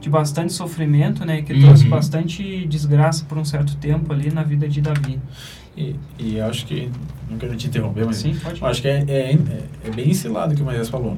de 0.00 0.10
bastante 0.10 0.52
sofrimento, 0.52 1.24
né, 1.24 1.42
que 1.42 1.58
trouxe 1.60 1.84
Uhum. 1.84 1.90
bastante 1.90 2.66
desgraça 2.66 3.24
por 3.24 3.38
um 3.38 3.44
certo 3.44 3.76
tempo 3.76 4.12
ali 4.12 4.32
na 4.32 4.42
vida 4.42 4.68
de 4.68 4.80
Davi. 4.80 5.20
E, 5.76 5.94
e 6.18 6.40
acho 6.40 6.64
que, 6.66 6.90
não 7.30 7.36
quero 7.38 7.54
te 7.56 7.66
interromper, 7.66 8.06
mas 8.06 8.16
Sim, 8.16 8.34
pode. 8.42 8.64
acho 8.64 8.80
que 8.82 8.88
é, 8.88 9.04
é, 9.08 9.32
é- 9.32 9.38
é 9.84 9.90
bem 9.90 10.10
esse 10.10 10.26
lado 10.28 10.54
que 10.54 10.62
o 10.62 10.64
Moisés 10.64 10.88
falou. 10.88 11.16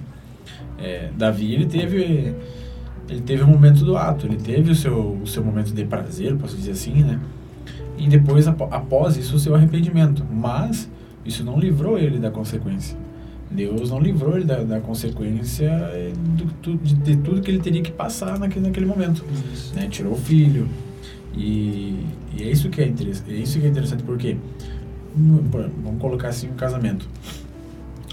É, 0.78 1.10
Davi, 1.16 1.54
ele 1.54 1.66
teve, 1.66 2.34
ele 3.08 3.20
teve 3.24 3.42
o 3.42 3.46
momento 3.46 3.84
do 3.84 3.96
ato, 3.96 4.26
ele 4.26 4.36
teve 4.36 4.70
o 4.70 4.74
seu, 4.74 5.18
o 5.22 5.26
seu 5.26 5.44
momento 5.44 5.72
de 5.72 5.84
prazer, 5.84 6.34
posso 6.36 6.56
dizer 6.56 6.72
assim, 6.72 7.02
né? 7.04 7.20
E 7.96 8.08
depois, 8.08 8.46
após 8.48 9.16
isso, 9.16 9.36
o 9.36 9.38
seu 9.40 9.54
arrependimento. 9.54 10.24
Mas 10.32 10.88
isso 11.24 11.44
não 11.44 11.58
livrou 11.58 11.98
ele 11.98 12.18
da 12.18 12.30
consequência. 12.30 12.96
Deus 13.50 13.90
não 13.90 13.98
livrou 14.00 14.36
ele 14.36 14.44
da, 14.44 14.62
da 14.62 14.78
consequência 14.78 15.70
do, 16.36 16.44
tu- 16.62 16.76
de, 16.76 16.94
de 16.94 17.16
tudo 17.16 17.40
que 17.40 17.50
ele 17.50 17.58
teria 17.60 17.82
que 17.82 17.90
passar 17.90 18.38
naquele, 18.38 18.66
naquele 18.66 18.86
momento 18.86 19.24
né? 19.74 19.88
Tirou 19.90 20.12
o 20.12 20.16
filho. 20.16 20.68
E, 21.38 22.04
e 22.36 22.42
é 22.42 22.50
isso 22.50 22.68
que 22.68 22.80
é 22.80 22.86
interessante. 22.86 23.32
É 23.32 23.36
isso 23.36 23.60
que 23.60 23.64
é 23.64 23.68
interessante 23.68 24.02
porque 24.02 24.36
hum, 25.16 25.44
vamos 25.82 26.00
colocar 26.00 26.28
assim 26.28 26.48
um 26.48 26.54
casamento. 26.54 27.08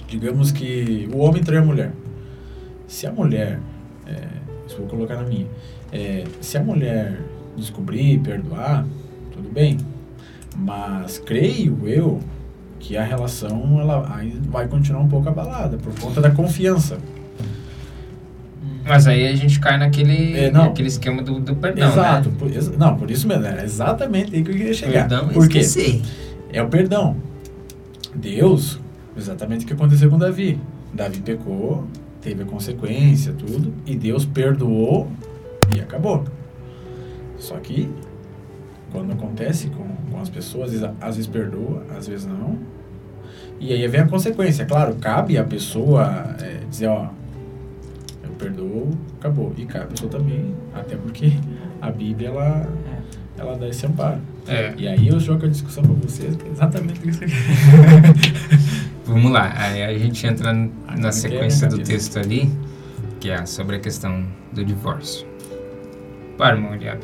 Digamos 0.07 0.51
que 0.51 1.09
o 1.11 1.17
homem 1.17 1.43
trai 1.43 1.57
a 1.57 1.65
mulher. 1.65 1.91
Se 2.87 3.07
a 3.07 3.11
mulher, 3.11 3.59
é, 4.05 4.27
isso 4.67 4.77
vou 4.77 4.87
colocar 4.87 5.15
na 5.15 5.23
minha, 5.23 5.47
é, 5.91 6.23
se 6.39 6.55
a 6.55 6.63
mulher 6.63 7.19
descobrir, 7.57 8.19
perdoar, 8.19 8.85
tudo 9.31 9.49
bem. 9.51 9.77
Mas 10.55 11.17
creio 11.17 11.79
eu 11.87 12.19
que 12.79 12.95
a 12.95 13.03
relação 13.03 13.81
ela 13.81 14.07
vai 14.47 14.67
continuar 14.67 15.01
um 15.01 15.09
pouco 15.09 15.27
abalada 15.27 15.77
por 15.77 15.99
conta 15.99 16.21
da 16.21 16.29
confiança. 16.29 16.99
Mas 18.87 19.07
aí 19.07 19.27
a 19.27 19.35
gente 19.35 19.59
cai 19.59 19.77
naquele, 19.77 20.37
É, 20.37 20.51
naquele 20.51 20.87
esquema 20.87 21.23
do, 21.23 21.39
do 21.39 21.55
perdão, 21.55 21.89
Exato. 21.91 22.29
né? 22.29 22.35
Por, 22.37 22.51
ex- 22.51 22.77
não, 22.77 22.95
por 22.95 23.09
isso 23.09 23.27
mesmo, 23.27 23.43
era 23.45 23.63
exatamente 23.63 24.35
aí 24.35 24.43
que 24.43 24.51
eu 24.51 24.55
queria 24.55 24.73
chegar. 24.73 25.07
Perdão, 25.07 25.27
por 25.29 25.47
quê? 25.49 25.59
esqueci. 25.59 26.01
É 26.53 26.61
o 26.61 26.67
perdão. 26.67 27.15
Deus, 28.13 28.79
exatamente 29.17 29.65
o 29.65 29.67
que 29.67 29.73
aconteceu 29.73 30.09
com 30.09 30.17
Davi. 30.17 30.59
Davi 30.93 31.19
pecou, 31.19 31.85
teve 32.21 32.43
a 32.43 32.45
consequência, 32.45 33.33
tudo, 33.33 33.73
e 33.85 33.95
Deus 33.95 34.23
perdoou 34.25 35.11
e 35.75 35.79
acabou. 35.79 36.23
Só 37.37 37.55
que, 37.57 37.89
quando 38.91 39.11
acontece 39.11 39.67
com, 39.67 39.87
com 40.11 40.21
as 40.21 40.29
pessoas, 40.29 40.71
às 41.01 41.15
vezes, 41.15 41.27
perdoa, 41.27 41.83
às 41.97 42.07
vezes 42.07 42.25
não. 42.25 42.57
E 43.59 43.73
aí 43.73 43.85
vem 43.87 44.01
a 44.01 44.07
consequência. 44.07 44.63
Claro, 44.65 44.95
cabe 44.95 45.37
a 45.37 45.43
pessoa 45.43 46.35
é, 46.41 46.59
dizer, 46.69 46.87
ó, 46.87 47.07
perdoo, 48.37 48.91
acabou. 49.19 49.53
E 49.57 49.65
cabe 49.65 49.85
a 49.85 49.87
pessoa 49.87 50.09
também, 50.11 50.55
até 50.73 50.95
porque 50.95 51.31
a 51.81 51.89
Bíblia, 51.91 52.29
ela, 52.29 52.67
ela 53.37 53.57
dá 53.57 53.67
esse 53.67 53.85
amparo. 53.85 54.19
É, 54.47 54.73
E 54.77 54.87
aí 54.87 55.07
eu 55.07 55.19
jogo 55.19 55.45
a 55.45 55.49
discussão 55.49 55.83
pra 55.83 55.93
vocês, 55.93 56.35
que 56.35 56.47
é 56.47 56.51
exatamente 56.51 57.07
isso 57.09 57.23
aqui. 57.23 57.33
vamos 59.05 59.31
lá. 59.31 59.53
Aí 59.57 59.83
a 59.83 59.97
gente 59.97 60.25
entra 60.27 60.49
Agora 60.51 60.69
na 60.99 61.07
é 61.09 61.11
sequência 61.11 61.67
do 61.67 61.77
verdade. 61.77 61.91
texto 61.97 62.17
ali, 62.19 62.49
que 63.19 63.29
é 63.29 63.45
sobre 63.45 63.77
a 63.77 63.79
questão 63.79 64.25
do 64.53 64.63
divórcio. 64.63 65.25
Para, 66.37 66.55
irmão 66.55 66.75
Eliab. 66.75 66.99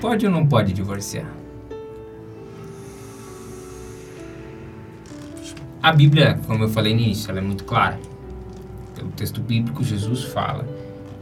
Pode 0.00 0.26
ou 0.26 0.32
não 0.32 0.46
pode 0.46 0.72
divorciar? 0.72 1.26
A 5.82 5.92
Bíblia, 5.92 6.38
como 6.46 6.64
eu 6.64 6.68
falei 6.68 6.94
no 6.94 7.00
início, 7.00 7.30
ela 7.30 7.40
é 7.40 7.42
muito 7.42 7.64
clara. 7.64 7.98
Pelo 9.02 9.10
texto 9.14 9.40
bíblico, 9.40 9.82
Jesus 9.82 10.22
fala 10.22 10.64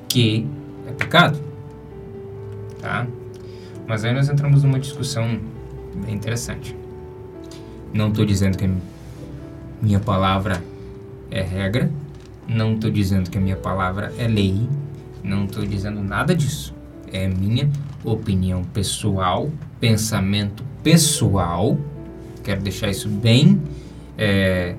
que 0.07 0.47
é 0.87 0.93
pecado. 0.93 1.41
Tá? 2.79 3.07
Mas 3.87 4.05
aí 4.05 4.13
nós 4.13 4.29
entramos 4.29 4.63
numa 4.63 4.79
discussão 4.79 5.41
bem 6.05 6.15
interessante. 6.15 6.77
Não 7.91 8.09
estou 8.09 8.27
dizendo 8.27 8.59
que 8.59 8.67
a 8.67 8.71
minha 9.81 9.99
palavra 9.99 10.63
é 11.31 11.41
regra, 11.41 11.91
não 12.47 12.75
estou 12.75 12.91
dizendo 12.91 13.31
que 13.31 13.39
a 13.39 13.41
minha 13.41 13.57
palavra 13.57 14.13
é 14.19 14.29
lei, 14.29 14.69
não 15.25 15.47
estou 15.47 15.65
dizendo 15.65 16.03
nada 16.03 16.35
disso. 16.35 16.75
É 17.11 17.27
minha 17.27 17.67
opinião 18.05 18.63
pessoal, 18.63 19.49
pensamento 19.81 20.63
pessoal. 20.83 21.79
Quero 22.45 22.61
deixar 22.61 22.91
isso 22.91 23.09
bem, 23.09 23.59
é, 24.19 24.77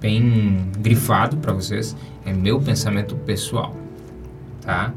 bem 0.00 0.70
grifado 0.78 1.36
para 1.36 1.52
vocês. 1.52 1.96
É 2.24 2.32
meu 2.32 2.60
pensamento 2.60 3.14
pessoal, 3.16 3.74
tá? 4.60 4.92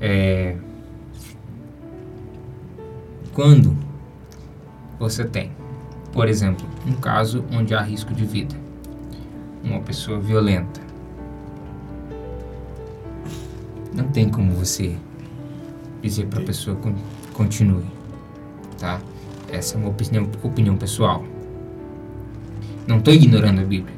É, 0.00 0.56
quando 3.32 3.76
você 4.98 5.24
tem, 5.24 5.50
por 6.12 6.28
exemplo, 6.28 6.66
um 6.86 6.92
caso 6.92 7.44
onde 7.52 7.74
há 7.74 7.80
risco 7.80 8.12
de 8.12 8.24
vida, 8.24 8.54
uma 9.64 9.80
pessoa 9.80 10.18
violenta, 10.18 10.82
Não 13.94 14.08
tem 14.08 14.28
como 14.28 14.52
você 14.52 14.96
dizer 16.00 16.26
para 16.26 16.40
a 16.40 16.44
pessoa 16.44 16.76
con 16.76 16.94
continue, 17.34 17.84
tá? 18.78 19.00
Essa 19.50 19.76
é 19.76 19.78
uma 19.78 19.90
opinião, 19.90 20.28
opinião 20.42 20.76
pessoal. 20.76 21.24
Não 22.86 22.98
estou 22.98 23.12
ignorando 23.12 23.60
a 23.60 23.64
Bíblia, 23.64 23.94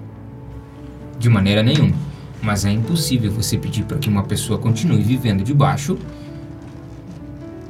de 1.25 1.31
maneira 1.31 1.63
nenhuma. 1.63 1.97
Mas 2.43 2.67
é 2.67 2.71
impossível 2.71 3.33
você 3.33 3.57
pedir 3.57 3.85
para 3.85 3.99
que 3.99 4.09
uma 4.09 4.23
pessoa 4.25 4.59
continue 4.59 5.03
vivendo 5.03 5.43
debaixo 5.43 5.99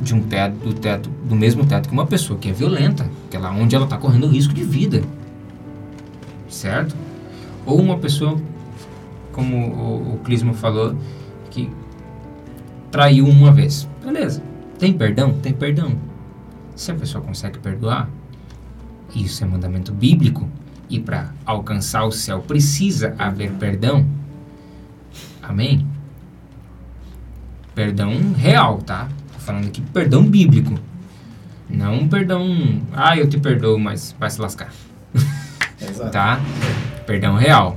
de 0.01 0.13
um 0.13 0.21
teto, 0.23 0.57
do 0.57 0.75
teto, 0.75 1.09
do 1.25 1.37
mesmo 1.37 1.65
teto 1.65 1.89
que 1.89 1.95
uma 1.95 2.05
pessoa 2.05 2.37
que 2.37 2.51
é 2.51 2.53
violenta, 2.53 3.09
que 3.31 3.37
é 3.37 3.41
lá 3.41 3.53
onde 3.53 3.77
ela 3.77 3.85
está 3.85 3.97
correndo 3.97 4.27
risco 4.27 4.53
de 4.53 4.65
vida, 4.65 5.03
certo? 6.49 6.97
Ou 7.65 7.81
uma 7.81 7.97
pessoa, 7.97 8.37
como 9.31 9.57
o, 9.57 10.15
o 10.15 10.19
Clisma 10.25 10.53
falou, 10.53 10.97
que 11.53 11.71
traiu 12.91 13.27
uma 13.29 13.53
vez, 13.53 13.89
beleza? 14.05 14.43
Tem 14.81 14.93
perdão? 14.93 15.35
Tem 15.35 15.53
perdão. 15.53 15.97
Se 16.75 16.91
a 16.91 16.95
pessoa 16.97 17.23
consegue 17.23 17.61
perdoar, 17.61 18.11
isso 19.15 19.45
é 19.45 19.47
mandamento 19.47 19.93
bíblico 19.93 20.49
e 20.89 20.99
para 21.01 21.33
alcançar 21.45 22.05
o 22.05 22.13
céu 22.13 22.41
precisa 22.41 23.15
haver 23.19 23.53
perdão. 23.53 24.07
Amém? 25.43 25.87
Perdão 27.75 28.33
real, 28.33 28.79
tá? 28.79 29.09
Tô 29.33 29.39
falando 29.41 29.67
aqui 29.67 29.81
perdão 29.81 30.25
bíblico. 30.25 30.75
Não 31.69 32.07
perdão, 32.07 32.83
ah, 32.93 33.17
eu 33.17 33.29
te 33.29 33.39
perdoo, 33.39 33.79
mas 33.79 34.15
vai 34.19 34.31
se 34.31 34.41
lascar. 34.41 34.73
Exato. 35.81 36.11
tá? 36.11 36.41
Perdão 37.07 37.37
real. 37.37 37.77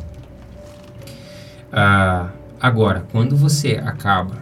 Ah, 1.71 2.29
agora, 2.59 3.05
quando 3.11 3.35
você 3.35 3.81
acaba 3.83 4.35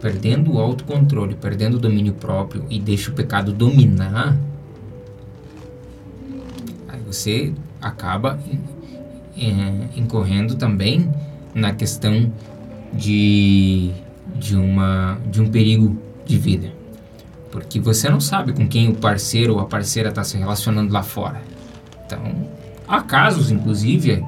perdendo 0.00 0.54
o 0.54 0.58
autocontrole, 0.58 1.34
perdendo 1.34 1.74
o 1.74 1.78
domínio 1.78 2.14
próprio 2.14 2.64
e 2.70 2.80
deixa 2.80 3.10
o 3.10 3.14
pecado 3.14 3.52
dominar, 3.52 4.36
aí 6.88 7.00
você 7.06 7.52
acaba 7.80 8.38
é, 9.36 9.98
incorrendo 9.98 10.54
também 10.56 11.10
na 11.54 11.72
questão 11.72 12.32
de, 12.92 13.90
de, 14.36 14.56
uma, 14.56 15.18
de 15.30 15.40
um 15.40 15.48
perigo 15.48 15.96
de 16.24 16.38
vida. 16.38 16.72
Porque 17.50 17.80
você 17.80 18.08
não 18.08 18.20
sabe 18.20 18.52
com 18.52 18.68
quem 18.68 18.88
o 18.88 18.94
parceiro 18.94 19.54
ou 19.54 19.60
a 19.60 19.66
parceira 19.66 20.10
está 20.10 20.22
se 20.22 20.36
relacionando 20.36 20.92
lá 20.92 21.02
fora. 21.02 21.42
Então, 22.06 22.20
há 22.86 23.02
casos, 23.02 23.50
inclusive, 23.50 24.24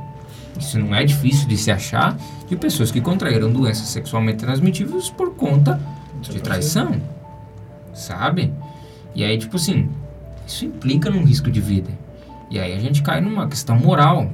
isso 0.58 0.78
não 0.78 0.94
é 0.94 1.04
difícil 1.04 1.46
de 1.46 1.56
se 1.56 1.70
achar, 1.70 2.16
de 2.48 2.56
pessoas 2.56 2.90
que 2.90 3.00
contraíram 3.00 3.52
doenças 3.52 3.88
sexualmente 3.88 4.38
transmitíveis 4.38 5.08
por 5.10 5.34
conta 5.34 5.80
de 6.20 6.40
traição. 6.40 7.00
Sabe? 7.94 8.52
E 9.14 9.22
aí, 9.22 9.38
tipo 9.38 9.56
assim, 9.56 9.88
isso 10.46 10.64
implica 10.64 11.10
num 11.10 11.24
risco 11.24 11.50
de 11.50 11.60
vida. 11.60 11.90
E 12.52 12.60
aí 12.60 12.74
a 12.74 12.78
gente 12.78 13.02
cai 13.02 13.18
numa 13.22 13.48
questão 13.48 13.78
moral 13.78 14.30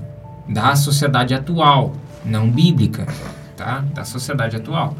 da 0.48 0.74
sociedade 0.74 1.34
atual, 1.34 1.94
não 2.24 2.50
bíblica, 2.50 3.06
tá? 3.56 3.84
Da 3.94 4.04
sociedade 4.04 4.56
atual, 4.56 4.96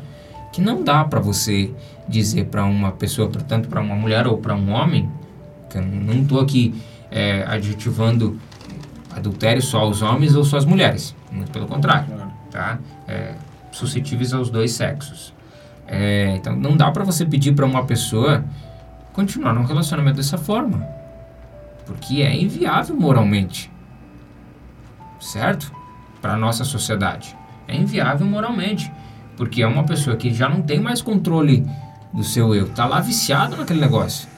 que 0.53 0.61
não 0.61 0.85
dá 0.85 1.03
para 1.03 1.19
você 1.19 1.75
dizer 2.09 2.45
para 2.45 2.65
uma 2.65 2.93
pessoa, 2.93 3.29
portanto, 3.29 3.69
para 3.69 3.81
uma 3.81 3.97
mulher 3.97 4.29
ou 4.29 4.39
para 4.39 4.55
um 4.55 4.71
homem, 4.71 5.11
que 5.69 5.79
eu 5.79 5.83
não 5.83 6.23
estou 6.23 6.41
aqui 6.41 6.81
é, 7.11 7.43
adjetivando 7.49 8.39
adultério 9.11 9.61
só 9.61 9.81
aos 9.81 10.01
homens 10.01 10.37
ou 10.37 10.45
só 10.45 10.57
às 10.57 10.65
mulheres, 10.65 11.13
muito 11.33 11.51
pelo 11.51 11.67
contrário, 11.67 12.07
tá? 12.53 12.79
É, 13.09 13.33
suscetíveis 13.73 14.33
aos 14.33 14.49
dois 14.49 14.71
sexos. 14.71 15.35
É, 15.89 16.37
então 16.37 16.55
não 16.55 16.77
dá 16.77 16.89
para 16.93 17.03
você 17.03 17.27
pedir 17.27 17.53
para 17.53 17.67
uma 17.67 17.85
pessoa 17.85 18.45
continuar 19.13 19.55
num 19.55 19.65
relacionamento 19.65 20.19
dessa 20.19 20.39
forma 20.39 20.98
porque 21.89 22.21
é 22.21 22.37
inviável 22.37 22.95
moralmente. 22.95 23.73
Certo? 25.19 25.73
Para 26.21 26.37
nossa 26.37 26.63
sociedade. 26.63 27.35
É 27.67 27.75
inviável 27.75 28.27
moralmente, 28.27 28.93
porque 29.37 29.63
é 29.63 29.67
uma 29.67 29.85
pessoa 29.85 30.15
que 30.15 30.33
já 30.33 30.49
não 30.49 30.61
tem 30.61 30.79
mais 30.79 31.01
controle 31.01 31.67
do 32.13 32.23
seu 32.23 32.55
eu, 32.55 32.69
tá 32.69 32.87
lá 32.87 33.01
viciado 33.01 33.57
naquele 33.57 33.81
negócio. 33.81 34.29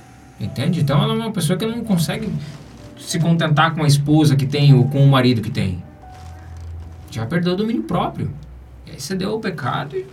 Entende? 0.40 0.80
Então 0.80 1.02
ela 1.02 1.12
é 1.12 1.16
uma 1.16 1.32
pessoa 1.32 1.58
que 1.58 1.66
não 1.66 1.84
consegue 1.84 2.32
se 2.98 3.18
contentar 3.18 3.74
com 3.74 3.82
a 3.82 3.86
esposa 3.86 4.36
que 4.36 4.46
tem 4.46 4.72
ou 4.72 4.88
com 4.88 5.04
o 5.04 5.08
marido 5.08 5.42
que 5.42 5.50
tem. 5.50 5.82
Já 7.10 7.26
perdeu 7.26 7.54
o 7.54 7.56
domínio 7.56 7.82
próprio. 7.82 8.30
E 8.86 8.92
aí 8.92 9.00
cedeu 9.00 9.32
ao 9.32 9.40
pecado 9.40 9.96
e 9.96 10.06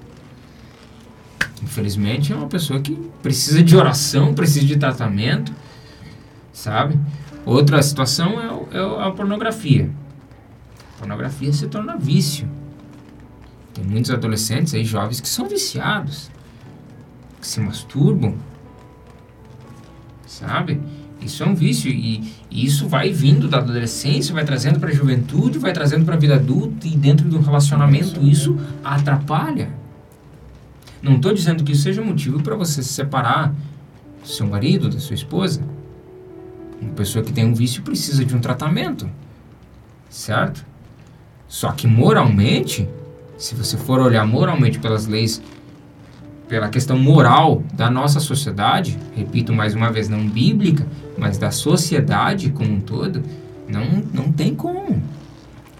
infelizmente 1.61 2.33
é 2.33 2.35
uma 2.35 2.47
pessoa 2.47 2.79
que 2.79 2.93
precisa 3.21 3.63
de 3.63 3.75
oração, 3.75 4.33
precisa 4.33 4.65
de 4.65 4.77
tratamento, 4.77 5.51
sabe? 6.51 6.99
Outra 7.47 7.81
situação 7.81 8.41
é, 8.41 8.77
é 8.77 9.07
a 9.07 9.09
pornografia. 9.11 9.89
A 10.95 10.99
pornografia 10.99 11.53
se 11.53 11.65
torna 11.67 11.95
vício. 11.95 12.45
Tem 13.73 13.85
muitos 13.85 14.11
adolescentes 14.11 14.73
aí, 14.73 14.83
jovens, 14.83 15.21
que 15.21 15.29
são 15.29 15.47
viciados, 15.47 16.29
que 17.39 17.47
se 17.47 17.61
masturbam, 17.61 18.35
sabe? 20.25 20.81
Isso 21.21 21.41
é 21.41 21.47
um 21.47 21.55
vício 21.55 21.89
e, 21.89 22.33
e 22.51 22.65
isso 22.65 22.85
vai 22.85 23.13
vindo 23.13 23.47
da 23.47 23.59
adolescência, 23.59 24.33
vai 24.33 24.43
trazendo 24.43 24.77
para 24.77 24.89
a 24.89 24.93
juventude, 24.93 25.57
vai 25.57 25.71
trazendo 25.71 26.03
para 26.03 26.15
a 26.15 26.19
vida 26.19 26.35
adulta 26.35 26.85
e 26.85 26.97
dentro 26.97 27.29
do 27.29 27.39
relacionamento 27.39 28.19
isso 28.25 28.57
atrapalha. 28.83 29.69
Não 31.01 31.15
estou 31.15 31.33
dizendo 31.33 31.63
que 31.63 31.71
isso 31.71 31.83
seja 31.83 32.01
motivo 32.01 32.43
para 32.43 32.57
você 32.57 32.83
se 32.83 32.89
separar 32.89 33.55
do 34.21 34.27
seu 34.27 34.45
marido, 34.45 34.89
da 34.89 34.99
sua 34.99 35.15
esposa. 35.15 35.76
Uma 36.81 36.93
pessoa 36.93 37.23
que 37.23 37.33
tem 37.33 37.45
um 37.45 37.53
vício 37.53 37.81
precisa 37.81 38.23
de 38.23 38.35
um 38.35 38.39
tratamento, 38.39 39.09
certo? 40.09 40.65
Só 41.47 41.71
que 41.71 41.87
moralmente, 41.87 42.87
se 43.37 43.55
você 43.55 43.77
for 43.77 43.99
olhar 43.99 44.25
moralmente 44.25 44.79
pelas 44.79 45.07
leis, 45.07 45.41
pela 46.47 46.69
questão 46.69 46.97
moral 46.97 47.63
da 47.73 47.89
nossa 47.89 48.19
sociedade, 48.19 48.97
repito 49.15 49.53
mais 49.53 49.73
uma 49.73 49.91
vez, 49.91 50.07
não 50.07 50.27
bíblica, 50.27 50.85
mas 51.17 51.37
da 51.37 51.51
sociedade 51.51 52.51
como 52.51 52.73
um 52.73 52.79
todo, 52.79 53.23
não, 53.67 53.85
não 54.13 54.31
tem 54.31 54.55
como, 54.55 55.01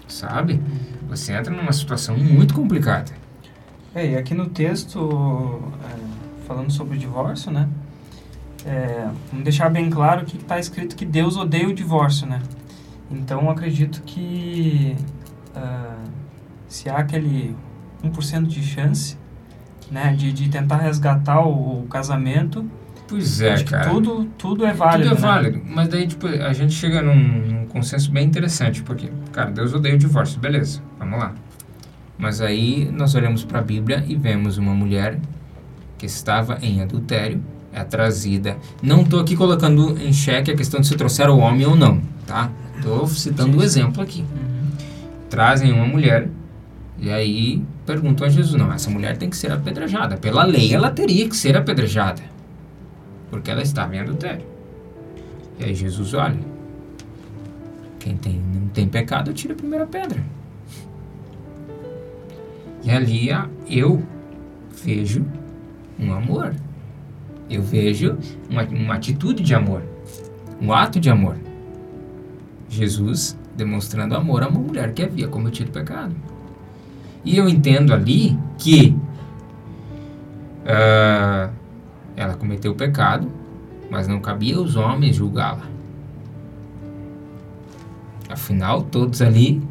sabe? 0.06 0.60
Você 1.08 1.32
entra 1.32 1.54
numa 1.54 1.72
situação 1.72 2.16
muito 2.16 2.54
complicada. 2.54 3.12
É, 3.94 4.12
e 4.12 4.16
aqui 4.16 4.34
no 4.34 4.46
texto, 4.46 5.62
é, 5.82 6.46
falando 6.46 6.70
sobre 6.70 6.96
o 6.96 7.00
divórcio, 7.00 7.50
né? 7.50 7.68
É, 8.68 9.08
vamos 9.30 9.44
deixar 9.44 9.70
bem 9.70 9.88
claro 9.88 10.26
que 10.26 10.36
está 10.36 10.58
escrito 10.58 10.94
que 10.94 11.06
Deus 11.06 11.36
odeia 11.36 11.66
o 11.66 11.72
divórcio, 11.72 12.26
né? 12.26 12.42
Então, 13.10 13.48
acredito 13.48 14.02
que 14.02 14.94
uh, 15.56 16.10
se 16.68 16.90
há 16.90 16.98
aquele 16.98 17.56
1% 18.04 18.46
de 18.46 18.62
chance, 18.62 19.16
né, 19.90 20.12
de, 20.12 20.32
de 20.34 20.50
tentar 20.50 20.76
resgatar 20.76 21.40
o, 21.40 21.84
o 21.84 21.86
casamento, 21.88 22.68
Pois 23.08 23.40
é, 23.40 23.64
cara. 23.64 23.84
que 23.84 23.90
tudo, 23.90 24.24
tudo 24.36 24.66
é 24.66 24.74
válido, 24.74 25.08
Tudo 25.08 25.18
é 25.18 25.22
né? 25.22 25.26
válido, 25.26 25.62
mas 25.64 25.88
daí 25.88 26.06
tipo, 26.06 26.26
a 26.26 26.52
gente 26.52 26.74
chega 26.74 27.00
num, 27.00 27.14
num 27.16 27.66
consenso 27.66 28.10
bem 28.12 28.26
interessante, 28.26 28.82
porque, 28.82 29.10
cara, 29.32 29.50
Deus 29.50 29.72
odeia 29.72 29.94
o 29.94 29.98
divórcio, 29.98 30.38
beleza, 30.38 30.82
vamos 30.98 31.18
lá. 31.18 31.32
Mas 32.18 32.42
aí 32.42 32.90
nós 32.92 33.14
olhamos 33.14 33.44
para 33.44 33.60
a 33.60 33.62
Bíblia 33.62 34.04
e 34.06 34.14
vemos 34.14 34.58
uma 34.58 34.74
mulher 34.74 35.18
que 35.96 36.04
estava 36.04 36.58
em 36.60 36.82
adultério, 36.82 37.42
é 37.78 37.84
trazida. 37.84 38.56
Não 38.82 39.02
estou 39.02 39.20
aqui 39.20 39.36
colocando 39.36 39.96
em 39.98 40.12
xeque 40.12 40.50
a 40.50 40.56
questão 40.56 40.80
de 40.80 40.86
se 40.86 40.96
trouxeram 40.96 41.36
o 41.36 41.40
homem 41.40 41.66
ou 41.66 41.76
não, 41.76 42.00
tá? 42.26 42.50
Estou 42.76 43.06
citando 43.06 43.58
o 43.58 43.62
exemplo 43.62 44.02
aqui. 44.02 44.24
Trazem 45.30 45.72
uma 45.72 45.86
mulher 45.86 46.28
e 46.98 47.10
aí 47.10 47.62
perguntam 47.86 48.26
a 48.26 48.30
Jesus, 48.30 48.60
não, 48.60 48.72
essa 48.72 48.90
mulher 48.90 49.16
tem 49.16 49.30
que 49.30 49.36
ser 49.36 49.52
apedrejada. 49.52 50.16
Pela 50.16 50.44
lei 50.44 50.74
ela 50.74 50.90
teria 50.90 51.28
que 51.28 51.36
ser 51.36 51.56
apedrejada, 51.56 52.22
porque 53.30 53.50
ela 53.50 53.62
estava 53.62 53.94
em 53.94 54.00
adultério. 54.00 54.44
E 55.58 55.64
aí 55.64 55.74
Jesus 55.74 56.14
olha, 56.14 56.38
quem 57.98 58.16
tem, 58.16 58.40
não 58.54 58.68
tem 58.68 58.88
pecado, 58.88 59.32
tira 59.32 59.54
a 59.54 59.56
primeira 59.56 59.86
pedra. 59.86 60.22
E 62.82 62.90
ali 62.90 63.30
ah, 63.30 63.48
eu 63.68 64.02
vejo 64.84 65.24
um 65.98 66.12
amor. 66.12 66.54
Eu 67.48 67.62
vejo 67.62 68.18
uma, 68.48 68.62
uma 68.64 68.94
atitude 68.94 69.42
de 69.42 69.54
amor, 69.54 69.82
um 70.60 70.72
ato 70.72 71.00
de 71.00 71.08
amor. 71.08 71.36
Jesus 72.68 73.38
demonstrando 73.56 74.14
amor 74.14 74.42
a 74.42 74.48
uma 74.48 74.60
mulher 74.60 74.92
que 74.92 75.02
havia 75.02 75.26
cometido 75.26 75.70
pecado. 75.70 76.14
E 77.24 77.36
eu 77.36 77.48
entendo 77.48 77.92
ali 77.92 78.38
que 78.56 78.96
ah, 80.64 81.50
ela 82.14 82.34
cometeu 82.34 82.72
o 82.72 82.74
pecado, 82.74 83.30
mas 83.90 84.06
não 84.06 84.20
cabia 84.20 84.56
aos 84.56 84.76
homens 84.76 85.16
julgá-la. 85.16 85.66
Afinal, 88.28 88.82
todos 88.82 89.22
ali 89.22 89.62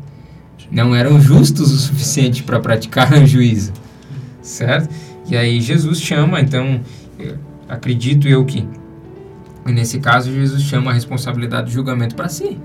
não 0.71 0.95
eram 0.95 1.21
justos 1.21 1.71
o 1.71 1.77
suficiente 1.77 2.41
para 2.41 2.59
praticar 2.59 3.13
o 3.13 3.25
juízo, 3.27 3.71
certo? 4.41 4.93
E 5.29 5.37
aí 5.37 5.61
Jesus 5.61 6.01
chama, 6.01 6.41
então, 6.41 6.81
acredito 7.67 8.27
eu 8.27 8.45
que 8.45 8.67
nesse 9.65 9.99
caso 9.99 10.31
Jesus 10.31 10.61
chama 10.61 10.91
a 10.91 10.93
responsabilidade 10.93 11.67
do 11.67 11.71
julgamento 11.71 12.15
para 12.15 12.29
si. 12.29 12.57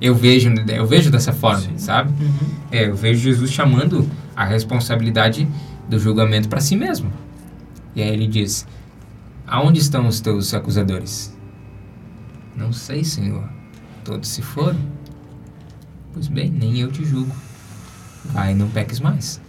Eu 0.00 0.14
vejo, 0.14 0.52
eu 0.68 0.86
vejo 0.86 1.10
dessa 1.10 1.32
forma, 1.32 1.60
Sim. 1.60 1.78
sabe? 1.78 2.12
Uhum. 2.22 2.48
É, 2.70 2.88
eu 2.88 2.94
vejo 2.96 3.20
Jesus 3.20 3.50
chamando 3.50 4.08
a 4.34 4.44
responsabilidade 4.44 5.48
do 5.88 5.98
julgamento 5.98 6.48
para 6.48 6.60
si 6.60 6.76
mesmo. 6.76 7.12
E 7.94 8.02
aí 8.02 8.08
ele 8.08 8.26
diz: 8.26 8.66
Aonde 9.46 9.80
estão 9.80 10.08
os 10.08 10.20
teus 10.20 10.52
acusadores? 10.54 11.36
Não 12.56 12.72
sei, 12.72 13.04
Senhor. 13.04 13.48
Todos 14.04 14.28
se 14.28 14.42
foram. 14.42 14.78
Pois 16.12 16.28
bem, 16.28 16.50
nem 16.50 16.78
eu 16.80 16.90
te 16.90 17.04
julgo. 17.04 17.34
Vai, 18.24 18.54
não 18.54 18.68
peques 18.68 19.00
mais. 19.00 19.40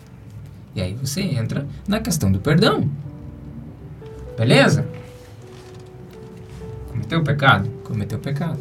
E 0.76 0.82
aí 0.82 0.94
você 0.94 1.22
entra 1.22 1.68
na 1.88 2.00
questão 2.00 2.32
do 2.32 2.40
perdão. 2.40 2.90
Beleza? 4.38 4.86
Cometeu 6.90 7.24
pecado? 7.24 7.70
Cometeu 7.84 8.20
pecado. 8.20 8.60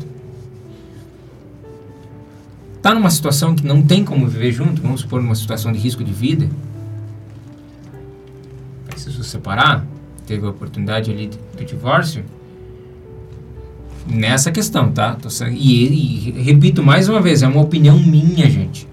Tá 2.83 2.93
numa 2.93 3.11
situação 3.11 3.55
que 3.55 3.65
não 3.65 3.81
tem 3.81 4.05
como 4.05 4.27
viver 4.27 4.51
junto, 4.51 4.83
vamos 4.83 5.03
supor 5.03 5.23
numa 5.23 5.37
situação 5.37 5.73
de 5.73 5.79
risco 5.79 6.03
de 6.03 6.13
vida. 6.13 6.49
Precisou 8.89 9.23
separar, 9.23 9.87
teve 10.27 10.45
a 10.45 10.51
oportunidade 10.51 11.11
ali 11.11 11.31
do 11.57 11.65
divórcio. 11.65 12.25
Nessa 14.05 14.51
questão, 14.51 14.91
tá? 14.91 15.17
E, 15.53 16.29
e 16.29 16.43
repito 16.43 16.83
mais 16.83 17.09
uma 17.09 17.21
vez, 17.21 17.43
é 17.43 17.47
uma 17.47 17.61
opinião 17.61 17.97
minha, 18.01 18.51
gente. 18.51 18.89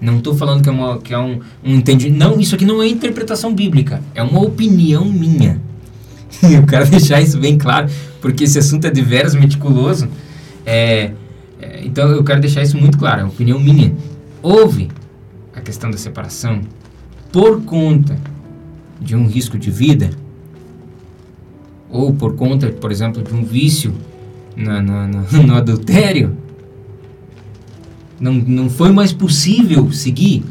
Não 0.00 0.18
estou 0.18 0.36
falando 0.36 0.62
que 0.62 0.68
é, 0.68 0.72
uma, 0.72 0.98
que 0.98 1.12
é 1.12 1.18
um, 1.18 1.40
um 1.64 1.74
entendimento. 1.74 2.18
Não, 2.18 2.38
isso 2.38 2.54
aqui 2.54 2.64
não 2.64 2.80
é 2.80 2.86
interpretação 2.86 3.52
bíblica. 3.52 4.00
É 4.14 4.22
uma 4.22 4.40
opinião 4.40 5.04
minha. 5.04 5.60
Eu 6.42 6.66
quero 6.66 6.88
deixar 6.90 7.20
isso 7.20 7.38
bem 7.38 7.56
claro, 7.58 7.88
porque 8.20 8.44
esse 8.44 8.58
assunto 8.58 8.86
é 8.86 8.90
diverso, 8.90 9.38
meticuloso. 9.38 10.08
É, 10.64 11.12
é, 11.60 11.82
então 11.84 12.08
eu 12.10 12.22
quero 12.24 12.40
deixar 12.40 12.62
isso 12.62 12.76
muito 12.76 12.96
claro, 12.98 13.20
é 13.22 13.24
opinião 13.24 13.58
minha. 13.60 13.92
Houve 14.42 14.88
a 15.54 15.60
questão 15.60 15.90
da 15.90 15.96
separação 15.96 16.60
por 17.30 17.62
conta 17.62 18.16
de 19.00 19.14
um 19.16 19.26
risco 19.26 19.58
de 19.58 19.70
vida, 19.70 20.10
ou 21.90 22.12
por 22.14 22.34
conta, 22.36 22.68
por 22.70 22.90
exemplo, 22.90 23.22
de 23.22 23.34
um 23.34 23.44
vício 23.44 23.92
na, 24.56 24.80
na- 24.80 25.08
na- 25.08 25.22
no 25.46 25.54
adultério, 25.54 26.36
não, 28.20 28.32
não 28.34 28.70
foi 28.70 28.92
mais 28.92 29.12
possível 29.12 29.90
seguir, 29.92 30.44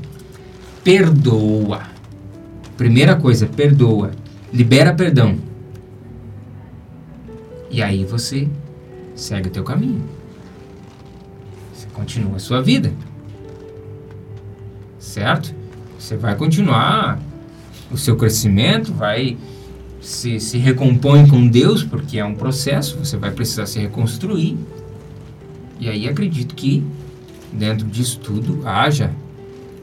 perdoa. 0.84 1.82
Primeira 2.78 3.16
coisa, 3.16 3.46
perdoa. 3.48 4.12
Libera 4.54 4.94
perdão. 4.94 5.36
E 7.72 7.82
aí 7.82 8.04
você 8.04 8.48
segue 9.16 9.48
o 9.48 9.52
teu 9.52 9.64
caminho. 9.64 10.04
Você 11.74 11.88
continua 11.94 12.36
a 12.36 12.40
sua 12.40 12.62
vida. 12.62 12.94
Certo? 15.00 15.56
Você 15.98 16.18
vai 16.18 16.36
continuar 16.36 17.20
o 17.90 17.98
seu 17.98 18.16
crescimento, 18.16 18.94
vai 18.94 19.38
se, 20.02 20.40
se 20.40 20.58
recompõe 20.58 21.28
com 21.28 21.48
Deus, 21.48 21.84
porque 21.84 22.20
é 22.20 22.26
um 22.26 22.36
processo, 22.36 22.98
você 22.98 23.18
vai 23.18 23.32
precisar 23.32 23.66
se 23.66 23.80
reconstruir. 23.80 24.58
E 25.80 25.90
aí 25.90 26.08
acredito 26.08 26.56
que 26.56 26.84
dentro 27.54 27.88
disso 27.88 28.20
tudo 28.20 28.62
haja 28.68 29.12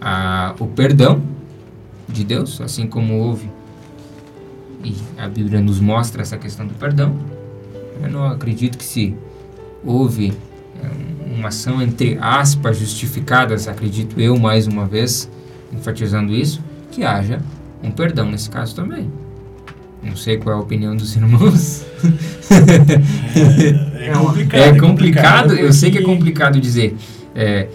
a, 0.01 0.55
o 0.59 0.67
perdão 0.67 1.23
de 2.09 2.25
Deus, 2.25 2.61
assim 2.61 2.87
como 2.87 3.19
houve 3.19 3.49
e 4.85 4.95
a 5.17 5.29
Bíblia 5.29 5.61
nos 5.61 5.81
mostra 5.81 6.23
essa 6.23 6.37
questão 6.37 6.67
do 6.67 6.75
perdão. 6.75 7.17
Eu 8.03 8.11
não 8.11 8.25
acredito 8.27 8.79
que 8.79 8.85
se 8.85 9.15
houve 9.85 10.33
eh, 10.83 10.87
uma 11.37 11.49
ação 11.49 11.81
entre 11.83 12.17
aspas 12.21 12.79
justificadas, 12.79 13.69
acredito 13.69 14.21
eu 14.21 14.39
mais 14.39 14.67
uma 14.67 14.87
vez 14.87 15.31
enfatizando 15.73 16.33
isso, 16.35 16.61
que 16.91 17.05
haja 17.05 17.41
um 17.83 17.91
perdão 17.91 18.31
nesse 18.31 18.49
caso 18.51 18.75
também. 18.75 19.11
Não 20.03 20.17
sei 20.17 20.37
qual 20.39 20.57
é 20.57 20.59
a 20.59 20.63
opinião 20.63 20.97
dos 20.97 21.15
irmãos. 21.17 21.85
É, 23.97 24.07
É 24.09 24.17
uma- 24.17 24.35
É 24.53 24.79
complicado, 24.79 25.55
eu 25.55 25.73
sei 25.73 25.91
que 25.91 25.99
é 25.99 26.03
complicado 26.03 26.61
dizer. 26.61 26.97
É, 27.35 27.69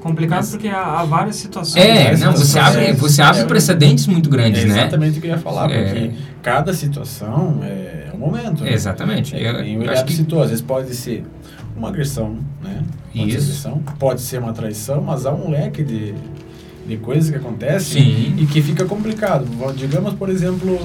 Complicado 0.00 0.48
porque 0.50 0.68
há, 0.68 1.00
há 1.00 1.04
várias 1.04 1.34
situações. 1.36 1.84
é 1.84 2.02
várias 2.04 2.20
não, 2.20 2.32
você 2.32 2.58
abre, 2.60 2.92
você 2.92 3.22
abre 3.22 3.40
É 3.40 3.44
precedentes 3.44 4.06
muito 4.06 4.30
grandes, 4.30 4.62
É 4.62 4.66
né? 4.66 4.78
exatamente 4.82 5.18
o 5.18 5.20
que 5.20 5.26
eu 5.26 5.32
ia 5.32 5.38
falar, 5.38 5.68
É. 5.70 5.82
porque 5.82 6.10
cada 6.42 6.72
situação 6.72 7.58
é 7.64 8.05
um 8.16 8.20
momento. 8.20 8.64
né? 8.64 8.72
Exatamente. 8.72 9.34
É, 9.36 9.40
Eu- 9.50 9.54
eu 9.64 9.78
o 9.80 9.82
Eliab 9.84 10.04
que- 10.04 10.14
citou, 10.14 10.42
às 10.42 10.48
vezes 10.50 10.62
pode 10.64 10.94
ser 10.94 11.24
uma 11.76 11.88
agressão, 11.88 12.36
né? 12.62 12.82
Pode 13.14 13.32
ser 13.32 13.38
Isso. 13.38 13.46
agressão, 13.68 13.82
pode 13.98 14.20
ser 14.20 14.38
uma 14.40 14.52
traição, 14.52 15.00
mas 15.02 15.26
há 15.26 15.32
um 15.32 15.50
leque 15.50 15.82
de, 15.82 16.14
de 16.86 16.96
coisas 16.98 17.30
que 17.30 17.36
acontecem 17.36 18.02
Sim. 18.02 18.34
e 18.38 18.46
que 18.46 18.60
fica 18.62 18.84
complicado. 18.84 19.46
Digamos, 19.76 20.14
por 20.14 20.28
exemplo, 20.28 20.78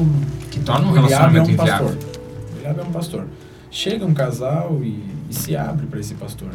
Que 0.49 0.59
torna 0.59 0.87
um 0.87 0.91
o 0.91 0.97
Eliab 0.97 1.05
é 1.05 1.15
relacionamento 1.17 1.49
um 1.49 1.53
inviável. 1.53 1.87
pastor. 1.87 2.11
O 2.55 2.59
Eliab 2.59 2.79
é 2.79 2.83
um 2.83 2.91
pastor. 2.91 3.27
Chega 3.69 4.05
um 4.05 4.13
casal 4.13 4.79
e, 4.83 5.03
e 5.29 5.33
se 5.33 5.55
abre 5.55 5.85
para 5.87 5.99
esse 5.99 6.13
pastor. 6.15 6.49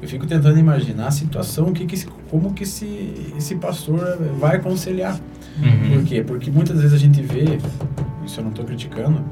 Eu 0.00 0.08
fico 0.08 0.26
tentando 0.26 0.58
imaginar 0.58 1.06
a 1.06 1.10
situação, 1.10 1.68
o 1.68 1.72
que 1.72 1.86
que 1.86 2.04
como 2.30 2.52
que 2.52 2.62
esse, 2.64 3.32
esse 3.38 3.54
pastor 3.56 4.18
vai 4.38 4.56
aconselhar. 4.56 5.18
Uhum. 5.58 5.90
Por 5.98 6.04
quê? 6.04 6.22
Porque 6.22 6.50
muitas 6.50 6.76
vezes 6.80 6.92
a 6.92 6.98
gente 6.98 7.22
vê, 7.22 7.58
isso 8.24 8.38
eu 8.40 8.44
não 8.44 8.50
estou 8.50 8.64
criticando, 8.66 9.24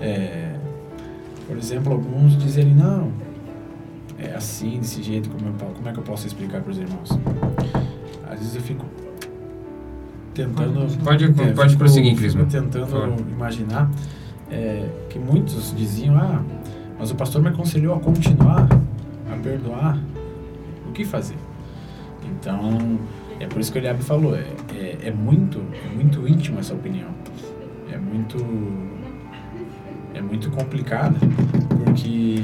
é, 0.00 0.54
por 1.46 1.56
exemplo, 1.56 1.92
alguns 1.92 2.36
dizerem, 2.38 2.74
não, 2.74 3.10
é 4.18 4.34
assim, 4.34 4.78
desse 4.78 5.02
jeito, 5.02 5.28
como, 5.30 5.46
eu, 5.48 5.52
como 5.74 5.88
é 5.88 5.92
que 5.92 5.98
eu 5.98 6.02
posso 6.04 6.26
explicar 6.26 6.60
para 6.60 6.70
os 6.72 6.78
irmãos? 6.78 7.10
Às 8.30 8.38
vezes 8.40 8.54
eu 8.56 8.62
fico 8.62 8.84
tentando... 10.34 10.86
Pode- 11.02 11.24
é, 11.24 11.52
pode 11.52 11.76
prosseguir, 11.76 12.16
Clisman. 12.16 12.46
tentando 12.46 13.16
imaginar 13.30 13.90
é, 14.50 14.88
que 15.08 15.18
muitos 15.18 15.74
diziam, 15.76 16.16
ah, 16.16 16.42
mas 16.98 17.10
o 17.10 17.14
pastor 17.14 17.42
me 17.42 17.48
aconselhou 17.48 17.94
a 17.94 18.00
continuar, 18.00 18.68
a 19.32 19.36
perdoar, 19.42 19.98
o 20.88 20.92
que 20.92 21.04
fazer? 21.04 21.36
Então, 22.24 22.98
é 23.40 23.46
por 23.46 23.60
isso 23.60 23.70
que 23.72 23.78
o 23.78 23.80
Eliabe 23.80 24.02
falou, 24.02 24.34
é, 24.36 24.44
é, 24.74 24.98
é 25.04 25.10
muito, 25.10 25.60
é 25.90 25.94
muito 25.94 26.26
íntimo 26.26 26.58
essa 26.58 26.74
opinião. 26.74 27.08
É 27.90 27.96
muito 27.96 28.36
é 30.18 30.22
muito 30.22 30.50
complicada, 30.50 31.16
porque 31.84 32.42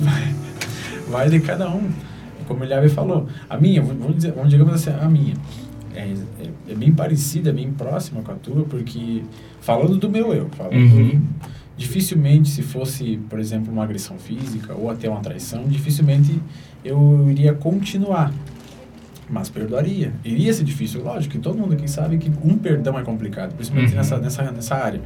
vai, 0.00 0.34
vai 1.08 1.30
de 1.30 1.40
cada 1.40 1.68
um. 1.68 1.90
Como 2.46 2.60
o 2.60 2.64
Eliabe 2.64 2.88
falou, 2.88 3.26
a 3.50 3.58
minha, 3.58 3.82
vamos, 3.82 4.16
dizer, 4.16 4.32
vamos 4.32 4.50
digamos 4.50 4.72
assim, 4.72 4.90
a 4.90 5.08
minha, 5.08 5.34
é, 5.94 6.00
é, 6.40 6.72
é 6.72 6.74
bem 6.74 6.92
parecida, 6.92 7.52
bem 7.52 7.70
próxima 7.72 8.22
com 8.22 8.32
a 8.32 8.34
tua, 8.36 8.64
porque 8.64 9.22
falando 9.60 9.96
do 9.96 10.08
meu 10.08 10.32
eu, 10.32 10.48
falando 10.56 10.74
Uhum. 10.74 11.20
dificilmente 11.76 12.48
se 12.48 12.62
fosse, 12.62 13.18
por 13.28 13.38
exemplo, 13.38 13.70
uma 13.72 13.84
agressão 13.84 14.18
física 14.18 14.74
ou 14.74 14.90
até 14.90 15.10
uma 15.10 15.20
traição, 15.20 15.64
dificilmente 15.64 16.40
eu 16.84 17.26
iria 17.30 17.52
continuar. 17.52 18.32
Mas 19.30 19.50
perdoaria. 19.50 20.10
Iria 20.24 20.50
ser 20.54 20.64
difícil, 20.64 21.02
lógico, 21.04 21.32
que 21.34 21.38
todo 21.38 21.58
mundo 21.58 21.74
aqui 21.74 21.86
sabe 21.86 22.16
que 22.16 22.32
um 22.42 22.56
perdão 22.56 22.98
é 22.98 23.02
complicado, 23.02 23.52
principalmente 23.54 23.90
Uhum. 23.90 23.96
nessa, 23.98 24.16
nessa, 24.18 24.50
nessa 24.50 24.74
área. 24.74 25.02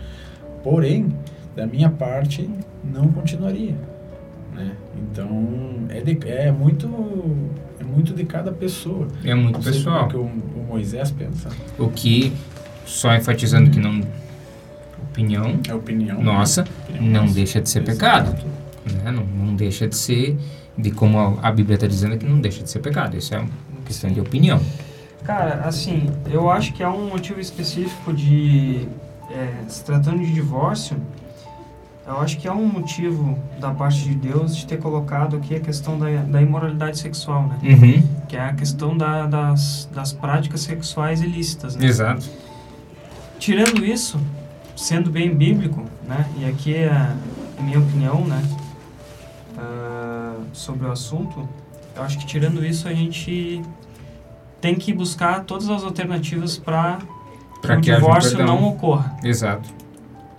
Porém, 0.62 1.08
da 1.56 1.66
minha 1.66 1.90
parte, 1.90 2.48
não 2.84 3.08
continuaria. 3.08 3.74
Né? 4.54 4.72
Então, 4.98 5.86
é, 5.88 6.00
de, 6.00 6.18
é, 6.28 6.50
muito, 6.52 6.86
é 7.80 7.84
muito 7.84 8.12
de 8.14 8.24
cada 8.24 8.52
pessoa. 8.52 9.08
É 9.24 9.34
muito 9.34 9.56
Não 9.56 9.62
sei 9.62 9.72
pessoal. 9.72 10.08
como 10.08 10.28
é 10.28 10.30
que 10.30 10.58
o, 10.58 10.60
o 10.60 10.66
Moisés 10.68 11.10
pensa. 11.10 11.48
O 11.78 11.88
que, 11.88 12.32
só 12.86 13.14
enfatizando 13.14 13.70
que 13.70 13.78
não. 13.80 14.00
Opinião 15.10 15.58
É 15.68 15.72
a 15.72 15.76
opinião. 15.76 16.22
nossa, 16.22 16.64
Opinião 16.88 17.04
não 17.12 17.20
nossa. 17.22 17.34
deixa 17.34 17.60
de 17.60 17.68
ser 17.68 17.82
Exato. 17.82 18.30
pecado. 18.32 18.44
Né? 19.04 19.10
Não, 19.10 19.24
não 19.24 19.54
deixa 19.56 19.86
de 19.86 19.96
ser. 19.96 20.38
De 20.76 20.90
como 20.90 21.18
a, 21.18 21.48
a 21.48 21.52
Bíblia 21.52 21.74
está 21.74 21.86
dizendo 21.86 22.16
que 22.16 22.24
não 22.24 22.40
deixa 22.40 22.62
de 22.62 22.70
ser 22.70 22.78
pecado. 22.78 23.14
Isso 23.16 23.34
é 23.34 23.38
uma 23.38 23.48
questão 23.84 24.10
de 24.10 24.18
opinião. 24.20 24.58
Cara, 25.22 25.62
assim, 25.66 26.06
eu 26.30 26.50
acho 26.50 26.72
que 26.72 26.82
há 26.82 26.90
um 26.90 27.08
motivo 27.10 27.38
específico 27.40 28.12
de. 28.12 28.88
É, 29.32 29.64
se 29.68 29.84
tratando 29.84 30.18
de 30.18 30.32
divórcio, 30.32 30.96
eu 32.06 32.18
acho 32.20 32.38
que 32.38 32.48
há 32.48 32.52
um 32.52 32.66
motivo 32.66 33.38
da 33.60 33.70
parte 33.70 34.02
de 34.02 34.14
Deus 34.14 34.56
de 34.56 34.66
ter 34.66 34.78
colocado 34.78 35.36
aqui 35.36 35.54
a 35.54 35.60
questão 35.60 35.98
da, 35.98 36.06
da 36.22 36.42
imoralidade 36.42 36.98
sexual, 36.98 37.46
né? 37.46 37.58
Uhum. 37.62 38.08
Que 38.28 38.36
é 38.36 38.40
a 38.40 38.52
questão 38.52 38.96
da, 38.96 39.26
das, 39.26 39.88
das 39.92 40.12
práticas 40.12 40.62
sexuais 40.62 41.20
ilícitas, 41.20 41.76
né? 41.76 41.86
Exato. 41.86 42.28
Tirando 43.38 43.84
isso, 43.84 44.20
sendo 44.76 45.10
bem 45.10 45.34
bíblico, 45.34 45.84
né? 46.06 46.26
E 46.38 46.44
aqui 46.44 46.74
é 46.74 46.90
a 46.90 47.62
minha 47.62 47.78
opinião, 47.78 48.24
né? 48.24 48.42
ah, 49.62 50.34
sobre 50.52 50.86
o 50.86 50.92
assunto, 50.92 51.48
eu 51.94 52.02
acho 52.02 52.18
que 52.18 52.26
tirando 52.26 52.64
isso 52.64 52.88
a 52.88 52.94
gente 52.94 53.62
tem 54.60 54.74
que 54.74 54.92
buscar 54.92 55.44
todas 55.44 55.68
as 55.68 55.82
alternativas 55.84 56.58
para 56.58 56.98
Pra 57.62 57.76
que 57.76 57.82
que 57.82 57.90
o 57.90 57.94
um 57.94 57.96
divórcio 57.96 58.36
perdão. 58.36 58.60
não 58.60 58.68
ocorra, 58.68 59.16
Exato. 59.22 59.70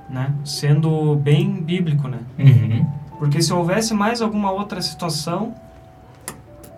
né? 0.09 0.32
Sendo 0.43 1.15
bem 1.15 1.61
bíblico, 1.61 2.07
né? 2.07 2.19
Uhum. 2.38 2.86
Porque 3.17 3.41
se 3.41 3.51
houvesse 3.53 3.93
mais 3.93 4.21
alguma 4.21 4.51
outra 4.51 4.82
situação, 4.82 5.55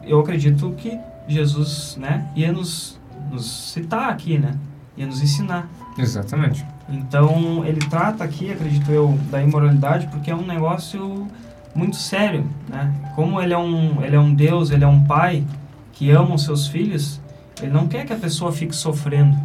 eu 0.03 0.19
acredito 0.19 0.71
que 0.77 0.97
Jesus, 1.27 1.97
né, 1.99 2.27
ia 2.35 2.51
nos, 2.51 2.99
nos 3.31 3.71
citar 3.71 4.09
aqui, 4.09 4.37
né? 4.37 4.55
Ia 4.95 5.07
nos 5.07 5.21
ensinar. 5.21 5.67
Exatamente. 5.97 6.65
Então, 6.87 7.65
ele 7.65 7.79
trata 7.79 8.23
aqui, 8.23 8.51
acredito 8.51 8.91
eu, 8.91 9.17
da 9.31 9.41
imoralidade 9.41 10.07
porque 10.07 10.29
é 10.29 10.35
um 10.35 10.45
negócio 10.45 11.27
muito 11.73 11.95
sério, 11.95 12.47
né? 12.69 12.93
Como 13.15 13.41
ele 13.41 13.53
é 13.53 13.57
um, 13.57 14.03
ele 14.03 14.15
é 14.15 14.19
um 14.19 14.33
Deus, 14.33 14.71
ele 14.71 14.83
é 14.83 14.87
um 14.87 15.03
pai 15.03 15.43
que 15.91 16.11
ama 16.11 16.35
os 16.35 16.43
seus 16.43 16.67
filhos, 16.67 17.19
ele 17.61 17.71
não 17.71 17.87
quer 17.87 18.05
que 18.05 18.13
a 18.13 18.17
pessoa 18.17 18.51
fique 18.51 18.75
sofrendo, 18.75 19.35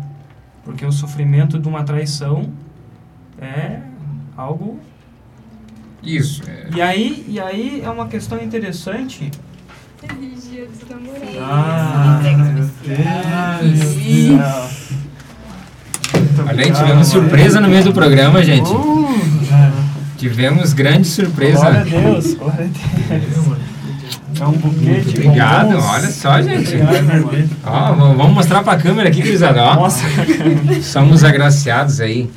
porque 0.64 0.84
o 0.84 0.92
sofrimento 0.92 1.58
de 1.58 1.68
uma 1.68 1.82
traição 1.82 2.50
é 3.40 3.80
algo 4.36 4.78
Isso. 6.02 6.42
é. 6.48 6.68
e 6.74 6.80
aí, 6.80 7.24
e 7.28 7.40
aí 7.40 7.82
é 7.84 7.90
uma 7.90 8.06
questão 8.08 8.42
interessante. 8.42 9.30
Feliz 9.98 10.50
dia 10.50 10.66
dos 10.66 10.88
namorados. 10.88 11.36
Ah, 11.40 12.20
meu. 12.22 12.54
Deus 12.56 12.70
Olha 16.38 16.52
obrigado, 16.52 16.84
tivemos 16.84 17.08
surpresa 17.08 17.61
no 17.61 17.68
meio 17.68 17.84
do 17.84 17.92
programa, 17.92 18.42
gente. 18.42 18.70
Uh, 18.70 19.00
Tivemos 20.16 20.72
grande 20.72 21.06
surpresa. 21.06 21.61
glória 21.61 21.80
a 21.80 21.84
Deus, 21.84 22.34
glória 22.34 22.70
a 23.11 23.14
Deus. 23.14 23.69
É 24.41 24.45
um 24.47 24.53
buquê 24.53 25.01
de 25.01 25.11
Obrigado, 25.11 25.68
bombons. 25.68 25.84
olha 25.84 26.11
só, 26.11 26.41
gente. 26.41 26.74
Obrigado. 26.76 27.51
Ó, 27.64 27.93
vamos 27.93 28.32
mostrar 28.32 28.62
pra 28.62 28.78
câmera 28.78 29.11
aqui, 29.11 29.20
gurizada, 29.22 29.62
ó. 29.62 29.74
Nossa, 29.74 30.03
Somos 30.82 31.22
agraciados 31.22 32.01
aí. 32.01 32.30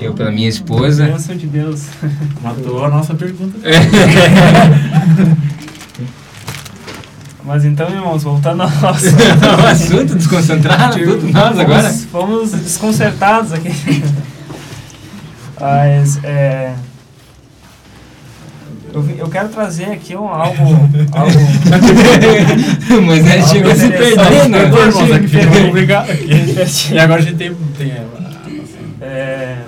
Eu 0.00 0.14
pela 0.14 0.30
minha 0.30 0.48
esposa. 0.48 1.04
bênção 1.04 1.36
de 1.36 1.46
Deus. 1.46 1.82
Matou 2.42 2.82
a 2.84 2.88
nossa 2.88 3.14
pergunta. 3.14 3.58
Mas 7.44 7.64
então, 7.64 7.88
irmãos, 7.90 8.22
voltando 8.22 8.62
ao 8.62 8.70
nosso 8.70 9.06
assunto 9.70 10.14
desconcentrado, 10.14 10.98
tudo 10.98 11.32
nós 11.32 11.58
agora. 11.58 11.90
Fomos 11.90 12.52
desconcertados 12.52 13.52
aqui. 13.52 13.70
Mas, 15.60 16.22
é... 16.24 16.72
Eu, 18.92 19.08
eu 19.10 19.28
quero 19.28 19.48
trazer 19.48 19.86
aqui 19.86 20.16
um, 20.16 20.28
algo, 20.28 20.56
algo 21.12 21.38
Mas 23.06 23.30
aí 23.30 23.42
chegou 23.44 23.70
a 23.70 23.76
se 23.76 23.88
perder, 23.88 24.48
né? 24.48 24.58
E 26.92 26.98
agora 26.98 27.20
a 27.20 27.24
gente 27.24 27.36
tem. 27.36 27.54
tem 27.78 27.92
É, 29.00 29.58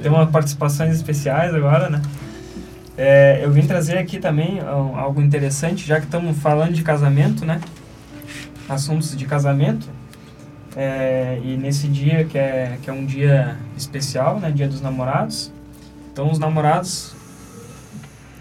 tem 0.00 0.10
umas 0.10 0.30
participações 0.30 0.94
especiais 0.94 1.54
agora, 1.54 1.90
né? 1.90 2.00
É, 2.96 3.40
eu 3.42 3.52
vim 3.52 3.62
trazer 3.62 3.98
aqui 3.98 4.18
também 4.18 4.60
um, 4.62 4.96
algo 4.96 5.20
interessante, 5.20 5.86
já 5.86 6.00
que 6.00 6.06
estamos 6.06 6.36
falando 6.38 6.72
de 6.72 6.82
casamento, 6.82 7.44
né? 7.44 7.60
Assuntos 8.68 9.16
de 9.16 9.24
casamento. 9.24 9.88
É, 10.76 11.40
e 11.44 11.56
nesse 11.56 11.88
dia, 11.88 12.24
que 12.24 12.38
é, 12.38 12.78
que 12.82 12.90
é 12.90 12.92
um 12.92 13.04
dia 13.04 13.56
especial, 13.76 14.38
né? 14.38 14.50
Dia 14.50 14.68
dos 14.68 14.80
namorados. 14.80 15.52
Então, 16.12 16.30
os 16.30 16.38
namorados, 16.38 17.14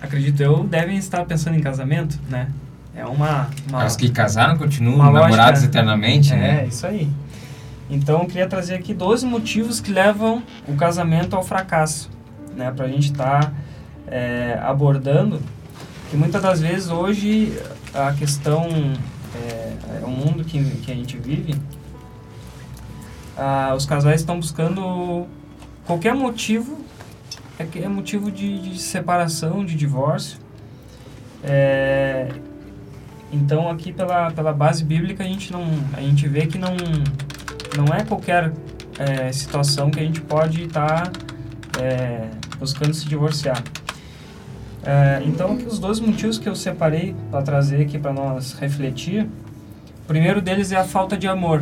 acredito 0.01 0.41
eu, 0.41 0.63
devem 0.63 0.97
estar 0.97 1.23
pensando 1.25 1.55
em 1.57 1.61
casamento, 1.61 2.19
né? 2.29 2.49
É 2.95 3.05
uma... 3.05 3.49
uma 3.69 3.85
Os 3.85 3.95
que 3.95 4.09
casaram 4.09 4.57
continuam 4.57 4.97
namorados 5.11 5.37
lógica- 5.61 5.65
eternamente, 5.65 6.33
é, 6.33 6.37
né? 6.37 6.65
isso 6.67 6.85
aí. 6.87 7.07
Então, 7.89 8.21
eu 8.21 8.25
queria 8.25 8.47
trazer 8.47 8.75
aqui 8.75 8.93
12 8.93 9.25
motivos 9.25 9.79
que 9.79 9.91
levam 9.91 10.41
o 10.67 10.75
casamento 10.75 11.35
ao 11.35 11.43
fracasso, 11.43 12.09
né? 12.55 12.71
Pra 12.75 12.87
gente 12.87 13.11
estar 13.11 13.53
abordando, 14.65 15.41
que 16.09 16.17
muitas 16.17 16.41
das 16.41 16.59
vezes 16.61 16.89
hoje 16.89 17.53
a 17.93 18.13
questão, 18.13 18.67
é, 19.35 19.73
é 20.01 20.05
o 20.05 20.09
mundo 20.09 20.43
que, 20.43 20.61
que 20.81 20.91
a 20.91 20.95
gente 20.95 21.17
vive, 21.17 21.55
ah, 23.37 23.73
os 23.75 23.85
casais 23.85 24.21
estão 24.21 24.39
buscando 24.39 25.27
qualquer 25.85 26.13
motivo, 26.15 26.79
é, 27.59 27.79
é 27.79 27.87
motivo 27.87 28.31
de, 28.31 28.59
de 28.59 28.79
separação, 28.79 29.65
de 29.65 29.75
divórcio. 29.75 30.39
É, 31.43 32.29
então, 33.31 33.69
aqui 33.69 33.91
pela, 33.91 34.31
pela 34.31 34.53
base 34.53 34.83
bíblica, 34.83 35.23
a 35.23 35.27
gente, 35.27 35.51
não, 35.51 35.63
a 35.93 36.01
gente 36.01 36.27
vê 36.27 36.47
que 36.47 36.57
não, 36.57 36.75
não 37.75 37.93
é 37.93 38.03
qualquer 38.03 38.53
é, 38.97 39.31
situação 39.31 39.91
que 39.91 39.99
a 39.99 40.03
gente 40.03 40.21
pode 40.21 40.63
estar 40.63 41.11
é, 41.79 42.29
buscando 42.57 42.93
se 42.93 43.07
divorciar. 43.07 43.61
É, 44.83 45.21
então, 45.25 45.55
os 45.55 45.79
dois 45.79 45.99
motivos 45.99 46.37
que 46.37 46.47
eu 46.47 46.55
separei 46.55 47.13
para 47.29 47.41
trazer 47.41 47.81
aqui 47.81 47.99
para 47.99 48.13
nós 48.13 48.53
refletir. 48.53 49.27
O 50.03 50.07
primeiro 50.07 50.41
deles 50.41 50.71
é 50.71 50.77
a 50.77 50.85
falta 50.85 51.17
de 51.17 51.27
amor, 51.27 51.61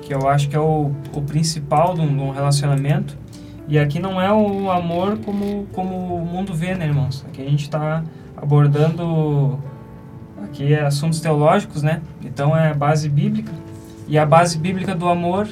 que 0.00 0.14
eu 0.14 0.26
acho 0.26 0.48
que 0.48 0.56
é 0.56 0.60
o, 0.60 0.92
o 1.12 1.20
principal 1.20 1.92
de 1.94 2.00
um, 2.00 2.16
de 2.16 2.22
um 2.22 2.30
relacionamento. 2.30 3.23
E 3.66 3.78
aqui 3.78 3.98
não 3.98 4.20
é 4.20 4.32
o 4.32 4.70
amor 4.70 5.18
como, 5.24 5.66
como 5.72 6.16
o 6.16 6.26
mundo 6.26 6.54
vê, 6.54 6.74
né, 6.74 6.86
irmãos? 6.86 7.24
Aqui 7.28 7.40
a 7.40 7.48
gente 7.48 7.62
está 7.62 8.04
abordando 8.36 9.58
aqui 10.42 10.72
é 10.72 10.84
assuntos 10.84 11.20
teológicos, 11.20 11.82
né? 11.82 12.02
Então 12.22 12.56
é 12.56 12.74
base 12.74 13.08
bíblica. 13.08 13.52
E 14.06 14.18
a 14.18 14.26
base 14.26 14.58
bíblica 14.58 14.94
do 14.94 15.08
amor 15.08 15.48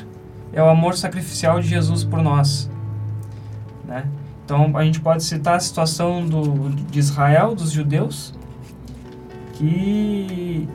é 0.53 0.63
o 0.63 0.69
amor 0.69 0.95
sacrificial 0.95 1.61
de 1.61 1.69
Jesus 1.69 2.05
por 2.05 2.23
nós, 2.23 2.71
né? 3.87 4.07
Então 4.45 4.77
a 4.77 4.85
gente 4.85 5.01
pode 5.01 5.25
citar 5.25 5.57
a 5.57 5.61
situação 5.61 6.27
do, 6.27 6.69
de 6.69 6.99
Israel, 6.99 7.55
dos 7.55 7.71
judeus, 7.71 8.35
que 9.55 10.69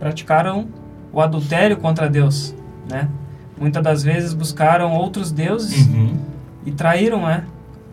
praticaram 0.00 0.66
o 1.12 1.20
adultério 1.20 1.76
contra 1.76 2.08
Deus, 2.08 2.54
né? 2.90 3.08
Muitas 3.56 3.82
das 3.82 4.02
vezes 4.02 4.34
buscaram 4.34 4.92
outros 4.92 5.30
deuses 5.30 5.86
Uhum. 5.86 6.33
E 6.64 6.72
traíram 6.72 7.22
né, 7.22 7.44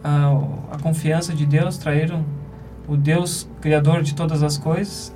a, 0.04 0.32
a 0.72 0.80
confiança 0.80 1.34
de 1.34 1.46
Deus, 1.46 1.78
traíram 1.78 2.26
o 2.88 2.96
Deus 2.96 3.48
criador 3.60 4.02
de 4.02 4.14
todas 4.14 4.44
as 4.44 4.58
coisas. 4.58 5.14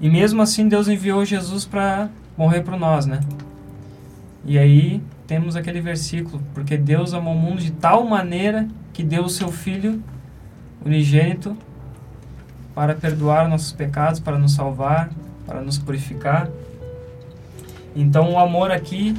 E 0.00 0.08
mesmo 0.10 0.42
assim 0.42 0.68
Deus 0.68 0.88
enviou 0.88 1.24
Jesus 1.24 1.64
para 1.64 2.08
morrer 2.36 2.62
por 2.62 2.76
nós, 2.78 3.06
né? 3.06 3.20
E 4.44 4.58
aí 4.58 5.02
temos 5.26 5.56
aquele 5.56 5.80
versículo, 5.80 6.42
porque 6.52 6.76
Deus 6.76 7.14
amou 7.14 7.34
o 7.34 7.38
mundo 7.38 7.62
de 7.62 7.70
tal 7.72 8.04
maneira 8.04 8.68
que 8.92 9.02
deu 9.02 9.24
o 9.24 9.28
seu 9.28 9.50
filho 9.50 10.02
unigênito 10.84 11.56
para 12.74 12.94
perdoar 12.94 13.48
nossos 13.48 13.72
pecados, 13.72 14.20
para 14.20 14.36
nos 14.36 14.52
salvar, 14.52 15.10
para 15.46 15.62
nos 15.62 15.78
purificar. 15.78 16.48
Então 17.96 18.32
o 18.32 18.38
amor 18.38 18.70
aqui 18.70 19.16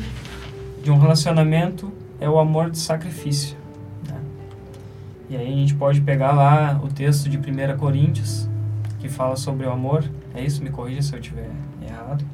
de 0.84 0.92
um 0.92 1.00
relacionamento 1.00 1.92
é 2.20 2.30
o 2.30 2.40
amor 2.40 2.70
de 2.70 2.78
sacrifício. 2.78 3.58
Né? 4.08 4.20
E 5.30 5.38
aí 5.38 5.48
a 5.54 5.56
gente 5.56 5.76
pode 5.76 6.02
pegar 6.02 6.32
lá 6.32 6.80
o 6.84 6.88
texto 6.88 7.30
de 7.30 7.38
1 7.38 7.78
Coríntios, 7.78 8.50
que 9.00 9.10
fala 9.10 9.36
sobre 9.36 9.66
o 9.66 9.72
amor. 9.72 10.04
É 10.34 10.44
isso? 10.44 10.64
Me 10.64 10.70
corrija 10.70 11.02
se 11.02 11.14
eu 11.14 11.20
estiver 11.20 11.50
errado. 11.82 12.26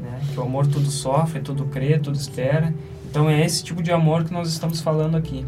Né? 0.00 0.20
Que 0.32 0.38
o 0.38 0.42
amor 0.42 0.66
tudo 0.66 0.90
sofre, 0.90 1.40
tudo 1.40 1.64
crê, 1.66 1.98
tudo 1.98 2.16
espera. 2.16 2.72
Então 3.08 3.28
é 3.28 3.44
esse 3.44 3.64
tipo 3.64 3.82
de 3.82 3.90
amor 3.90 4.24
que 4.24 4.32
nós 4.32 4.48
estamos 4.48 4.80
falando 4.80 5.16
aqui. 5.16 5.44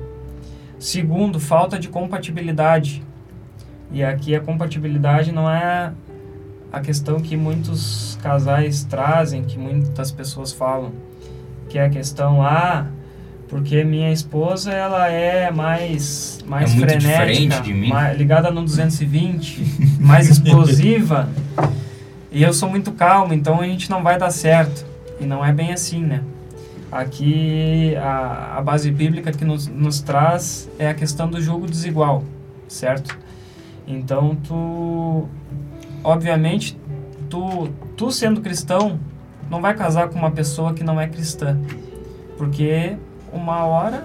Segundo, 0.79 1.39
falta 1.39 1.79
de 1.79 1.89
compatibilidade. 1.89 3.03
E 3.93 4.03
aqui 4.03 4.35
a 4.35 4.41
compatibilidade 4.41 5.31
não 5.31 5.49
é 5.49 5.93
a 6.73 6.81
questão 6.81 7.21
que 7.21 7.37
muitos 7.37 8.19
casais 8.23 8.83
trazem, 8.83 9.45
que 9.45 9.59
muitas 9.59 10.11
pessoas 10.11 10.51
falam, 10.51 10.91
que 11.69 11.79
é 11.79 11.85
a 11.85 11.91
questão 11.91 12.43
ah, 12.43 12.87
porque 13.53 13.85
minha 13.85 14.11
esposa 14.11 14.73
ela 14.73 15.09
é 15.09 15.51
mais 15.51 16.39
mais 16.47 16.75
É 16.75 16.79
frenética, 16.79 17.63
mais- 17.87 18.17
ligada 18.17 18.51
no 18.51 18.63
220, 18.63 19.63
mais 20.01 20.27
explosiva, 20.31 21.29
e 22.31 22.43
eu 22.43 22.55
sou 22.55 22.71
muito 22.71 22.93
calmo, 22.93 23.35
então 23.35 23.61
a 23.61 23.65
gente 23.67 23.91
não 23.91 24.03
vai 24.03 24.19
dar 24.19 24.31
certo. 24.31 24.87
E 25.21 25.27
não 25.27 25.45
é 25.45 25.53
bem 25.53 25.71
assim, 25.71 26.03
né? 26.03 26.23
Aqui 26.91 27.95
a, 27.97 28.57
a 28.57 28.63
base 28.63 28.91
bíblica 28.91 29.31
que 29.31 29.45
nos, 29.45 29.69
nos 29.69 30.01
traz 30.01 30.67
é 30.79 30.89
a 30.89 30.95
questão 30.95 31.29
do 31.29 31.39
jogo 31.39 31.67
desigual, 31.67 32.25
certo? 32.67 33.19
Então 33.87 34.35
tu, 34.35 35.29
obviamente, 36.03 36.75
tu, 37.29 37.69
tu 37.99 38.11
sendo 38.11 38.41
cristão, 38.41 38.99
não 39.51 39.61
vai 39.61 39.75
casar 39.75 40.09
com 40.09 40.19
uma 40.19 40.31
pessoa 40.31 40.73
que 40.73 40.83
não 40.83 40.99
é 40.99 41.07
cristã, 41.07 41.61
porque 42.39 42.97
uma 43.33 43.65
hora 43.65 44.05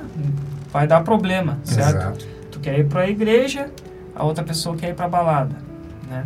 vai 0.71 0.87
dar 0.87 1.01
problema, 1.03 1.59
certo? 1.63 1.97
Exato. 1.97 2.27
Tu 2.51 2.59
quer 2.59 2.79
ir 2.79 2.87
para 2.87 3.01
a 3.01 3.09
igreja, 3.09 3.69
a 4.15 4.23
outra 4.23 4.43
pessoa 4.43 4.75
quer 4.75 4.89
ir 4.89 4.93
para 4.95 5.05
a 5.05 5.09
balada, 5.09 5.55
né? 6.09 6.25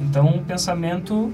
Então 0.00 0.26
o 0.26 0.42
pensamento 0.42 1.32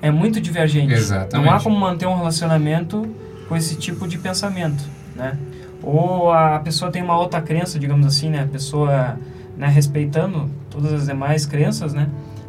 é 0.00 0.10
muito 0.10 0.40
divergente. 0.40 0.92
Exatamente. 0.92 1.46
Não 1.46 1.54
há 1.54 1.60
como 1.60 1.78
manter 1.78 2.06
um 2.06 2.16
relacionamento 2.16 3.08
com 3.48 3.56
esse 3.56 3.76
tipo 3.76 4.06
de 4.06 4.18
pensamento, 4.18 4.84
né? 5.16 5.38
Ou 5.82 6.32
a 6.32 6.58
pessoa 6.60 6.90
tem 6.90 7.02
uma 7.02 7.18
outra 7.18 7.40
crença, 7.40 7.78
digamos 7.78 8.06
assim, 8.06 8.30
né? 8.30 8.42
A 8.42 8.46
pessoa, 8.46 9.18
né, 9.56 9.66
respeitando 9.66 10.50
todas 10.70 10.92
as 10.92 11.06
demais 11.06 11.46
crenças, 11.46 11.92
né? 11.92 12.08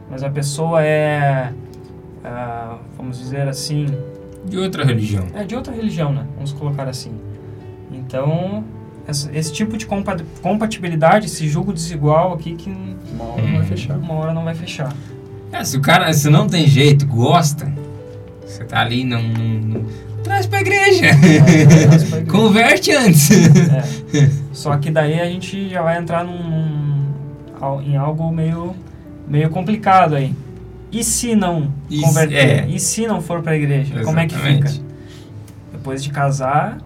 Mas 0.10 0.24
a 0.24 0.30
pessoa 0.30 0.84
é, 0.84 1.52
ah, 2.24 2.78
vamos 2.98 3.20
dizer 3.20 3.48
assim, 3.48 3.88
De 4.48 4.58
outra 4.58 4.84
religião. 4.86 5.26
é 5.34 5.44
de 5.44 5.56
outra 5.56 5.74
religião, 5.74 6.14
né? 6.14 6.26
Vamos 6.36 6.52
colocar 6.54 6.88
assim. 6.88 7.12
Então, 7.92 8.64
essa- 9.08 9.30
esse 9.36 9.52
tipo 9.52 9.78
de 9.78 9.86
compa- 9.86 10.18
compatibilidade, 10.42 11.26
esse 11.28 11.48
jogo 11.48 11.74
desigual 11.74 12.34
aqui 12.34 12.56
que 12.56 12.70
Uma 13.14 13.26
hora 13.34 13.42
não 13.44 13.58
vai 13.58 13.66
fechar. 13.66 13.98
uma 13.98 14.14
hora 14.14 14.34
não 14.34 14.44
vai 14.44 14.56
fechar. 14.56 14.94
É, 15.52 15.64
se 15.64 15.78
o 15.78 15.82
cara, 15.82 16.12
se 16.14 16.30
não 16.30 16.48
tem 16.48 16.68
jeito, 16.68 17.06
gosta, 17.08 17.72
você 18.46 18.64
tá 18.66 18.82
ali, 18.82 19.04
não, 19.04 19.22
não- 19.24 19.80
não- 19.82 19.86
traz 20.24 20.46
pra 20.46 20.62
igreja. 20.62 21.08
traz 21.88 22.04
pra 22.04 22.20
igreja. 22.20 22.26
Converte 22.32 22.92
antes. 22.92 23.30
É. 23.32 24.30
Só 24.52 24.76
que 24.78 24.90
daí 24.92 25.20
a 25.20 25.26
gente 25.26 25.70
já 25.70 25.82
vai 25.82 25.98
entrar 25.98 26.24
num, 26.24 26.38
num- 26.44 27.82
em 27.84 27.96
algo 27.96 28.32
meio, 28.32 28.76
meio 29.28 29.50
complicado 29.50 30.16
aí. 30.16 30.34
E 30.98 31.04
se 31.04 31.36
não 31.36 31.72
E 31.90 32.02
converter? 32.02 32.36
é. 32.64 32.68
E 32.70 32.80
se 32.80 33.06
não 33.06 33.22
for 33.22 33.42
pra 33.42 33.56
igreja? 33.56 34.02
Como 34.04 34.18
é 34.20 34.26
que 34.28 34.34
Exatamente. 34.36 34.72
fica? 34.74 34.86
Depois 35.74 36.02
de 36.04 36.10
casar, 36.10 36.78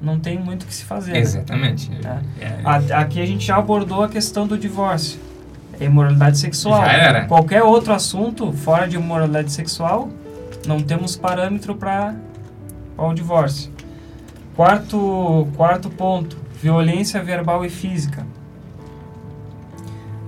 não 0.00 0.18
tem 0.18 0.38
muito 0.38 0.62
o 0.62 0.66
que 0.66 0.74
se 0.74 0.84
fazer. 0.84 1.12
né? 1.12 1.18
Exatamente. 1.18 1.90
É. 2.40 2.44
É. 2.44 2.60
A- 2.64 3.00
Aqui 3.00 3.20
a 3.20 3.26
gente 3.26 3.44
já 3.44 3.56
abordou 3.56 4.02
a 4.02 4.08
questão 4.08 4.46
do 4.46 4.56
divórcio. 4.56 5.18
É 5.78 5.84
imoralidade 5.84 6.38
sexual. 6.38 6.80
Já 6.82 6.92
era. 6.92 7.24
Qualquer 7.26 7.62
outro 7.62 7.92
assunto 7.92 8.50
fora 8.52 8.86
de 8.88 8.96
imoralidade 8.96 9.52
sexual, 9.52 10.08
não 10.66 10.80
temos 10.80 11.16
parâmetro 11.16 11.74
para 11.74 12.14
o 12.98 13.12
divórcio. 13.14 13.70
Quarto, 14.56 15.48
quarto 15.56 15.88
ponto, 15.90 16.36
violência 16.62 17.22
verbal 17.22 17.64
e 17.64 17.70
física. 17.70 18.26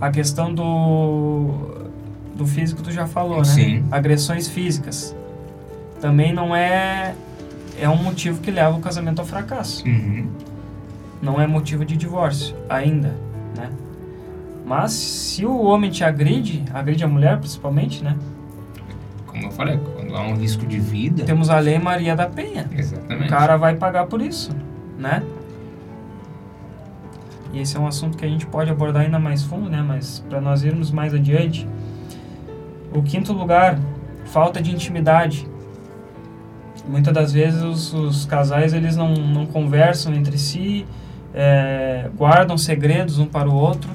A 0.01 0.11
questão 0.11 0.53
do, 0.55 1.82
do 2.35 2.47
físico 2.47 2.83
tu 2.83 2.91
já 2.91 3.07
falou, 3.07 3.39
né? 3.39 3.45
Sim. 3.45 3.85
Agressões 3.91 4.49
físicas. 4.49 5.15
Também 6.01 6.33
não 6.33 6.55
é 6.55 7.15
é 7.81 7.89
um 7.89 7.97
motivo 7.97 8.41
que 8.41 8.51
leva 8.51 8.77
o 8.77 8.81
casamento 8.81 9.21
ao 9.21 9.25
fracasso 9.25 9.83
Uhum. 9.87 10.27
não 11.23 11.41
é 11.41 11.47
motivo 11.47 11.85
de 11.85 11.97
divórcio 11.97 12.55
ainda, 12.69 13.15
né? 13.57 13.71
Mas 14.67 14.93
se 14.93 15.45
o 15.47 15.61
homem 15.63 15.91
te 15.91 16.05
agride, 16.05 16.63
agride 16.73 17.03
a 17.05 17.09
mulher 17.09 17.39
principalmente, 17.39 18.03
né? 18.05 18.17
Como 19.27 19.45
eu 19.47 19.51
falei, 19.51 19.79
quando 19.97 20.15
há 20.15 20.21
um 20.23 20.37
risco 20.37 20.67
de 20.67 20.79
vida. 20.79 21.25
Temos 21.25 21.49
a 21.51 21.59
lei 21.59 21.79
Maria 21.79 22.15
da 22.15 22.27
Penha. 22.27 22.69
O 22.71 22.79
Exatamente. 22.79 23.29
cara 23.31 23.57
vai 23.57 23.75
pagar 23.77 24.07
por 24.07 24.21
isso, 24.21 24.51
né? 24.99 25.23
E 27.53 27.61
esse 27.61 27.77
é 27.77 27.81
um 27.81 27.87
assunto 27.87 28.17
que 28.17 28.25
a 28.25 28.29
gente 28.29 28.47
pode 28.47 28.71
abordar 28.71 29.03
ainda 29.03 29.19
mais 29.19 29.43
fundo, 29.43 29.69
né? 29.69 29.83
Mas 29.87 30.23
para 30.29 30.41
nós 30.41 30.63
irmos 30.65 30.91
mais 30.91 31.13
adiante, 31.15 31.67
o 32.93 33.03
quinto 33.03 33.33
lugar, 33.33 33.79
falta 34.27 34.61
de 34.61 34.73
intimidade. 34.73 35.47
Muitas 36.87 37.15
das 37.15 37.33
vezes 37.33 37.63
os, 37.63 37.93
os 37.93 38.27
casais 38.27 38.73
eles 38.73 38.97
não, 38.97 39.15
não 39.15 39.47
conversam 39.47 40.15
entre 40.15 40.37
si, 40.37 40.85
é, 41.35 42.11
guardam 42.17 42.59
segredos 42.59 43.19
um 43.19 43.27
para 43.27 43.49
o 43.49 43.55
outro. 43.55 43.91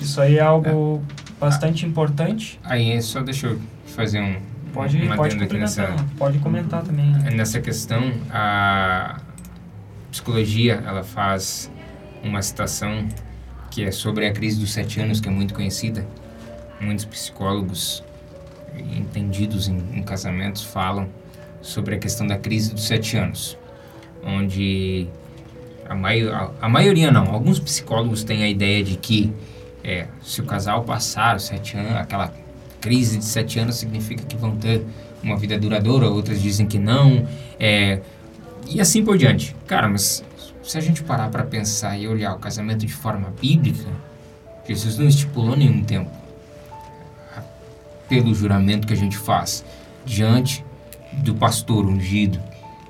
Isso 0.00 0.20
aí 0.20 0.38
é 0.38 0.40
algo 0.40 1.02
bastante 1.40 1.86
importante. 1.86 2.58
Aí 2.64 3.00
só 3.02 3.20
deixa 3.20 3.48
eu 3.48 3.60
fazer 3.86 4.20
um. 4.20 4.36
Pode, 4.72 5.00
um 5.00 5.16
pode 5.16 5.42
aqui 5.42 5.56
nessa, 5.56 5.94
pode 6.18 6.38
comentar 6.38 6.82
também. 6.82 7.10
né? 7.10 7.30
nessa 7.30 7.60
questão. 7.60 8.12
A 8.30 9.18
psicologia 10.10 10.82
ela 10.86 11.02
faz 11.02 11.70
uma 12.22 12.42
citação 12.42 13.06
que 13.70 13.84
é 13.84 13.90
sobre 13.90 14.26
a 14.26 14.32
crise 14.32 14.60
dos 14.60 14.72
sete 14.72 15.00
anos, 15.00 15.20
que 15.20 15.28
é 15.28 15.32
muito 15.32 15.54
conhecida. 15.54 16.06
Muitos 16.80 17.04
psicólogos 17.04 18.02
entendidos 18.96 19.68
em, 19.68 19.78
em 19.94 20.02
casamentos 20.02 20.62
falam 20.62 21.08
sobre 21.60 21.96
a 21.96 21.98
questão 21.98 22.26
da 22.26 22.38
crise 22.38 22.72
dos 22.72 22.86
sete 22.86 23.16
anos, 23.16 23.58
onde 24.24 25.08
a, 25.88 25.94
maio, 25.94 26.32
a, 26.32 26.50
a 26.60 26.68
maioria 26.68 27.10
não, 27.10 27.32
alguns 27.32 27.58
psicólogos 27.58 28.22
têm 28.22 28.42
a 28.42 28.48
ideia 28.48 28.82
de 28.84 28.96
que 28.96 29.32
é, 29.82 30.06
se 30.22 30.40
o 30.40 30.44
casal 30.44 30.84
passar 30.84 31.36
os 31.36 31.44
sete 31.44 31.76
anos, 31.76 31.92
aquela 31.96 32.32
crise 32.80 33.18
de 33.18 33.24
sete 33.24 33.58
anos 33.58 33.76
significa 33.76 34.22
que 34.24 34.36
vão 34.36 34.56
ter 34.56 34.84
uma 35.22 35.36
vida 35.36 35.58
duradoura, 35.58 36.08
outras 36.08 36.40
dizem 36.40 36.66
que 36.66 36.78
não, 36.78 37.26
é, 37.58 38.00
e 38.68 38.80
assim 38.80 39.04
por 39.04 39.18
diante. 39.18 39.56
Cara, 39.66 39.88
mas 39.88 40.22
se 40.62 40.78
a 40.78 40.80
gente 40.80 41.02
parar 41.02 41.28
para 41.28 41.42
pensar 41.42 41.98
e 41.98 42.06
olhar 42.06 42.34
o 42.34 42.38
casamento 42.38 42.86
de 42.86 42.92
forma 42.92 43.32
bíblica, 43.40 43.88
Jesus 44.66 44.98
não 44.98 45.08
estipulou 45.08 45.56
nenhum 45.56 45.82
tempo 45.82 46.27
pelo 48.08 48.34
juramento 48.34 48.86
que 48.86 48.92
a 48.92 48.96
gente 48.96 49.16
faz 49.16 49.64
diante 50.04 50.64
do 51.12 51.34
pastor 51.34 51.86
ungido, 51.86 52.40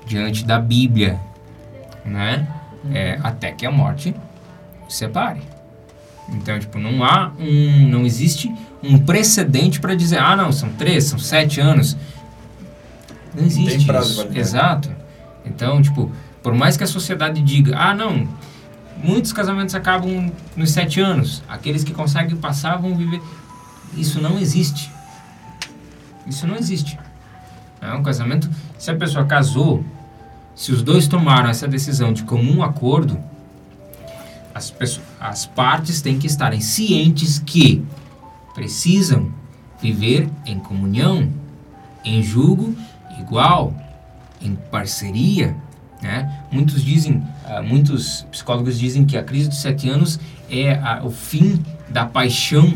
diante 0.05 0.45
da 0.45 0.59
Bíblia, 0.59 1.19
né? 2.05 2.47
É, 2.93 3.19
até 3.21 3.51
que 3.51 3.65
a 3.65 3.71
morte 3.71 4.15
separe. 4.87 5.41
Então, 6.29 6.57
tipo, 6.59 6.77
não 6.79 7.03
há 7.03 7.31
um, 7.39 7.89
não 7.89 8.05
existe 8.05 8.53
um 8.83 8.97
precedente 8.97 9.79
para 9.79 9.95
dizer, 9.95 10.19
ah, 10.19 10.35
não, 10.35 10.51
são 10.51 10.69
três, 10.69 11.05
são 11.05 11.19
sete 11.19 11.59
anos. 11.59 11.97
Não 13.35 13.45
existe 13.45 13.77
tem 13.77 13.85
prazo 13.85 14.13
isso. 14.13 14.37
Exato. 14.37 14.91
Então, 15.45 15.81
tipo, 15.81 16.11
por 16.41 16.53
mais 16.53 16.77
que 16.77 16.83
a 16.83 16.87
sociedade 16.87 17.41
diga, 17.41 17.77
ah, 17.77 17.93
não, 17.93 18.27
muitos 19.03 19.33
casamentos 19.33 19.75
acabam 19.75 20.31
nos 20.55 20.71
sete 20.71 20.99
anos, 20.99 21.43
aqueles 21.49 21.83
que 21.83 21.93
conseguem 21.93 22.35
passar 22.37 22.77
vão 22.77 22.95
viver. 22.95 23.21
Isso 23.95 24.21
não 24.21 24.37
existe. 24.39 24.91
Isso 26.29 26.45
não 26.47 26.55
existe. 26.55 26.97
É 27.81 27.93
um 27.93 28.03
casamento. 28.03 28.49
Se 28.77 28.91
a 28.91 28.95
pessoa 28.95 29.25
casou, 29.25 29.83
se 30.55 30.71
os 30.71 30.81
dois 30.83 31.07
tomaram 31.07 31.49
essa 31.49 31.67
decisão 31.67 32.13
de 32.13 32.23
comum 32.23 32.61
acordo, 32.61 33.17
as, 34.53 34.69
pessoas, 34.69 35.05
as 35.19 35.45
partes 35.45 36.01
têm 36.01 36.19
que 36.19 36.27
estarem 36.27 36.59
cientes 36.61 37.39
que 37.39 37.83
precisam 38.53 39.31
viver 39.81 40.29
em 40.45 40.59
comunhão, 40.59 41.31
em 42.03 42.21
julgo 42.21 42.75
igual, 43.17 43.73
em 44.41 44.55
parceria. 44.55 45.55
Né? 46.01 46.43
Muitos 46.51 46.83
dizem, 46.83 47.23
ah, 47.45 47.61
muitos 47.61 48.25
psicólogos 48.31 48.77
dizem 48.77 49.05
que 49.05 49.17
a 49.17 49.23
crise 49.23 49.49
dos 49.49 49.61
sete 49.61 49.89
anos 49.89 50.19
é 50.49 50.73
a- 50.75 51.01
o 51.03 51.09
fim 51.11 51.61
da 51.89 52.05
paixão 52.05 52.73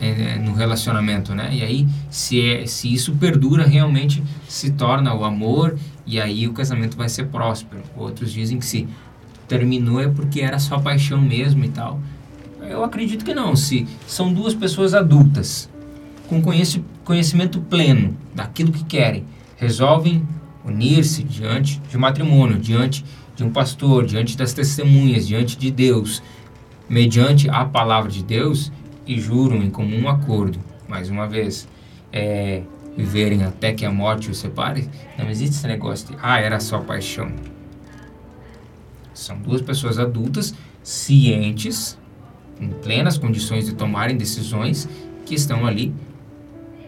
eh, 0.00 0.38
no 0.38 0.54
relacionamento, 0.54 1.34
né? 1.34 1.50
E 1.52 1.62
aí, 1.62 1.86
se, 2.10 2.40
é, 2.40 2.66
se 2.66 2.92
isso 2.92 3.14
perdura, 3.14 3.66
realmente 3.66 4.22
se 4.48 4.70
torna 4.72 5.14
o 5.14 5.24
amor 5.24 5.76
e 6.06 6.20
aí 6.20 6.46
o 6.46 6.52
casamento 6.52 6.96
vai 6.96 7.08
ser 7.08 7.26
próspero. 7.26 7.82
Outros 7.96 8.32
dizem 8.32 8.58
que 8.58 8.66
se 8.66 8.88
terminou 9.46 10.00
é 10.00 10.08
porque 10.08 10.40
era 10.40 10.58
só 10.58 10.78
paixão 10.78 11.20
mesmo 11.20 11.64
e 11.64 11.68
tal. 11.68 12.00
Eu 12.60 12.82
acredito 12.82 13.24
que 13.24 13.34
não. 13.34 13.54
Se 13.54 13.86
são 14.06 14.32
duas 14.32 14.54
pessoas 14.54 14.94
adultas 14.94 15.68
com 16.28 16.40
conheci- 16.40 16.82
conhecimento 17.04 17.60
pleno 17.60 18.16
daquilo 18.34 18.72
que 18.72 18.84
querem, 18.84 19.24
resolvem 19.56 20.26
unir-se 20.64 21.22
diante 21.22 21.78
de 21.90 21.96
um 21.96 22.00
matrimônio, 22.00 22.58
diante 22.58 23.04
de 23.36 23.44
um 23.44 23.50
pastor, 23.50 24.06
diante 24.06 24.36
das 24.36 24.54
testemunhas, 24.54 25.26
diante 25.26 25.58
de 25.58 25.70
Deus, 25.70 26.22
mediante 26.88 27.50
a 27.50 27.64
palavra 27.64 28.10
de 28.10 28.22
Deus 28.22 28.72
e 29.06 29.18
juram 29.18 29.62
em 29.62 29.70
comum 29.70 30.08
acordo, 30.08 30.58
mais 30.88 31.10
uma 31.10 31.26
vez, 31.26 31.68
é, 32.12 32.62
viverem 32.96 33.42
até 33.44 33.72
que 33.72 33.84
a 33.84 33.90
morte 33.90 34.30
os 34.30 34.38
separe, 34.38 34.88
não 35.18 35.28
existe 35.28 35.56
esse 35.56 35.66
negócio 35.66 36.08
de, 36.08 36.18
ah, 36.22 36.40
era 36.40 36.60
só 36.60 36.78
paixão. 36.78 37.32
São 39.12 39.38
duas 39.38 39.62
pessoas 39.62 39.98
adultas, 39.98 40.54
cientes, 40.82 41.98
em 42.60 42.68
plenas 42.68 43.18
condições 43.18 43.66
de 43.66 43.74
tomarem 43.74 44.16
decisões, 44.16 44.88
que 45.26 45.34
estão 45.34 45.66
ali, 45.66 45.94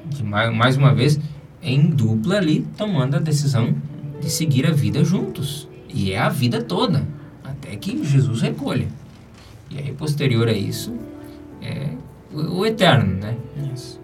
de 0.07 0.23
mais, 0.23 0.55
mais 0.55 0.77
uma 0.77 0.95
vez, 0.95 1.19
em 1.63 1.89
dupla 1.89 2.37
ali, 2.37 2.67
tomando 2.77 3.17
a 3.17 3.19
decisão 3.19 3.75
de 4.21 4.31
seguir 4.31 4.67
a 4.67 4.73
vida 4.73 5.05
juntos. 5.05 5.69
E 5.89 6.13
é 6.13 6.19
a 6.19 6.29
vida 6.29 6.63
toda, 6.63 7.07
até 7.43 7.75
que 7.77 8.05
Jesus 8.05 8.43
recolha. 8.43 8.87
E 9.71 9.79
aí, 9.79 9.93
posterior 9.93 10.49
a 10.49 10.53
isso, 10.53 10.95
é 11.63 11.91
o, 12.33 12.59
o 12.61 12.67
eterno, 12.67 13.15
né? 13.21 13.35
Isso. 13.75 14.01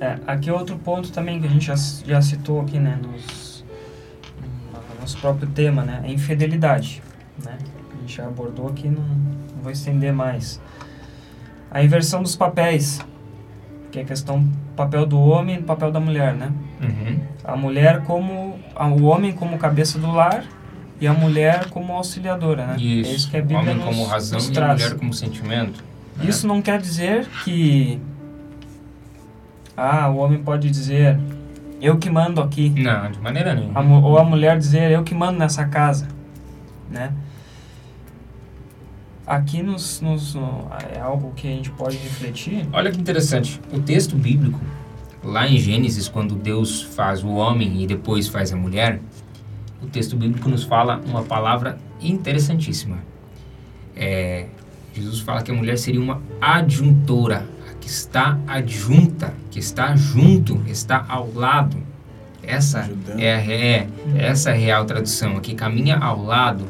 É, 0.00 0.18
aqui 0.26 0.50
é 0.50 0.52
outro 0.52 0.76
ponto 0.78 1.12
também 1.12 1.40
que 1.40 1.46
a 1.46 1.50
gente 1.50 1.66
já, 1.66 1.76
já 1.76 2.20
citou 2.20 2.60
aqui, 2.60 2.78
né, 2.78 2.98
nos, 3.00 3.64
no 4.94 5.00
nosso 5.00 5.16
próprio 5.18 5.48
tema, 5.48 5.82
né, 5.84 6.00
a 6.04 6.08
infidelidade, 6.08 7.00
né, 7.44 7.56
a 7.94 8.00
gente 8.00 8.16
já 8.16 8.26
abordou 8.26 8.68
aqui, 8.68 8.88
não, 8.88 9.02
não 9.04 9.62
vou 9.62 9.70
estender 9.70 10.12
mais. 10.12 10.60
A 11.70 11.84
inversão 11.84 12.20
dos 12.20 12.34
papéis, 12.34 13.00
que 13.92 14.00
é 14.00 14.02
a 14.02 14.04
questão 14.04 14.44
papel 14.76 15.06
do 15.06 15.20
homem 15.20 15.60
e 15.60 15.62
papel 15.62 15.92
da 15.92 16.00
mulher, 16.00 16.34
né. 16.34 16.50
Uhum. 16.80 17.20
A 17.44 17.56
mulher 17.56 18.02
como 18.02 18.58
a- 18.74 18.88
o 18.88 19.04
homem 19.04 19.32
como 19.32 19.56
cabeça 19.56 19.98
do 20.00 20.10
lar 20.10 20.44
e 21.00 21.06
a 21.06 21.12
mulher 21.12 21.70
como 21.70 21.92
auxiliadora, 21.92 22.66
né? 22.66 22.76
Isso. 22.78 23.10
É 23.10 23.14
isso 23.14 23.30
que 23.30 23.36
a 23.36 23.40
o 23.40 23.42
Bíblia 23.42 23.60
homem 23.60 23.74
nos, 23.76 23.84
como 23.84 24.04
razão 24.04 24.38
e 24.40 24.58
a 24.58 24.66
mulher 24.72 24.94
como 24.96 25.14
sentimento. 25.14 25.84
Né? 26.16 26.24
Isso 26.28 26.46
não 26.46 26.60
quer 26.62 26.80
dizer 26.80 27.26
que 27.44 28.00
ah, 29.76 30.08
o 30.10 30.16
homem 30.18 30.42
pode 30.42 30.70
dizer 30.70 31.18
eu 31.80 31.98
que 31.98 32.08
mando 32.10 32.40
aqui, 32.40 32.70
Não, 32.70 33.10
de 33.10 33.18
maneira 33.20 33.54
nenhuma. 33.54 33.80
a 33.80 33.82
ou 33.82 34.18
a 34.18 34.24
mulher 34.24 34.56
dizer 34.58 34.90
eu 34.90 35.02
que 35.02 35.14
mando 35.14 35.38
nessa 35.38 35.64
casa, 35.66 36.06
né? 36.90 37.12
Aqui 39.26 39.62
nos, 39.62 40.00
nos 40.00 40.34
no- 40.34 40.68
é 40.94 41.00
algo 41.00 41.32
que 41.34 41.46
a 41.46 41.50
gente 41.50 41.70
pode 41.70 41.96
refletir. 41.96 42.68
Olha 42.72 42.90
que 42.90 43.00
interessante. 43.00 43.60
O 43.72 43.80
texto 43.80 44.16
bíblico, 44.16 44.60
lá 45.22 45.46
em 45.48 45.56
Gênesis, 45.58 46.08
quando 46.08 46.34
Deus 46.34 46.82
faz 46.82 47.22
o 47.22 47.30
homem 47.30 47.82
e 47.82 47.86
depois 47.86 48.26
faz 48.28 48.52
a 48.52 48.56
mulher, 48.56 49.00
o 49.82 49.86
texto 49.86 50.16
bíblico 50.16 50.48
nos 50.48 50.64
fala 50.64 51.00
uma 51.06 51.22
palavra 51.22 51.78
interessantíssima. 52.00 52.98
É, 53.96 54.46
Jesus 54.92 55.20
fala 55.20 55.42
que 55.42 55.50
a 55.50 55.54
mulher 55.54 55.78
seria 55.78 56.00
uma 56.00 56.20
adjuntora, 56.40 57.46
a 57.70 57.74
que 57.74 57.88
está 57.88 58.38
adjunta, 58.46 59.34
que 59.50 59.58
está 59.58 59.94
junto, 59.96 60.62
está 60.66 61.04
ao 61.08 61.32
lado. 61.32 61.76
Essa 62.42 62.80
Ajudando. 62.80 63.20
é, 63.20 63.26
é 63.26 63.88
essa 64.16 64.50
é 64.50 64.52
a 64.52 64.56
real 64.56 64.84
tradução, 64.84 65.36
a 65.36 65.40
que 65.40 65.54
caminha 65.54 65.96
ao 65.96 66.22
lado, 66.22 66.66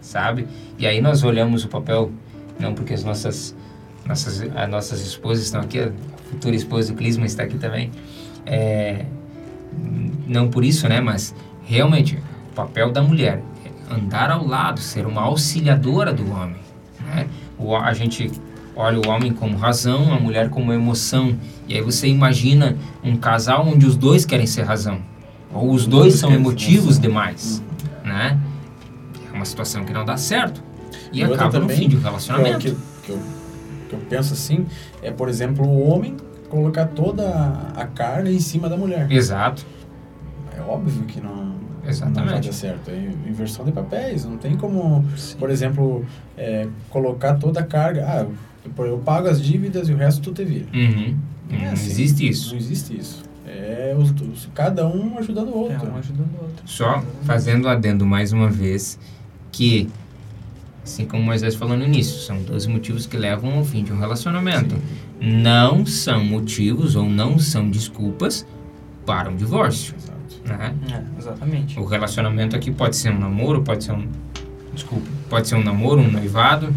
sabe? 0.00 0.46
E 0.78 0.86
aí 0.86 1.00
nós 1.00 1.24
olhamos 1.24 1.64
o 1.64 1.68
papel, 1.68 2.12
não 2.58 2.72
porque 2.72 2.94
as 2.94 3.02
nossas 3.02 3.54
nossas, 4.08 4.40
as 4.40 4.68
nossas 4.70 5.00
esposas 5.06 5.44
estão 5.44 5.60
aqui, 5.60 5.78
a 5.78 5.92
futura 6.30 6.56
esposa 6.56 6.92
do 6.92 6.96
Clisma 6.96 7.26
está 7.26 7.42
aqui 7.42 7.58
também. 7.58 7.90
É, 8.46 9.04
não 10.26 10.48
por 10.48 10.64
isso, 10.64 10.88
né? 10.88 11.00
Mas 11.00 11.34
realmente, 11.64 12.18
o 12.50 12.54
papel 12.54 12.90
da 12.90 13.02
mulher 13.02 13.42
é 13.64 13.94
andar 13.94 14.30
ao 14.30 14.46
lado, 14.46 14.80
ser 14.80 15.06
uma 15.06 15.22
auxiliadora 15.22 16.12
do 16.12 16.30
homem. 16.32 16.56
Né? 17.00 17.28
O, 17.58 17.74
a 17.76 17.92
gente 17.92 18.30
olha 18.76 19.00
o 19.00 19.08
homem 19.08 19.32
como 19.32 19.56
razão, 19.56 20.12
a 20.12 20.18
mulher 20.20 20.48
como 20.50 20.72
emoção. 20.72 21.36
E 21.66 21.74
aí 21.74 21.80
você 21.82 22.06
imagina 22.08 22.76
um 23.02 23.16
casal 23.16 23.66
onde 23.66 23.84
os 23.86 23.96
dois 23.96 24.24
querem 24.24 24.46
ser 24.46 24.62
razão. 24.62 25.00
Ou 25.52 25.70
os 25.72 25.86
dois 25.86 26.14
são 26.14 26.32
emotivos 26.32 26.98
demais. 26.98 27.62
Né? 28.04 28.38
É 29.32 29.34
uma 29.34 29.44
situação 29.44 29.84
que 29.84 29.92
não 29.92 30.04
dá 30.04 30.16
certo. 30.16 30.62
E, 31.12 31.20
E 31.20 31.24
acaba 31.24 31.44
no 31.58 31.60
também, 31.62 31.76
fim 31.76 31.88
de 31.88 31.96
um 31.96 32.00
Que, 32.00 32.04
eu- 32.04 32.08
relacionamento. 32.10 32.58
que, 32.58 32.76
que 33.02 33.10
eu, 33.12 33.18
que 33.88 33.94
eu 33.94 33.98
penso 34.08 34.34
assim, 34.34 34.66
é, 35.02 35.10
por 35.10 35.28
exemplo, 35.28 35.66
o 35.66 35.88
homem 35.90 36.16
colocar 36.50 36.86
toda 36.86 37.26
a 37.76 37.84
carne 37.86 38.34
em 38.34 38.40
cima 38.40 38.68
da 38.68 38.76
mulher. 38.76 39.10
Exato. 39.10 39.66
É 40.56 40.60
óbvio 40.60 41.02
que 41.04 41.20
não, 41.20 41.54
não 41.88 42.12
vai 42.12 42.12
Exatamente. 42.14 42.46
dar 42.48 42.52
certo. 42.54 42.90
É 42.90 43.10
inversão 43.28 43.64
de 43.64 43.72
papéis. 43.72 44.24
Não 44.24 44.36
tem 44.36 44.56
como, 44.56 45.04
por 45.38 45.50
exemplo, 45.50 46.04
é, 46.36 46.66
colocar 46.90 47.34
toda 47.34 47.60
a 47.60 47.64
carga. 47.64 48.04
Ah, 48.06 48.26
eu, 48.84 48.98
pago 48.98 49.28
as 49.28 49.40
dívidas 49.42 49.88
e 49.88 49.92
o 49.92 49.96
resto 49.96 50.20
tu 50.20 50.32
te 50.32 50.44
vira. 50.44 50.66
Uhum. 50.74 51.16
Não 51.50 51.58
é 51.58 51.64
Não 51.66 51.72
assim. 51.72 51.90
existe 51.90 52.28
isso. 52.28 52.50
Não 52.50 52.58
existe 52.58 52.96
isso. 52.98 53.22
É 53.46 53.96
os, 53.98 54.10
os- 54.10 54.48
cada 54.54 54.86
um 54.86 55.16
ajudando 55.18 55.48
o 55.48 55.52
É, 55.70 55.74
outro. 55.74 55.90
um 55.90 55.96
ajudando 55.96 56.28
o 56.38 56.42
outro. 56.42 56.62
Só 56.66 57.02
fazendo 57.22 57.66
adendo 57.66 58.04
mais 58.04 58.30
uma 58.32 58.50
vez 58.50 58.98
que, 59.50 59.88
assim 60.84 61.06
como 61.06 61.22
Moisés 61.22 61.54
falou 61.54 61.74
no 61.76 61.84
início, 61.84 62.18
são 62.20 62.42
dois 62.42 62.66
motivos 62.66 63.06
que 63.06 63.16
levam 63.16 63.54
ao 63.56 63.64
fim 63.64 63.82
de 63.82 63.90
um 63.90 63.98
relacionamento. 63.98 64.76
Não 65.18 65.86
são 65.86 66.22
motivos 66.22 66.94
ou 66.94 67.08
não 67.08 67.38
são 67.38 67.70
desculpas 67.70 68.46
para 69.06 69.30
um 69.30 69.36
divórcio. 69.36 69.94
Exato. 69.96 70.17
Né? 70.56 70.74
É, 70.92 71.18
exatamente. 71.18 71.78
O 71.78 71.84
relacionamento 71.84 72.54
aqui 72.56 72.70
pode 72.70 72.96
ser 72.96 73.10
um 73.10 73.18
namoro, 73.18 73.62
pode 73.62 73.84
ser 73.84 73.92
um. 73.92 74.06
Desculpa, 74.72 75.06
pode 75.28 75.48
ser 75.48 75.56
um 75.56 75.62
namoro, 75.64 76.00
um 76.00 76.10
noivado, 76.10 76.72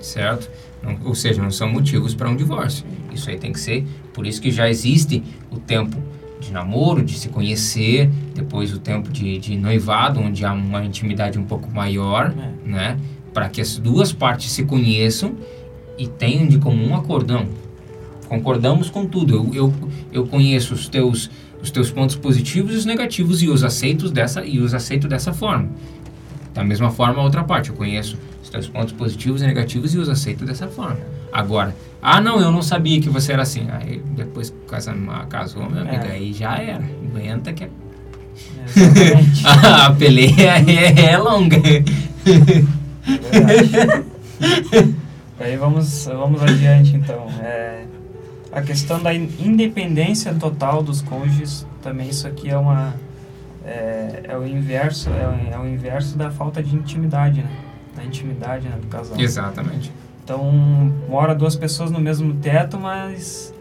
certo? 0.00 0.48
Não- 0.82 0.96
ou 1.04 1.14
seja, 1.14 1.42
não 1.42 1.50
são 1.50 1.68
motivos 1.68 2.14
para 2.14 2.28
um 2.28 2.36
divórcio. 2.36 2.84
Isso 3.12 3.28
aí 3.28 3.36
tem 3.36 3.52
que 3.52 3.60
ser. 3.60 3.86
Por 4.14 4.26
isso 4.26 4.40
que 4.40 4.50
já 4.50 4.68
existe 4.68 5.22
o 5.50 5.56
tempo 5.58 5.96
de 6.40 6.52
namoro, 6.52 7.04
de 7.04 7.18
se 7.18 7.28
conhecer, 7.28 8.08
depois 8.34 8.72
o 8.72 8.78
tempo 8.78 9.10
de, 9.10 9.38
de 9.38 9.56
noivado, 9.56 10.20
onde 10.20 10.44
há 10.44 10.52
uma 10.52 10.84
intimidade 10.84 11.38
um 11.38 11.44
pouco 11.44 11.70
maior, 11.70 12.32
É. 12.36 12.68
né? 12.68 12.96
Para 13.34 13.48
que 13.48 13.60
as 13.60 13.76
duas 13.76 14.12
partes 14.12 14.50
se 14.52 14.64
conheçam 14.64 15.34
e 15.98 16.06
tenham 16.08 16.46
de 16.48 16.58
comum 16.58 16.90
um 16.90 16.96
acordão. 16.96 17.46
Concordamos 18.28 18.88
com 18.88 19.06
tudo. 19.06 19.34
Eu, 19.34 19.50
eu, 19.54 19.74
eu 20.12 20.26
conheço 20.26 20.72
os 20.74 20.88
teus, 20.88 21.30
os 21.62 21.70
teus 21.70 21.90
pontos 21.90 22.16
positivos 22.16 22.74
e 22.74 22.76
os 22.78 22.84
negativos 22.84 23.42
e 23.42 23.48
os 23.48 23.62
aceitos 23.64 24.10
dessa 24.10 24.44
e 24.44 24.58
os 24.58 24.72
aceito 24.74 25.06
dessa 25.08 25.32
forma. 25.32 25.68
Da 26.54 26.64
mesma 26.64 26.90
forma 26.90 27.20
a 27.20 27.24
outra 27.24 27.44
parte, 27.44 27.70
eu 27.70 27.76
conheço 27.76 28.18
os 28.42 28.48
teus 28.48 28.66
pontos 28.68 28.92
positivos 28.92 29.40
e 29.42 29.46
negativos 29.46 29.94
e 29.94 29.98
os 29.98 30.08
aceito 30.08 30.44
dessa 30.44 30.66
forma. 30.66 30.98
Agora, 31.32 31.74
ah 32.02 32.20
não, 32.20 32.40
eu 32.40 32.50
não 32.50 32.60
sabia 32.62 33.00
que 33.00 33.08
você 33.08 33.32
era 33.32 33.42
assim. 33.42 33.68
Aí 33.70 34.02
depois 34.16 34.52
casa- 34.68 34.94
casou, 35.28 35.70
meu 35.70 35.82
amigo, 35.82 36.04
É. 36.06 36.10
aí 36.12 36.32
já 36.32 36.56
era. 36.56 36.82
Aguenta 36.82 37.52
que 37.52 37.64
é- 37.64 37.70
a 39.44 39.92
peleia 39.92 40.58
é, 40.66 41.12
é 41.12 41.18
longa. 41.18 41.56
É 41.56 43.40
verdade. 43.40 44.04
Aí 45.38 45.56
vamos, 45.56 46.04
vamos 46.06 46.42
adiante 46.42 46.96
então. 46.96 47.26
É, 47.42 47.84
a 48.52 48.60
questão 48.62 49.00
da 49.02 49.14
in- 49.14 49.30
independência 49.38 50.34
total 50.34 50.82
dos 50.82 51.00
cônjuges, 51.02 51.66
também 51.82 52.08
isso 52.08 52.26
aqui 52.26 52.50
é 52.50 52.56
uma 52.56 52.94
é, 53.64 54.22
é 54.24 54.36
o 54.36 54.46
inverso 54.46 55.10
é, 55.10 55.52
é 55.54 55.58
o 55.58 55.66
inverso 55.68 56.16
da 56.16 56.30
falta 56.30 56.62
de 56.62 56.74
intimidade, 56.74 57.42
né? 57.42 57.50
Da 57.96 58.04
intimidade 58.04 58.68
né, 58.68 58.76
do 58.80 58.86
casal. 58.88 59.18
Exatamente. 59.20 59.92
Então 60.24 60.42
mora 61.08 61.34
duas 61.34 61.56
pessoas 61.56 61.90
no 61.90 62.00
mesmo 62.00 62.34
teto, 62.34 62.78
mas 62.78 63.52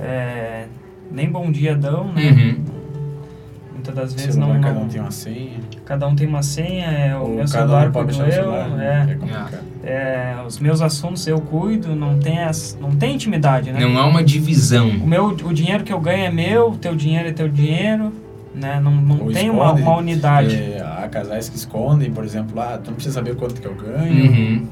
é, 0.00 0.66
nem 1.10 1.30
bom 1.30 1.50
dia 1.50 1.74
dão, 1.76 2.12
né? 2.12 2.30
Uhum. 2.30 2.64
Muitas 3.84 3.94
das 3.94 4.14
vezes 4.14 4.34
Celular, 4.34 4.54
não, 4.54 4.60
cada 4.62 4.80
um 4.80 4.88
tem 4.88 5.00
uma 5.00 5.10
senha. 5.10 5.60
cada 5.84 6.08
um 6.08 6.16
tem 6.16 6.26
uma 6.26 6.42
senha, 6.42 6.86
é 6.86 7.16
o 7.16 7.28
meu 7.28 7.36
cada 7.40 7.48
celular 7.48 7.88
um 7.88 7.92
pode 7.92 8.14
cuido 8.14 8.24
eu, 8.24 8.32
celular. 8.32 8.66
é, 8.66 8.74
né? 8.76 9.06
É 9.10 9.14
complicado. 9.14 9.58
é, 9.84 10.36
os 10.46 10.58
meus 10.58 10.80
assuntos 10.80 11.26
eu 11.26 11.38
cuido, 11.38 11.94
não 11.94 12.18
tem, 12.18 12.38
as, 12.42 12.78
não 12.80 12.92
tem 12.92 13.14
intimidade, 13.14 13.70
né? 13.70 13.80
Não 13.80 13.98
há 13.98 14.06
uma 14.06 14.24
divisão. 14.24 14.88
O, 14.88 15.06
meu, 15.06 15.26
o 15.26 15.52
dinheiro 15.52 15.84
que 15.84 15.92
eu 15.92 16.00
ganho 16.00 16.24
é 16.24 16.30
meu, 16.30 16.70
o 16.70 16.76
teu 16.78 16.94
dinheiro 16.96 17.28
é 17.28 17.32
teu 17.32 17.46
dinheiro, 17.48 18.10
né? 18.54 18.80
Não, 18.82 18.90
não 18.90 19.20
Ou 19.26 19.32
tem 19.32 19.50
uma, 19.50 19.66
esconde, 19.66 19.82
uma 19.82 19.96
unidade. 19.98 20.54
é, 20.56 20.80
há 20.80 21.06
casais 21.08 21.50
que 21.50 21.56
escondem, 21.56 22.10
por 22.10 22.24
exemplo, 22.24 22.58
ah, 22.58 22.78
tu 22.82 22.86
não 22.88 22.94
precisa 22.94 23.16
saber 23.16 23.36
quanto 23.36 23.60
que 23.60 23.66
eu 23.66 23.74
ganho. 23.74 24.24
Uhum. 24.32 24.66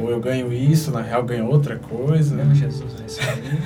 Ou 0.00 0.10
eu 0.10 0.20
ganho 0.20 0.52
isso, 0.52 0.90
na 0.90 1.02
real 1.02 1.22
ganho 1.24 1.46
outra 1.46 1.76
coisa. 1.76 2.34
Meu 2.34 2.52
Jesus, 2.54 2.90
é 3.00 3.06
isso 3.06 3.20
aí. 3.20 3.60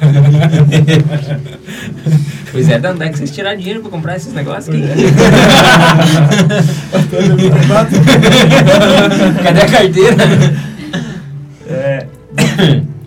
Pois 2.55 2.69
é, 2.69 2.79
Dan, 2.79 2.95
dá 2.95 3.09
que 3.09 3.19
vocês 3.19 3.33
tiraram 3.33 3.59
dinheiro 3.59 3.81
pra 3.81 3.91
comprar 3.91 4.15
esses 4.15 4.33
negócios 4.33 4.69
aqui. 4.69 4.85
Cadê 9.43 9.61
a 9.61 9.69
carteira? 9.69 10.17
É, 11.67 12.07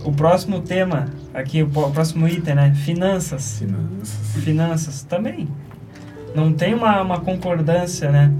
o 0.04 0.12
próximo 0.12 0.60
tema, 0.60 1.06
aqui, 1.34 1.64
o 1.64 1.70
próximo 1.70 2.28
item, 2.28 2.56
né? 2.56 2.74
Finanças. 2.76 3.60
Finanças. 3.60 4.44
Finanças 4.44 5.04
também. 5.04 5.48
Não 6.36 6.52
tem 6.52 6.74
uma, 6.74 7.02
uma 7.02 7.22
concordância, 7.22 8.12
né? 8.12 8.34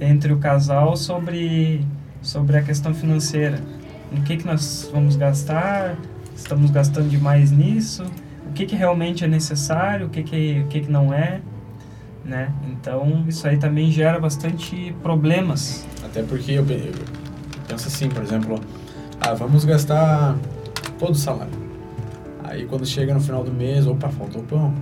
Entre 0.00 0.32
o 0.32 0.38
casal 0.38 0.96
sobre, 0.96 1.84
sobre 2.22 2.58
a 2.58 2.62
questão 2.62 2.94
financeira. 2.94 3.58
O 4.18 4.22
que, 4.22 4.36
que 4.36 4.46
nós 4.46 4.88
vamos 4.92 5.16
gastar? 5.16 5.96
Estamos 6.34 6.70
gastando 6.70 7.08
demais 7.08 7.50
nisso? 7.50 8.04
O 8.48 8.52
que, 8.52 8.66
que 8.66 8.76
realmente 8.76 9.24
é 9.24 9.28
necessário? 9.28 10.06
O 10.06 10.10
que, 10.10 10.22
que, 10.22 10.62
o 10.64 10.68
que, 10.68 10.80
que 10.82 10.90
não 10.90 11.12
é? 11.12 11.40
Né? 12.24 12.50
Então, 12.70 13.24
isso 13.28 13.46
aí 13.46 13.58
também 13.58 13.90
gera 13.90 14.18
bastante 14.18 14.94
problemas. 15.02 15.86
Até 16.04 16.22
porque 16.22 16.52
eu, 16.52 16.64
eu 16.68 16.92
penso 17.68 17.88
assim, 17.88 18.08
por 18.08 18.22
exemplo, 18.22 18.60
ah, 19.20 19.34
vamos 19.34 19.64
gastar 19.64 20.36
todo 20.98 21.12
o 21.12 21.18
salário. 21.18 21.52
Aí 22.42 22.66
quando 22.66 22.86
chega 22.86 23.12
no 23.12 23.20
final 23.20 23.42
do 23.42 23.52
mês, 23.52 23.86
opa, 23.86 24.08
faltou 24.08 24.42
pão. 24.42 24.72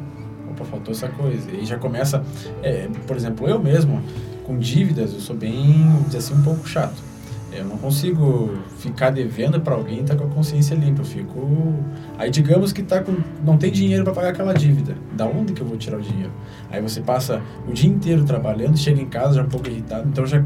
Opa, 0.50 0.64
faltou 0.64 0.92
essa 0.92 1.08
coisa. 1.08 1.50
E 1.50 1.64
já 1.64 1.78
começa, 1.78 2.22
é, 2.62 2.88
por 3.06 3.16
exemplo, 3.16 3.48
eu 3.48 3.58
mesmo, 3.58 4.02
com 4.44 4.58
dívidas, 4.58 5.12
eu 5.14 5.20
sou 5.20 5.34
bem, 5.34 5.90
dizer 6.06 6.18
assim, 6.18 6.34
um 6.34 6.42
pouco 6.42 6.68
chato. 6.68 7.11
Eu 7.54 7.64
não 7.66 7.76
consigo 7.76 8.50
ficar 8.78 9.10
devendo 9.10 9.60
para 9.60 9.74
alguém 9.74 10.00
e 10.00 10.02
tá 10.02 10.16
com 10.16 10.24
a 10.24 10.28
consciência 10.28 10.74
limpa. 10.74 11.02
Eu 11.02 11.04
fico. 11.04 11.74
Aí 12.18 12.30
digamos 12.30 12.72
que 12.72 12.82
tá 12.82 13.02
com, 13.02 13.14
não 13.44 13.56
tem 13.58 13.70
dinheiro 13.70 14.04
para 14.04 14.12
pagar 14.14 14.28
aquela 14.30 14.54
dívida. 14.54 14.96
Da 15.14 15.26
onde 15.26 15.52
que 15.52 15.60
eu 15.60 15.66
vou 15.66 15.76
tirar 15.76 15.98
o 15.98 16.02
dinheiro? 16.02 16.30
Aí 16.70 16.80
você 16.80 17.00
passa 17.00 17.42
o 17.68 17.72
dia 17.72 17.90
inteiro 17.90 18.24
trabalhando, 18.24 18.76
chega 18.78 19.00
em 19.00 19.06
casa 19.06 19.34
já 19.34 19.42
um 19.42 19.48
pouco 19.48 19.68
irritado, 19.68 20.08
então 20.08 20.26
já 20.26 20.42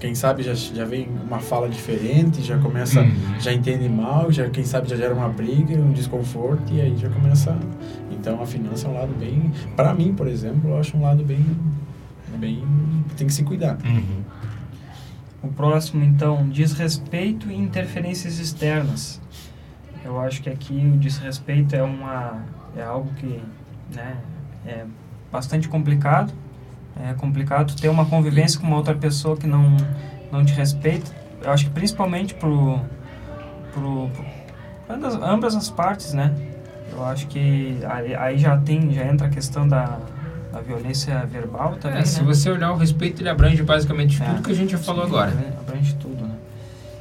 quem 0.00 0.16
sabe 0.16 0.42
já, 0.42 0.52
já 0.52 0.84
vem 0.84 1.08
uma 1.24 1.38
fala 1.38 1.68
diferente, 1.68 2.42
já 2.42 2.58
começa, 2.58 3.00
Uhum. 3.02 3.12
já 3.38 3.52
entende 3.52 3.88
mal, 3.88 4.32
já 4.32 4.48
quem 4.50 4.64
sabe 4.64 4.90
já 4.90 4.96
gera 4.96 5.14
uma 5.14 5.28
briga, 5.28 5.76
um 5.76 5.92
desconforto 5.92 6.72
e 6.72 6.80
aí 6.80 6.96
já 6.96 7.08
começa. 7.08 7.56
Então 8.10 8.42
a 8.42 8.46
finança 8.46 8.88
é 8.88 8.90
um 8.90 8.94
lado 8.94 9.14
bem, 9.16 9.52
para 9.76 9.94
mim, 9.94 10.12
por 10.12 10.26
exemplo, 10.26 10.70
eu 10.70 10.78
acho 10.78 10.96
um 10.96 11.02
lado 11.02 11.22
bem, 11.22 11.44
bem 12.36 12.64
tem 13.16 13.28
que 13.28 13.32
se 13.32 13.44
cuidar. 13.44 13.78
Uhum. 13.84 14.21
O 15.42 15.48
próximo, 15.48 16.04
então, 16.04 16.48
desrespeito 16.48 17.50
e 17.50 17.54
interferências 17.56 18.38
externas. 18.38 19.20
Eu 20.04 20.20
acho 20.20 20.40
que 20.42 20.48
aqui 20.48 20.74
o 20.74 20.98
desrespeito 20.98 21.74
é 21.74 21.82
uma 21.82 22.42
é 22.76 22.82
algo 22.82 23.12
que, 23.14 23.42
né, 23.94 24.16
é 24.64 24.84
bastante 25.30 25.68
complicado. 25.68 26.32
É 27.08 27.14
complicado 27.14 27.74
ter 27.74 27.88
uma 27.88 28.04
convivência 28.04 28.60
com 28.60 28.66
uma 28.66 28.76
outra 28.76 28.94
pessoa 28.94 29.36
que 29.36 29.46
não 29.46 29.76
não 30.30 30.44
te 30.44 30.52
respeita. 30.52 31.10
Eu 31.42 31.50
acho 31.50 31.64
que 31.64 31.70
principalmente 31.70 32.34
pro 32.34 32.78
pro, 33.72 34.08
pro 34.10 34.24
ambas, 34.88 35.56
as 35.56 35.70
partes, 35.70 36.12
né? 36.12 36.34
Eu 36.92 37.04
acho 37.04 37.26
que 37.26 37.78
aí, 37.88 38.14
aí 38.14 38.38
já 38.38 38.56
tem 38.58 38.92
já 38.92 39.04
entra 39.06 39.26
a 39.26 39.30
questão 39.30 39.66
da, 39.66 39.98
da 40.52 40.60
violência 40.60 41.24
verbal 41.26 41.76
também, 41.80 41.98
É, 41.98 42.00
né? 42.00 42.04
se 42.06 42.22
você 42.22 42.50
olhar 42.50 42.72
o 42.72 42.76
respeito, 42.76 43.22
ele 43.22 43.28
abrange 43.28 43.62
basicamente 43.62 44.22
É. 44.22 44.26
tudo 44.26 44.42
que 44.42 44.50
a 44.52 44.54
gente 44.54 44.72
já 44.72 44.78
falou 44.78 45.04
agora. 45.04 45.30
Abrange- 45.30 45.54
Abrange 45.60 45.94
tudo, 45.94 46.24
né? 46.26 46.34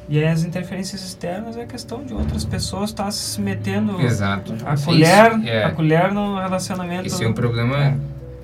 E 0.09 0.17
aí 0.17 0.25
as 0.27 0.43
interferências 0.43 1.01
externas 1.03 1.55
é 1.55 1.61
a 1.63 1.65
questão 1.65 2.03
de 2.03 2.13
outras 2.13 2.43
pessoas 2.43 2.89
estar 2.89 3.09
se 3.11 3.39
metendo 3.39 3.99
Exato. 4.01 4.53
a 4.65 4.73
Isso, 4.73 4.85
colher, 4.85 5.39
é. 5.47 5.63
a 5.65 5.71
colher 5.71 6.11
no 6.13 6.37
relacionamento. 6.39 7.07
Esse 7.07 7.23
é 7.23 7.27
um 7.27 7.33
problema 7.33 7.97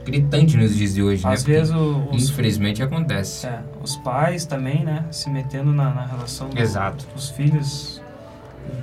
gritante 0.05 0.55
nos 0.55 0.73
dias 0.75 0.93
de 0.93 1.03
hoje, 1.03 1.27
Às 1.27 1.43
né? 1.45 1.53
vezes 1.53 1.73
o- 1.73 2.07
os, 2.11 2.29
Infelizmente 2.29 2.81
acontece. 2.81 3.45
é, 3.47 3.59
os 3.83 3.97
pais 3.97 4.45
também, 4.45 4.83
né? 4.85 5.03
Se 5.11 5.29
metendo 5.29 5.73
na, 5.73 5.93
na 5.93 6.05
relação 6.05 6.47
do- 6.49 6.57
Exato. 6.59 7.05
dos 7.13 7.29
filhos. 7.29 8.01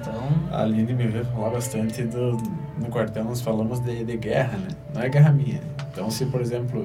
Então, 0.01 0.29
A 0.53 0.63
Aline 0.63 0.93
me 0.95 1.07
veio 1.07 1.25
falar 1.27 1.51
bastante 1.51 2.03
do. 2.05 2.37
No 2.79 2.87
quartel 2.91 3.25
nós 3.25 3.41
falamos 3.41 3.81
de, 3.81 4.05
de 4.05 4.17
guerra, 4.17 4.57
né? 4.59 4.69
Não 4.95 5.03
é 5.03 5.09
guerra 5.09 5.31
minha. 5.33 5.61
Então, 5.95 6.11
se, 6.11 6.27
por 6.27 6.41
exemplo, 6.41 6.85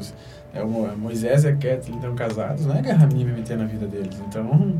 é 0.53 0.63
o 0.63 0.69
Mo- 0.69 0.95
Moisés 0.95 1.43
e 1.43 1.47
a 1.47 1.51
Kathleen 1.53 1.95
estão 1.97 2.15
casados, 2.15 2.65
não 2.65 2.75
é 2.75 2.81
guerra 2.81 3.07
minha 3.07 3.25
me 3.25 3.33
meter 3.33 3.57
na 3.57 3.65
vida 3.65 3.87
deles. 3.87 4.15
Então, 4.27 4.79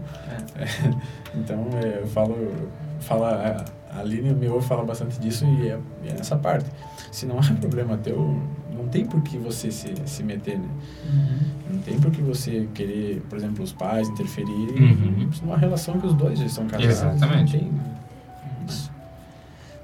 então 1.36 1.66
é, 1.84 2.00
eu 2.02 2.08
falo. 2.08 2.36
Fala, 3.02 3.66
a 3.92 4.00
Aline 4.02 4.34
me 4.34 4.48
ouve 4.50 4.68
falar 4.68 4.84
bastante 4.84 5.20
disso 5.20 5.46
e 5.46 5.70
é, 5.70 5.80
é 6.06 6.14
nessa 6.14 6.36
parte. 6.36 6.70
Se 7.12 7.26
não 7.26 7.40
é 7.40 7.54
problema 7.60 7.98
teu, 7.98 8.40
não 8.76 8.88
tem 8.90 9.06
por 9.06 9.22
que 9.24 9.38
você 9.38 9.72
se, 9.72 9.94
se 10.06 10.22
meter, 10.22 10.60
né? 10.60 10.68
Não 11.72 11.80
tem 11.82 11.98
por 12.00 12.12
que 12.12 12.22
você 12.22 12.68
querer, 12.74 13.22
por 13.30 13.38
exemplo, 13.38 13.64
os 13.64 13.72
pais 13.72 14.08
interferirem 14.10 14.84
Uhum. 14.84 15.30
numa 15.44 15.58
relação 15.58 15.98
que 16.00 16.06
os 16.08 16.14
dois 16.14 16.38
já 16.38 16.46
estão 16.46 16.68
casados. 16.68 16.90
Exatamente. 16.98 17.58
Não 17.58 17.62
tem. 17.64 17.72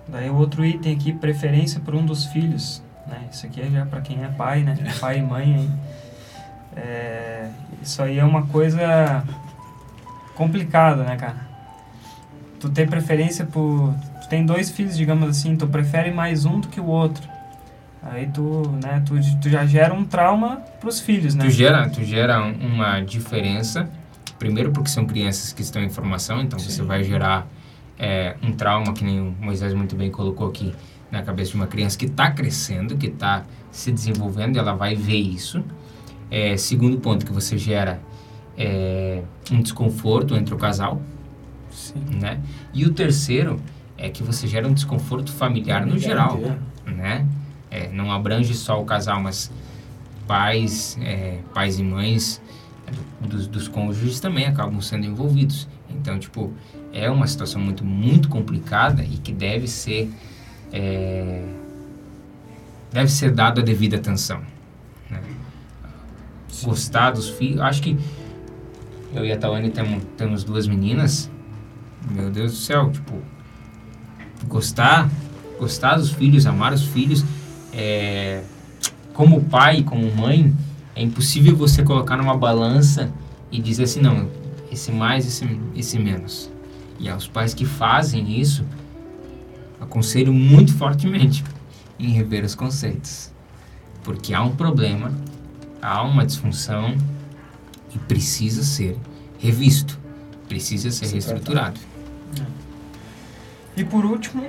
Daí 0.07 0.29
o 0.29 0.35
outro 0.35 0.63
item 0.65 0.93
aqui, 0.93 1.13
preferência 1.13 1.79
por 1.79 1.95
um 1.95 2.05
dos 2.05 2.25
filhos. 2.25 2.83
Né? 3.07 3.27
Isso 3.31 3.45
aqui 3.45 3.61
é 3.61 3.69
já 3.69 3.85
para 3.85 4.01
quem 4.01 4.23
é 4.23 4.27
pai, 4.27 4.61
né? 4.63 4.75
Pai 4.99 5.19
e 5.19 5.21
mãe. 5.21 5.69
É, 6.75 7.47
isso 7.81 8.01
aí 8.01 8.19
é 8.19 8.23
uma 8.25 8.45
coisa 8.47 9.23
complicada, 10.35 11.03
né, 11.03 11.15
cara? 11.15 11.37
Tu 12.59 12.69
ter 12.69 12.89
preferência 12.89 13.45
por. 13.45 13.93
Tu 14.21 14.27
tem 14.29 14.45
dois 14.45 14.71
filhos, 14.71 14.97
digamos 14.97 15.29
assim, 15.29 15.55
tu 15.55 15.67
prefere 15.67 16.11
mais 16.11 16.45
um 16.45 16.59
do 16.59 16.67
que 16.67 16.79
o 16.79 16.85
outro. 16.85 17.23
Aí 18.01 18.27
tu, 18.27 18.69
né, 18.83 19.01
tu, 19.05 19.15
tu 19.39 19.49
já 19.49 19.65
gera 19.65 19.93
um 19.93 20.05
trauma 20.05 20.57
pros 20.79 20.99
filhos, 20.99 21.33
né? 21.33 21.45
Tu 21.45 21.51
gera, 21.51 21.89
tu 21.89 22.03
gera 22.03 22.39
um- 22.43 22.73
uma 22.75 23.01
diferença, 23.01 23.89
primeiro 24.37 24.71
porque 24.71 24.89
são 24.89 25.05
crianças 25.05 25.51
que 25.53 25.61
estão 25.63 25.81
em 25.81 25.89
formação, 25.89 26.41
então 26.41 26.59
você 26.59 26.71
Sim. 26.71 26.83
vai 26.85 27.03
gerar 27.03 27.47
é, 27.97 28.35
um 28.43 28.51
trauma, 28.51 28.93
que 28.93 29.03
nem 29.03 29.19
o 29.21 29.35
Moisés 29.39 29.73
muito 29.73 29.95
bem 29.95 30.11
colocou 30.11 30.47
aqui, 30.49 30.75
na 31.15 31.23
cabeça 31.23 31.51
de 31.51 31.55
uma 31.55 31.67
criança 31.67 31.97
que 31.97 32.05
está 32.05 32.29
crescendo, 32.29 32.97
que 32.97 33.07
está 33.07 33.45
se 33.71 33.91
desenvolvendo, 33.91 34.57
ela 34.57 34.73
vai 34.73 34.95
ver 34.95 35.17
isso. 35.17 35.63
É, 36.29 36.57
segundo 36.57 36.97
ponto, 36.99 37.25
que 37.25 37.31
você 37.31 37.57
gera 37.57 38.01
é, 38.57 39.21
um 39.51 39.61
desconforto 39.61 40.35
entre 40.35 40.53
o 40.53 40.57
casal, 40.57 41.01
Sim. 41.71 42.03
né? 42.19 42.41
E 42.73 42.85
o 42.85 42.93
terceiro 42.93 43.61
é 43.97 44.09
que 44.09 44.23
você 44.23 44.47
gera 44.47 44.67
um 44.67 44.73
desconforto 44.73 45.31
familiar 45.31 45.85
no 45.85 45.97
geral, 45.97 46.37
né? 46.85 47.25
É, 47.71 47.89
não 47.89 48.11
abrange 48.11 48.53
só 48.53 48.81
o 48.81 48.85
casal, 48.85 49.21
mas 49.21 49.51
pais, 50.27 50.97
é, 51.01 51.39
pais 51.53 51.79
e 51.79 51.83
mães 51.83 52.41
é, 52.87 53.27
dos, 53.27 53.47
dos 53.47 53.67
cônjuges 53.67 54.19
também 54.19 54.45
acabam 54.45 54.81
sendo 54.81 55.05
envolvidos. 55.05 55.67
Então, 55.89 56.19
tipo, 56.19 56.51
é 56.91 57.09
uma 57.09 57.27
situação 57.27 57.61
muito, 57.61 57.85
muito 57.85 58.27
complicada 58.27 59.03
e 59.03 59.17
que 59.17 59.31
deve 59.31 59.67
ser 59.67 60.09
é, 60.75 61.41
deve 62.91 63.09
ser 63.09 63.31
dada 63.31 63.61
a 63.61 63.63
devida 63.63 63.95
atenção. 63.95 64.41
Né? 65.09 65.21
Gostar 66.63 67.11
dos 67.11 67.29
filhos, 67.29 67.61
acho 67.61 67.81
que 67.81 67.97
eu 69.13 69.25
e 69.25 69.31
a 69.31 69.37
Tawane 69.37 69.69
temos, 69.69 70.03
temos 70.17 70.43
duas 70.43 70.67
meninas. 70.67 71.31
Meu 72.11 72.29
Deus 72.29 72.51
do 72.51 72.57
céu, 72.57 72.91
tipo, 72.91 73.13
gostar, 74.47 75.09
gostar 75.57 75.95
dos 75.95 76.11
filhos, 76.11 76.45
amar 76.45 76.73
os 76.73 76.83
filhos, 76.83 77.23
é, 77.73 78.43
como 79.13 79.43
pai, 79.45 79.81
como 79.81 80.13
mãe, 80.13 80.53
é 80.93 81.01
impossível 81.01 81.55
você 81.55 81.83
colocar 81.83 82.17
numa 82.17 82.37
balança 82.37 83.11
e 83.49 83.61
dizer 83.61 83.83
assim, 83.83 84.01
não, 84.01 84.29
esse 84.71 84.91
mais, 84.91 85.25
esse, 85.25 85.59
esse 85.75 85.97
menos. 85.97 86.51
E 86.99 87.09
aos 87.09 87.27
pais 87.27 87.53
que 87.53 87.65
fazem 87.65 88.39
isso, 88.39 88.65
aconselho 89.79 90.33
muito 90.33 90.73
fortemente 90.73 91.43
em 91.99 92.09
rever 92.09 92.43
os 92.43 92.55
conceitos. 92.55 93.31
Porque 94.03 94.33
há 94.33 94.41
um 94.41 94.55
problema, 94.55 95.11
há 95.81 96.03
uma 96.03 96.25
disfunção 96.25 96.95
e 97.93 97.97
precisa 97.99 98.63
ser 98.63 98.97
revisto, 99.39 99.99
precisa 100.47 100.91
ser 100.91 101.05
Se 101.05 101.13
reestruturado. 101.13 101.79
E 103.75 103.83
por 103.83 104.05
último, 104.05 104.45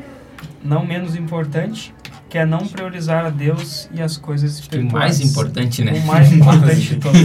não 0.62 0.86
menos 0.86 1.16
importante, 1.16 1.94
que 2.28 2.38
é 2.38 2.44
não 2.44 2.66
priorizar 2.66 3.24
a 3.24 3.30
Deus 3.30 3.88
e 3.92 4.00
as 4.00 4.16
coisas 4.16 4.54
que 4.54 4.58
o 4.58 4.62
espirituais. 4.62 5.18
mais 5.18 5.20
importante, 5.20 5.82
né? 5.82 5.92
O 5.92 6.06
mais 6.06 6.32
importante 6.32 6.80
de 6.80 6.96
todos. 7.00 7.20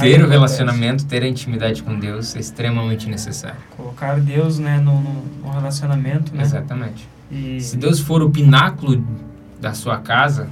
Ter 0.00 0.24
o 0.24 0.28
relacionamento, 0.28 1.06
ter 1.06 1.22
a 1.22 1.28
intimidade 1.28 1.82
com 1.82 1.98
Deus 1.98 2.36
é 2.36 2.40
extremamente 2.40 3.08
necessário. 3.08 3.58
Colocar 3.76 4.20
Deus 4.20 4.58
né, 4.58 4.78
no, 4.78 5.00
no, 5.00 5.50
relacionamento, 5.50 6.34
né? 6.34 6.42
Exatamente. 6.42 7.08
E, 7.30 7.60
Se 7.60 7.76
Deus 7.76 8.00
for 8.00 8.22
o 8.22 8.30
pináculo 8.30 9.04
da 9.60 9.74
sua 9.74 9.98
casa, 9.98 10.48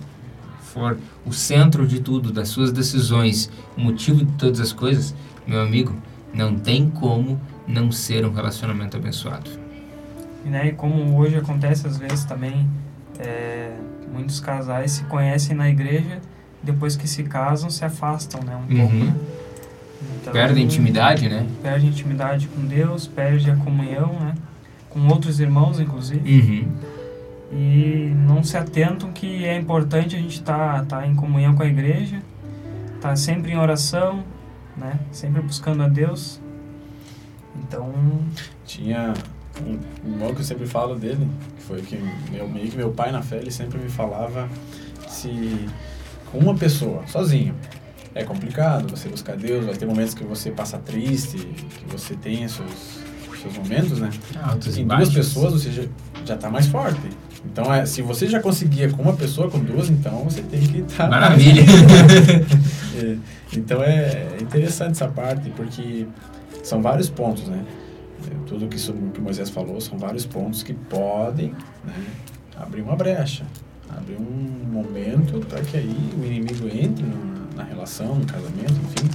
for 0.60 0.98
o 1.24 1.32
centro 1.32 1.86
de 1.86 2.00
tudo, 2.00 2.32
das 2.32 2.48
suas 2.48 2.72
decisões, 2.72 3.50
o 3.76 3.80
motivo 3.80 4.24
de 4.24 4.32
todas 4.32 4.60
as 4.60 4.72
coisas, 4.72 5.14
meu 5.46 5.60
amigo, 5.60 5.94
não 6.32 6.54
tem 6.54 6.88
como 6.90 7.40
não 7.66 7.90
ser 7.90 8.24
um 8.24 8.32
relacionamento 8.32 8.96
abençoado. 8.96 9.50
e, 10.44 10.48
né, 10.48 10.70
como 10.72 11.18
hoje 11.18 11.36
acontece 11.36 11.86
às 11.86 11.98
vezes 11.98 12.24
também, 12.24 12.68
é, 13.18 13.74
muitos 14.12 14.38
casais 14.40 14.92
se 14.92 15.04
conhecem 15.04 15.56
na 15.56 15.68
igreja, 15.68 16.20
depois 16.66 16.96
que 16.96 17.08
se 17.08 17.22
casam 17.22 17.70
se 17.70 17.84
afastam 17.84 18.40
né, 18.42 18.56
um 18.56 18.76
pouco. 18.76 18.94
Uhum. 18.94 19.04
Né? 19.04 19.16
Então, 20.20 20.32
Perde 20.32 20.60
a 20.60 20.62
intimidade, 20.62 21.28
né? 21.28 21.46
Perde 21.62 21.86
a 21.86 21.88
intimidade 21.88 22.48
com 22.48 22.66
Deus, 22.66 23.06
perde 23.06 23.50
a 23.50 23.56
comunhão, 23.56 24.12
né? 24.20 24.34
Com 24.90 25.06
outros 25.08 25.40
irmãos, 25.40 25.80
inclusive. 25.80 26.20
Uhum. 26.28 26.72
e 27.52 28.12
não 28.26 28.42
se 28.42 28.56
atentam 28.56 29.12
que 29.12 29.44
é 29.44 29.56
importante 29.56 30.16
a 30.16 30.18
gente 30.18 30.34
estar 30.40 30.84
tá, 30.86 31.06
em 31.06 31.14
comunhão 31.14 31.54
com 31.54 31.62
a 31.62 31.66
igreja, 31.66 32.20
estar 32.96 33.16
sempre 33.16 33.52
em 33.52 33.56
oração, 33.56 34.24
né? 34.76 34.98
Sempre 35.12 35.40
buscando 35.40 35.82
a 35.82 35.88
Deus. 35.88 36.40
Então, 37.54 37.92
Tinha 38.64 39.14
um 39.64 39.78
um 40.04 40.12
irmão 40.12 40.34
que 40.34 40.40
eu 40.40 40.44
sempre 40.44 40.66
falo 40.66 40.96
dele, 40.96 41.26
que 41.56 41.62
foi 41.62 41.82
que 41.82 41.98
meu, 42.30 42.48
meio 42.48 42.68
que 42.68 42.76
meu 42.76 42.90
pai 42.90 43.10
na 43.10 43.22
fé, 43.22 43.36
ele 43.38 43.50
sempre 43.50 43.78
me 43.78 43.88
falava 43.88 44.48
se 45.08 45.66
com 46.30 46.38
uma 46.38 46.54
pessoa, 46.54 47.06
sozinho, 47.06 47.54
é 48.14 48.24
complicado 48.24 48.90
você 48.90 49.08
buscar 49.08 49.36
Deus, 49.36 49.66
vai 49.66 49.76
ter 49.76 49.86
momentos 49.86 50.14
que 50.14 50.24
você 50.24 50.50
passa 50.50 50.78
triste, 50.78 51.36
que 51.36 51.84
você 51.90 52.14
tem 52.14 52.48
seus, 52.48 53.00
seus 53.42 53.58
momentos, 53.58 54.00
né? 54.00 54.10
E 54.74 54.80
em 54.80 54.86
duas 54.86 55.12
pessoas 55.12 55.52
você 55.52 55.70
já, 55.70 55.82
já 56.24 56.36
tá 56.36 56.50
mais 56.50 56.66
forte. 56.66 57.00
Então, 57.44 57.72
é, 57.72 57.84
se 57.86 58.02
você 58.02 58.26
já 58.26 58.40
conseguia 58.40 58.90
com 58.90 59.02
uma 59.02 59.12
pessoa, 59.12 59.50
com 59.50 59.58
duas, 59.58 59.88
então 59.90 60.24
você 60.24 60.42
tem 60.42 60.60
que 60.60 60.78
estar... 60.78 61.08
Maravilha. 61.08 61.62
É, 62.96 63.14
então 63.52 63.82
é 63.82 64.38
interessante 64.40 64.92
essa 64.92 65.06
parte, 65.06 65.50
porque 65.50 66.06
são 66.62 66.80
vários 66.80 67.10
pontos, 67.10 67.46
né? 67.46 67.62
É, 68.26 68.34
Tudo 68.46 68.66
que, 68.68 68.76
isso, 68.76 68.94
que 69.12 69.20
Moisés 69.20 69.50
falou 69.50 69.78
são 69.82 69.98
vários 69.98 70.24
pontos 70.24 70.62
que 70.62 70.72
podem 70.72 71.54
né, 71.84 71.94
abrir 72.56 72.80
uma 72.80 72.96
brecha, 72.96 73.44
abrir 73.90 74.16
um 74.16 74.66
momento 74.72 75.38
para 75.46 75.60
que 75.62 75.76
aí 75.76 76.10
o 76.20 76.24
inimigo 76.24 76.66
entre 76.68 77.04
no- 77.04 77.54
na 77.56 77.62
relação, 77.62 78.14
no 78.16 78.26
casamento, 78.26 78.72
enfim, 78.72 79.08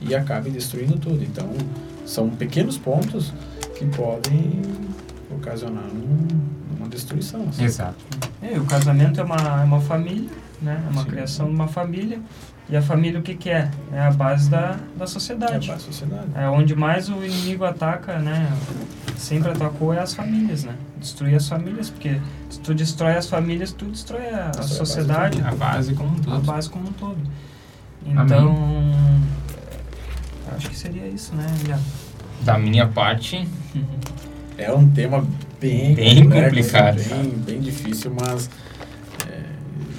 e, 0.00 0.08
e 0.10 0.14
acabe 0.14 0.50
destruindo 0.50 0.98
tudo. 0.98 1.22
Então, 1.22 1.48
são 2.04 2.28
pequenos 2.30 2.76
pontos 2.78 3.32
que 3.78 3.84
podem 3.86 4.62
ocasionar 5.30 5.84
um, 5.84 6.26
uma 6.78 6.88
destruição. 6.88 7.46
Assim. 7.48 7.64
Exato. 7.64 7.96
É, 8.42 8.58
o 8.58 8.64
casamento 8.64 9.20
é 9.20 9.24
uma, 9.24 9.36
é 9.36 9.64
uma 9.64 9.80
família, 9.80 10.28
né? 10.62 10.82
É 10.86 10.90
uma 10.92 11.02
Sim. 11.02 11.08
criação 11.08 11.46
de 11.48 11.54
uma 11.54 11.68
família. 11.68 12.20
E 12.68 12.76
a 12.76 12.82
família 12.82 13.20
o 13.20 13.22
que, 13.22 13.34
que 13.36 13.48
é? 13.48 13.70
É 13.92 14.00
a 14.00 14.10
base 14.10 14.50
da, 14.50 14.76
da 14.96 15.04
É 15.04 15.06
sociedade. 15.06 15.66
para 15.68 15.76
a 15.76 15.78
sociedade. 15.78 16.26
É 16.34 16.48
onde 16.48 16.74
mais 16.74 17.08
o 17.08 17.24
inimigo 17.24 17.64
ataca, 17.64 18.18
né? 18.18 18.50
Sempre 19.16 19.52
atacou 19.52 19.94
é 19.94 20.00
as 20.00 20.14
famílias, 20.14 20.64
né? 20.64 20.74
Destruir 20.98 21.36
as 21.36 21.48
famílias, 21.48 21.90
porque 21.90 22.20
se 22.50 22.58
tu 22.60 22.74
destrói 22.74 23.14
as 23.14 23.28
famílias, 23.28 23.72
tu 23.72 23.84
destrói 23.86 24.28
a, 24.30 24.46
a 24.46 24.60
a 24.60 24.62
sociedade, 24.64 25.40
A 25.42 25.54
base 25.54 25.94
como 25.94 26.10
um 26.10 26.20
a 26.20 26.24
todo. 26.24 26.40
base 26.42 26.68
como 26.70 26.88
um 26.88 26.92
todo. 26.92 27.18
Então, 28.04 28.54
é, 30.52 30.56
acho 30.56 30.68
que 30.70 30.76
seria 30.76 31.06
isso, 31.06 31.34
né? 31.34 31.46
Lia? 31.64 31.78
Da 32.42 32.58
minha 32.58 32.86
parte, 32.88 33.46
É 34.58 34.72
um 34.72 34.88
tema 34.90 35.22
bem, 35.60 35.94
Bem 35.94 36.22
complexo, 36.24 36.48
complicado, 36.72 36.96
bem, 37.10 37.28
bem 37.44 37.60
difícil, 37.60 38.10
mas 38.18 38.48
é, 39.30 39.42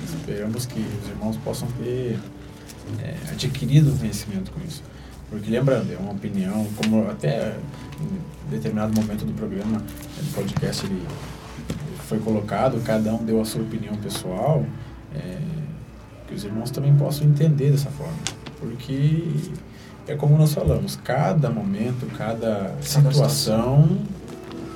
esperamos 0.03 0.65
que 0.65 0.79
os 1.03 1.09
irmãos 1.09 1.37
possam 1.37 1.67
ter 1.83 2.17
é, 3.01 3.31
adquirido 3.31 3.97
conhecimento 3.97 4.51
com 4.51 4.59
isso. 4.65 4.83
Porque 5.29 5.49
lembrando, 5.51 5.91
é 5.91 5.97
uma 5.97 6.11
opinião, 6.11 6.65
como 6.77 7.09
até 7.09 7.57
em 7.99 8.49
determinado 8.49 8.93
momento 8.99 9.25
do 9.25 9.33
programa, 9.33 9.79
do 9.79 10.33
podcast, 10.33 10.85
ele 10.85 11.05
foi 12.07 12.19
colocado, 12.19 12.81
cada 12.83 13.13
um 13.13 13.23
deu 13.23 13.41
a 13.41 13.45
sua 13.45 13.61
opinião 13.61 13.95
pessoal, 13.97 14.65
é, 15.13 15.37
que 16.27 16.33
os 16.33 16.43
irmãos 16.45 16.71
também 16.71 16.95
possam 16.95 17.27
entender 17.27 17.71
dessa 17.71 17.89
forma. 17.89 18.17
Porque 18.59 19.51
é 20.07 20.15
como 20.15 20.37
nós 20.37 20.53
falamos, 20.53 20.97
cada 21.03 21.49
momento, 21.49 22.05
cada 22.17 22.73
situação 22.81 23.99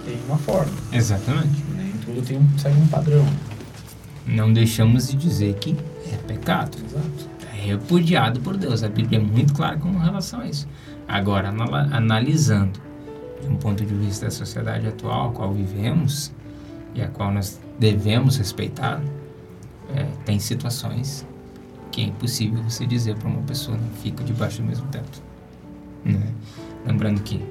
tem 0.04 0.18
uma 0.28 0.38
forma. 0.38 0.74
exatamente. 0.92 1.64
Nem 1.76 1.92
tudo 2.06 2.22
tem 2.26 2.38
um, 2.38 2.60
segue 2.60 2.78
um 2.78 2.88
padrão. 2.88 3.26
Não 4.28 4.52
deixamos 4.52 5.08
de 5.08 5.16
dizer 5.16 5.54
que 5.56 5.76
é 6.12 6.18
pecado. 6.28 6.78
Exato. 6.86 7.31
Repudiado 7.62 8.40
por 8.40 8.58
Deus. 8.58 8.82
A 8.82 8.90
Bíblia 8.90 9.20
é 9.20 9.22
muito 9.22 9.54
clara 9.54 9.78
com 9.78 9.92
relação 9.92 10.42
a 10.42 10.48
isso. 10.48 10.68
Agora, 11.08 11.50
analisando 11.92 12.80
de 13.40 13.48
um 13.48 13.56
ponto 13.56 13.86
de 13.86 13.94
vista 13.94 14.26
da 14.26 14.32
sociedade 14.32 14.88
atual, 14.88 15.30
a 15.30 15.32
qual 15.32 15.54
vivemos 15.54 16.32
e 16.96 17.02
a 17.04 17.08
qual 17.08 17.32
nós 17.32 17.60
devemos 17.78 18.38
respeitar, 18.38 19.00
é, 19.96 20.08
tem 20.26 20.40
situações 20.40 21.26
que 21.92 22.02
é 22.02 22.06
impossível 22.06 22.64
você 22.64 22.86
dizer 22.86 23.16
para 23.18 23.28
uma 23.28 23.42
pessoa 23.44 23.78
não 23.78 23.90
fica 24.02 24.24
debaixo 24.24 24.62
do 24.62 24.68
mesmo 24.68 24.88
teto. 24.88 25.22
Né? 26.04 26.34
Lembrando 26.86 27.22
que 27.22 27.46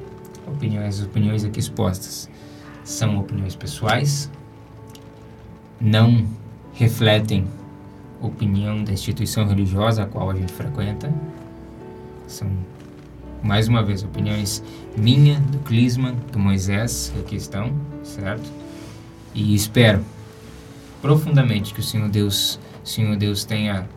opiniões, 0.46 0.98
as 0.98 1.06
opiniões 1.06 1.44
aqui 1.44 1.60
expostas 1.60 2.28
são 2.82 3.18
opiniões 3.18 3.54
pessoais, 3.54 4.28
não 5.80 6.26
refletem 6.72 7.46
opinião 8.20 8.84
da 8.84 8.92
instituição 8.92 9.46
religiosa 9.46 10.02
a 10.02 10.06
qual 10.06 10.30
a 10.30 10.34
gente 10.34 10.52
frequenta. 10.52 11.12
São, 12.26 12.48
mais 13.42 13.68
uma 13.68 13.82
vez, 13.82 14.02
opiniões 14.02 14.62
minha, 14.96 15.40
do 15.40 15.58
Clisman, 15.60 16.14
do 16.32 16.38
Moisés, 16.38 17.10
que 17.14 17.20
aqui 17.20 17.36
estão, 17.36 17.72
certo? 18.02 18.50
E 19.34 19.54
espero 19.54 20.04
profundamente 21.00 21.72
que 21.72 21.80
o 21.80 21.82
Senhor 21.82 22.08
Deus, 22.08 22.60
Senhor 22.84 23.16
Deus 23.16 23.44
tenha 23.44 23.88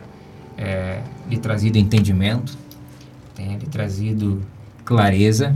eh, 0.57 1.01
lhe 1.29 1.37
trazido 1.37 1.77
entendimento, 1.77 2.57
tenha 3.35 3.57
lhe 3.57 3.65
trazido 3.65 4.41
clareza 4.85 5.55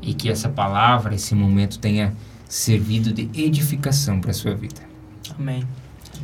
e 0.00 0.14
que 0.14 0.28
essa 0.28 0.48
palavra, 0.48 1.14
esse 1.14 1.34
momento 1.34 1.78
tenha 1.78 2.12
servido 2.48 3.12
de 3.12 3.30
edificação 3.34 4.20
para 4.20 4.30
a 4.30 4.34
sua 4.34 4.54
vida. 4.54 4.82
Amém. 5.38 5.64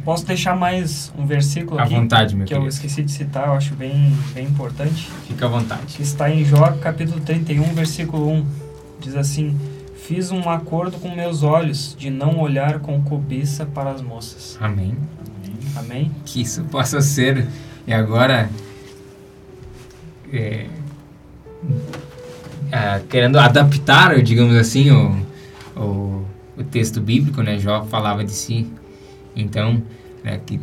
Posso 0.04 0.24
deixar 0.26 0.56
mais 0.56 1.12
um 1.18 1.26
versículo 1.26 1.78
À 1.78 1.84
aqui 1.84 1.94
vontade, 1.94 2.34
meu 2.34 2.46
que 2.46 2.54
eu 2.54 2.58
querido. 2.58 2.74
esqueci 2.74 3.02
de 3.02 3.12
citar, 3.12 3.48
eu 3.48 3.54
acho 3.54 3.74
bem, 3.74 4.16
bem 4.32 4.46
importante. 4.46 5.08
Fica 5.26 5.46
à 5.46 5.48
vontade. 5.48 5.96
que 5.96 6.02
está 6.02 6.30
em 6.30 6.44
Jó, 6.44 6.72
capítulo 6.80 7.20
31, 7.20 7.62
versículo 7.74 8.30
1. 8.30 8.46
Diz 9.00 9.16
assim: 9.16 9.58
Fiz 9.96 10.30
um 10.30 10.48
acordo 10.48 10.98
com 10.98 11.14
meus 11.14 11.42
olhos 11.42 11.94
de 11.98 12.08
não 12.10 12.38
olhar 12.38 12.78
com 12.80 13.02
cobiça 13.02 13.66
para 13.66 13.90
as 13.90 14.00
moças. 14.00 14.56
Amém. 14.60 14.96
Amém? 15.76 16.10
Que 16.24 16.40
isso 16.40 16.64
possa 16.64 17.00
ser, 17.02 17.46
e 17.86 17.92
agora, 17.92 18.48
é, 20.32 20.66
ah, 22.72 23.00
querendo 23.08 23.38
adaptar, 23.38 24.20
digamos 24.22 24.56
assim, 24.56 24.90
o, 24.90 25.26
o, 25.76 26.24
o 26.56 26.64
texto 26.64 27.00
bíblico, 27.00 27.42
né? 27.42 27.58
Jó 27.58 27.84
falava 27.84 28.24
de 28.24 28.32
si. 28.32 28.66
Então, 29.39 29.81
né, 30.24 30.40
que 30.44 30.60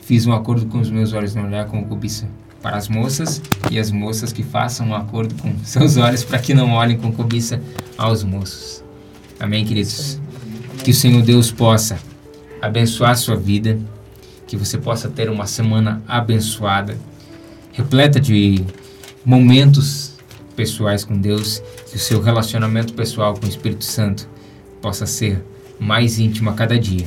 fiz 0.00 0.26
um 0.26 0.32
acordo 0.32 0.66
com 0.66 0.78
os 0.80 0.88
meus 0.88 1.12
olhos, 1.12 1.34
não 1.34 1.44
olhar 1.44 1.66
com 1.66 1.84
cobiça 1.84 2.28
para 2.62 2.76
as 2.76 2.88
moças, 2.88 3.42
e 3.70 3.78
as 3.78 3.90
moças 3.90 4.32
que 4.32 4.44
façam 4.44 4.88
um 4.88 4.94
acordo 4.94 5.34
com 5.34 5.52
seus 5.64 5.96
olhos 5.96 6.22
para 6.22 6.38
que 6.38 6.54
não 6.54 6.70
olhem 6.70 6.96
com 6.96 7.12
cobiça 7.12 7.60
aos 7.98 8.22
moços. 8.22 8.84
Amém, 9.38 9.64
queridos? 9.64 10.20
Que 10.84 10.92
o 10.92 10.94
Senhor 10.94 11.22
Deus 11.22 11.50
possa 11.50 11.98
abençoar 12.60 13.10
a 13.10 13.16
sua 13.16 13.34
vida, 13.34 13.78
que 14.46 14.56
você 14.56 14.78
possa 14.78 15.08
ter 15.08 15.28
uma 15.28 15.46
semana 15.46 16.00
abençoada, 16.06 16.96
repleta 17.72 18.20
de 18.20 18.64
momentos 19.24 20.12
pessoais 20.54 21.04
com 21.04 21.18
Deus, 21.18 21.60
que 21.90 21.96
o 21.96 21.98
seu 21.98 22.20
relacionamento 22.20 22.92
pessoal 22.92 23.34
com 23.34 23.46
o 23.46 23.48
Espírito 23.48 23.84
Santo 23.84 24.28
possa 24.80 25.06
ser 25.06 25.42
mais 25.80 26.18
íntimo 26.20 26.50
a 26.50 26.52
cada 26.52 26.78
dia 26.78 27.06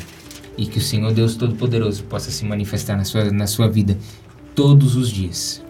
e 0.58 0.66
que 0.66 0.78
o 0.78 0.82
Senhor 0.82 1.14
Deus 1.14 1.36
Todo-Poderoso 1.36 2.04
possa 2.06 2.32
se 2.32 2.46
manifestar 2.46 2.96
na 2.96 3.04
sua, 3.04 3.32
na 3.32 3.48
sua 3.48 3.68
vida 3.68 3.98
todos 4.54 4.96
os 4.96 5.10
dias. 5.10 5.64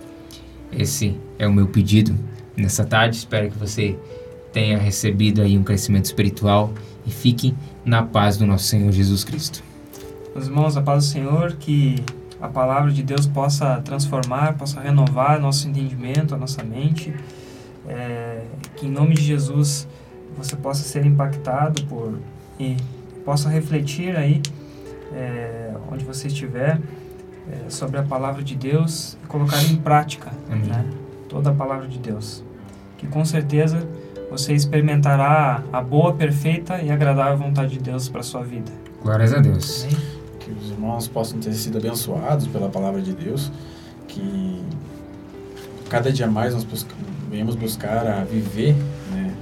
Esse 0.72 1.16
é 1.40 1.48
o 1.48 1.54
meu 1.54 1.68
pedido 1.68 2.16
nessa 2.56 2.86
tarde. 2.86 3.18
Espero 3.18 3.50
que 3.50 3.58
você 3.58 3.98
tenha 4.54 4.78
recebido 4.78 5.42
aí 5.42 5.58
um 5.58 5.64
crescimento 5.64 6.06
espiritual 6.06 6.74
e 7.06 7.12
fique 7.12 7.56
na 7.84 8.04
paz 8.04 8.38
do 8.38 8.46
nosso 8.46 8.66
Senhor 8.66 8.92
Jesus 8.92 9.24
Cristo. 9.24 9.64
Meus 10.34 10.48
irmãos, 10.48 10.78
a 10.78 10.82
paz 10.82 11.06
do 11.06 11.12
Senhor, 11.12 11.54
que 11.54 11.96
a 12.42 12.48
palavra 12.48 12.92
de 12.92 13.02
Deus 13.02 13.26
possa 13.26 13.82
transformar, 13.82 14.58
possa 14.58 14.80
renovar 14.80 15.40
nosso 15.40 15.68
entendimento, 15.68 16.36
a 16.36 16.38
nossa 16.38 16.64
mente. 16.64 17.14
É, 17.88 18.42
que 18.76 18.88
em 18.88 18.90
nome 18.90 19.14
de 19.14 19.24
Jesus 19.24 19.88
você 20.36 20.56
possa 20.56 20.84
ser 20.84 21.06
impactado 21.06 21.84
por 21.86 22.18
e 22.60 22.76
possa 23.24 23.48
refletir 23.48 24.16
aí 24.16 24.42
é, 25.16 25.74
onde 25.92 26.04
você 26.04 26.28
estiver 26.28 26.80
é, 27.52 27.70
sobre 27.70 27.98
a 27.98 28.04
palavra 28.04 28.44
de 28.44 28.56
Deus 28.56 29.18
e 29.24 29.28
colocar 29.28 29.62
em 29.64 29.78
prática 29.78 30.32
Amém. 30.52 30.68
né, 30.68 30.86
toda 31.30 31.50
a 31.50 31.54
palavra 31.54 31.88
de 31.88 31.98
Deus. 31.98 32.44
Que 32.98 33.08
com 33.08 33.24
certeza 33.24 33.88
você 34.30 34.54
experimentará 34.54 35.64
a 35.72 35.82
boa, 35.82 36.14
perfeita 36.14 36.82
e 36.82 36.92
agradável 36.92 37.38
vontade 37.38 37.74
de 37.74 37.80
Deus 37.80 38.10
para 38.10 38.22
sua 38.24 38.44
vida. 38.44 38.72
Glórias 39.02 39.34
a 39.34 39.40
Deus. 39.40 39.86
Amém? 39.86 39.98
Que 40.40 40.52
os 40.52 40.72
irmãos 40.72 41.08
possam 41.08 41.40
ter 41.40 41.54
sido 41.54 41.78
abençoados 41.78 42.48
pela 42.48 42.70
palavra 42.70 43.02
de 43.02 43.14
Deus, 43.14 43.52
que 44.08 44.64
cada 45.90 46.12
dia 46.12 46.28
mais 46.28 46.54
nós 46.54 46.64
busca, 46.64 46.94
venhamos 47.30 47.56
buscar 47.56 48.06
a 48.08 48.24
viver 48.24 48.76
né, 49.12 49.34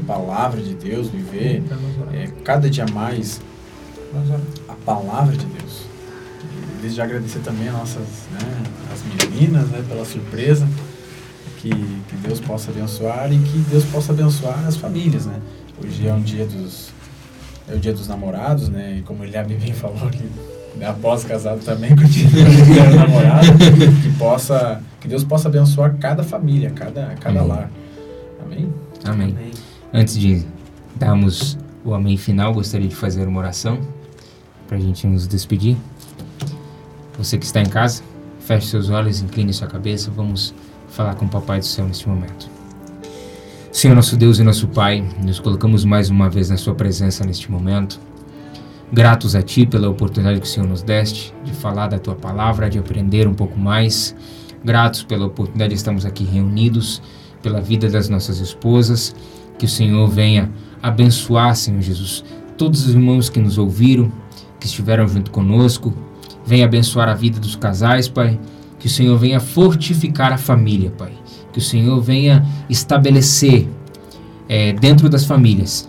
a 0.00 0.06
palavra 0.06 0.60
de 0.60 0.74
Deus, 0.74 1.08
viver 1.08 1.62
é, 2.12 2.28
cada 2.42 2.70
dia 2.70 2.86
mais 2.92 3.40
palavra 4.88 5.36
de 5.36 5.44
Deus. 5.44 5.82
E 6.42 6.80
desde 6.80 6.96
já 6.96 7.04
agradecer 7.04 7.40
também 7.40 7.68
a 7.68 7.72
nossas, 7.72 8.06
né, 8.32 8.62
as 8.92 9.02
meninas, 9.04 9.68
né, 9.68 9.84
pela 9.86 10.04
surpresa, 10.04 10.66
que, 11.58 11.68
que 11.68 12.16
Deus 12.22 12.40
possa 12.40 12.70
abençoar 12.70 13.30
e 13.30 13.38
que 13.38 13.58
Deus 13.70 13.84
possa 13.84 14.12
abençoar 14.12 14.66
as 14.66 14.76
famílias, 14.76 15.26
né. 15.26 15.38
Hoje 15.84 16.06
é 16.06 16.14
um 16.14 16.22
dia 16.22 16.46
dos, 16.46 16.88
é 17.68 17.74
o 17.74 17.78
dia 17.78 17.92
dos 17.92 18.08
namorados, 18.08 18.70
né, 18.70 18.96
e 18.98 19.02
como 19.02 19.24
ele 19.24 19.32
bem 19.42 19.72
falou 19.74 20.08
que 20.08 20.26
após 20.82 21.24
casado 21.24 21.62
também 21.62 21.90
continua 21.96 22.30
sendo 22.30 22.96
namorado, 22.96 23.46
que 24.02 24.18
possa, 24.18 24.80
que 25.00 25.08
Deus 25.08 25.22
possa 25.22 25.48
abençoar 25.48 25.96
cada 25.98 26.22
família, 26.22 26.70
cada, 26.70 27.14
cada 27.20 27.40
Amém. 27.40 27.48
lar. 27.48 27.70
Amém? 28.42 28.72
Amém. 29.04 29.36
Antes 29.92 30.18
de 30.18 30.46
darmos 30.96 31.58
o 31.84 31.92
amém 31.92 32.16
final, 32.16 32.54
gostaria 32.54 32.88
de 32.88 32.94
fazer 32.94 33.26
uma 33.28 33.40
oração 33.40 33.97
para 34.68 34.76
a 34.76 34.80
gente 34.80 35.06
nos 35.06 35.26
despedir. 35.26 35.76
Você 37.16 37.36
que 37.36 37.46
está 37.46 37.60
em 37.60 37.66
casa, 37.66 38.02
feche 38.38 38.68
seus 38.68 38.90
olhos, 38.90 39.20
incline 39.20 39.52
sua 39.52 39.66
cabeça. 39.66 40.12
Vamos 40.14 40.54
falar 40.88 41.16
com 41.16 41.24
o 41.24 41.28
Papai 41.28 41.58
do 41.58 41.66
Céu 41.66 41.86
neste 41.86 42.08
momento. 42.08 42.48
Senhor, 43.72 43.94
nosso 43.94 44.16
Deus 44.16 44.38
e 44.38 44.42
nosso 44.42 44.68
Pai, 44.68 45.04
nos 45.22 45.40
colocamos 45.40 45.84
mais 45.84 46.10
uma 46.10 46.28
vez 46.28 46.50
na 46.50 46.56
Sua 46.56 46.74
presença 46.74 47.24
neste 47.24 47.50
momento. 47.50 47.98
Gratos 48.92 49.34
a 49.34 49.42
Ti 49.42 49.66
pela 49.66 49.88
oportunidade 49.88 50.40
que 50.40 50.46
o 50.46 50.48
Senhor 50.48 50.68
nos 50.68 50.82
deste 50.82 51.34
de 51.44 51.52
falar 51.52 51.88
da 51.88 51.98
Tua 51.98 52.14
palavra, 52.14 52.70
de 52.70 52.78
aprender 52.78 53.26
um 53.26 53.34
pouco 53.34 53.58
mais 53.58 54.14
gratos 54.64 55.02
pela 55.02 55.26
oportunidade 55.26 55.70
de 55.70 55.76
estarmos 55.76 56.04
aqui 56.04 56.24
reunidos, 56.24 57.02
pela 57.42 57.60
vida 57.60 57.88
das 57.88 58.08
nossas 58.08 58.40
esposas. 58.40 59.14
Que 59.58 59.64
o 59.64 59.68
Senhor 59.68 60.08
venha 60.08 60.50
abençoar, 60.82 61.54
Senhor 61.54 61.80
Jesus, 61.80 62.24
todos 62.56 62.86
os 62.86 62.94
irmãos 62.94 63.28
que 63.28 63.40
nos 63.40 63.58
ouviram, 63.58 64.10
que 64.58 64.66
estiveram 64.66 65.06
junto 65.06 65.30
conosco. 65.30 65.94
Venha 66.44 66.64
abençoar 66.64 67.08
a 67.08 67.14
vida 67.14 67.38
dos 67.38 67.56
casais, 67.56 68.08
Pai. 68.08 68.38
Que 68.78 68.86
o 68.86 68.90
Senhor 68.90 69.16
venha 69.18 69.40
fortificar 69.40 70.32
a 70.32 70.38
família, 70.38 70.90
Pai. 70.90 71.12
Que 71.52 71.58
o 71.58 71.62
Senhor 71.62 72.00
venha 72.00 72.46
estabelecer 72.68 73.68
é, 74.48 74.72
dentro 74.72 75.08
das 75.08 75.24
famílias 75.24 75.88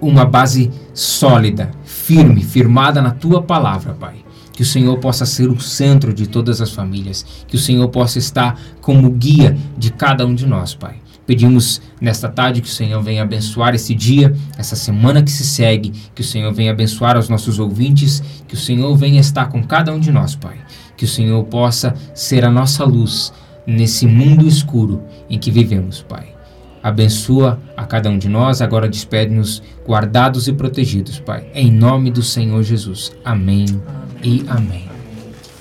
uma 0.00 0.24
base 0.24 0.70
sólida, 0.92 1.70
firme, 1.84 2.42
firmada 2.42 3.00
na 3.00 3.10
tua 3.10 3.42
palavra, 3.42 3.94
Pai. 3.94 4.16
Que 4.52 4.62
o 4.62 4.66
Senhor 4.66 4.96
possa 4.98 5.26
ser 5.26 5.48
o 5.48 5.60
centro 5.60 6.14
de 6.14 6.26
todas 6.26 6.60
as 6.60 6.72
famílias, 6.72 7.24
que 7.46 7.56
o 7.56 7.58
Senhor 7.58 7.86
possa 7.88 8.18
estar 8.18 8.58
como 8.80 9.10
guia 9.10 9.56
de 9.76 9.90
cada 9.90 10.26
um 10.26 10.34
de 10.34 10.46
nós, 10.46 10.74
Pai. 10.74 10.96
Pedimos 11.26 11.80
nesta 12.00 12.28
tarde 12.28 12.60
que 12.60 12.68
o 12.68 12.72
Senhor 12.72 13.02
venha 13.02 13.22
abençoar 13.22 13.74
esse 13.74 13.94
dia, 13.94 14.34
essa 14.56 14.76
semana 14.76 15.22
que 15.22 15.30
se 15.30 15.44
segue, 15.44 15.92
que 16.14 16.20
o 16.20 16.24
Senhor 16.24 16.52
venha 16.52 16.70
abençoar 16.70 17.18
os 17.18 17.28
nossos 17.28 17.58
ouvintes, 17.58 18.22
que 18.46 18.54
o 18.54 18.58
Senhor 18.58 18.96
venha 18.96 19.20
estar 19.20 19.46
com 19.46 19.62
cada 19.62 19.92
um 19.92 19.98
de 19.98 20.12
nós, 20.12 20.36
Pai. 20.36 20.56
Que 20.96 21.04
o 21.04 21.08
Senhor 21.08 21.42
possa 21.44 21.94
ser 22.14 22.44
a 22.44 22.50
nossa 22.50 22.84
luz 22.84 23.32
nesse 23.66 24.06
mundo 24.06 24.46
escuro 24.46 25.02
em 25.28 25.38
que 25.38 25.50
vivemos, 25.50 26.00
Pai. 26.02 26.36
Abençoa 26.82 27.58
a 27.76 27.84
cada 27.84 28.08
um 28.08 28.16
de 28.16 28.28
nós, 28.28 28.62
agora 28.62 28.88
despede-nos 28.88 29.60
guardados 29.84 30.46
e 30.46 30.52
protegidos, 30.52 31.18
Pai. 31.18 31.48
Em 31.52 31.72
nome 31.72 32.12
do 32.12 32.22
Senhor 32.22 32.62
Jesus. 32.62 33.10
Amém, 33.24 33.66
amém. 33.68 33.82
e 34.22 34.44
amém. 34.48 34.88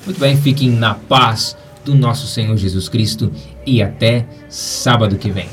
Muito 0.06 0.20
bem, 0.20 0.38
fiquem 0.38 0.70
na 0.70 0.94
paz 0.94 1.58
do 1.86 1.96
nosso 1.96 2.28
Senhor 2.28 2.58
Jesus 2.58 2.90
Cristo 2.90 3.32
e 3.66 3.82
até 3.82 4.28
sábado 4.50 5.18
que 5.18 5.32
vem. 5.32 5.48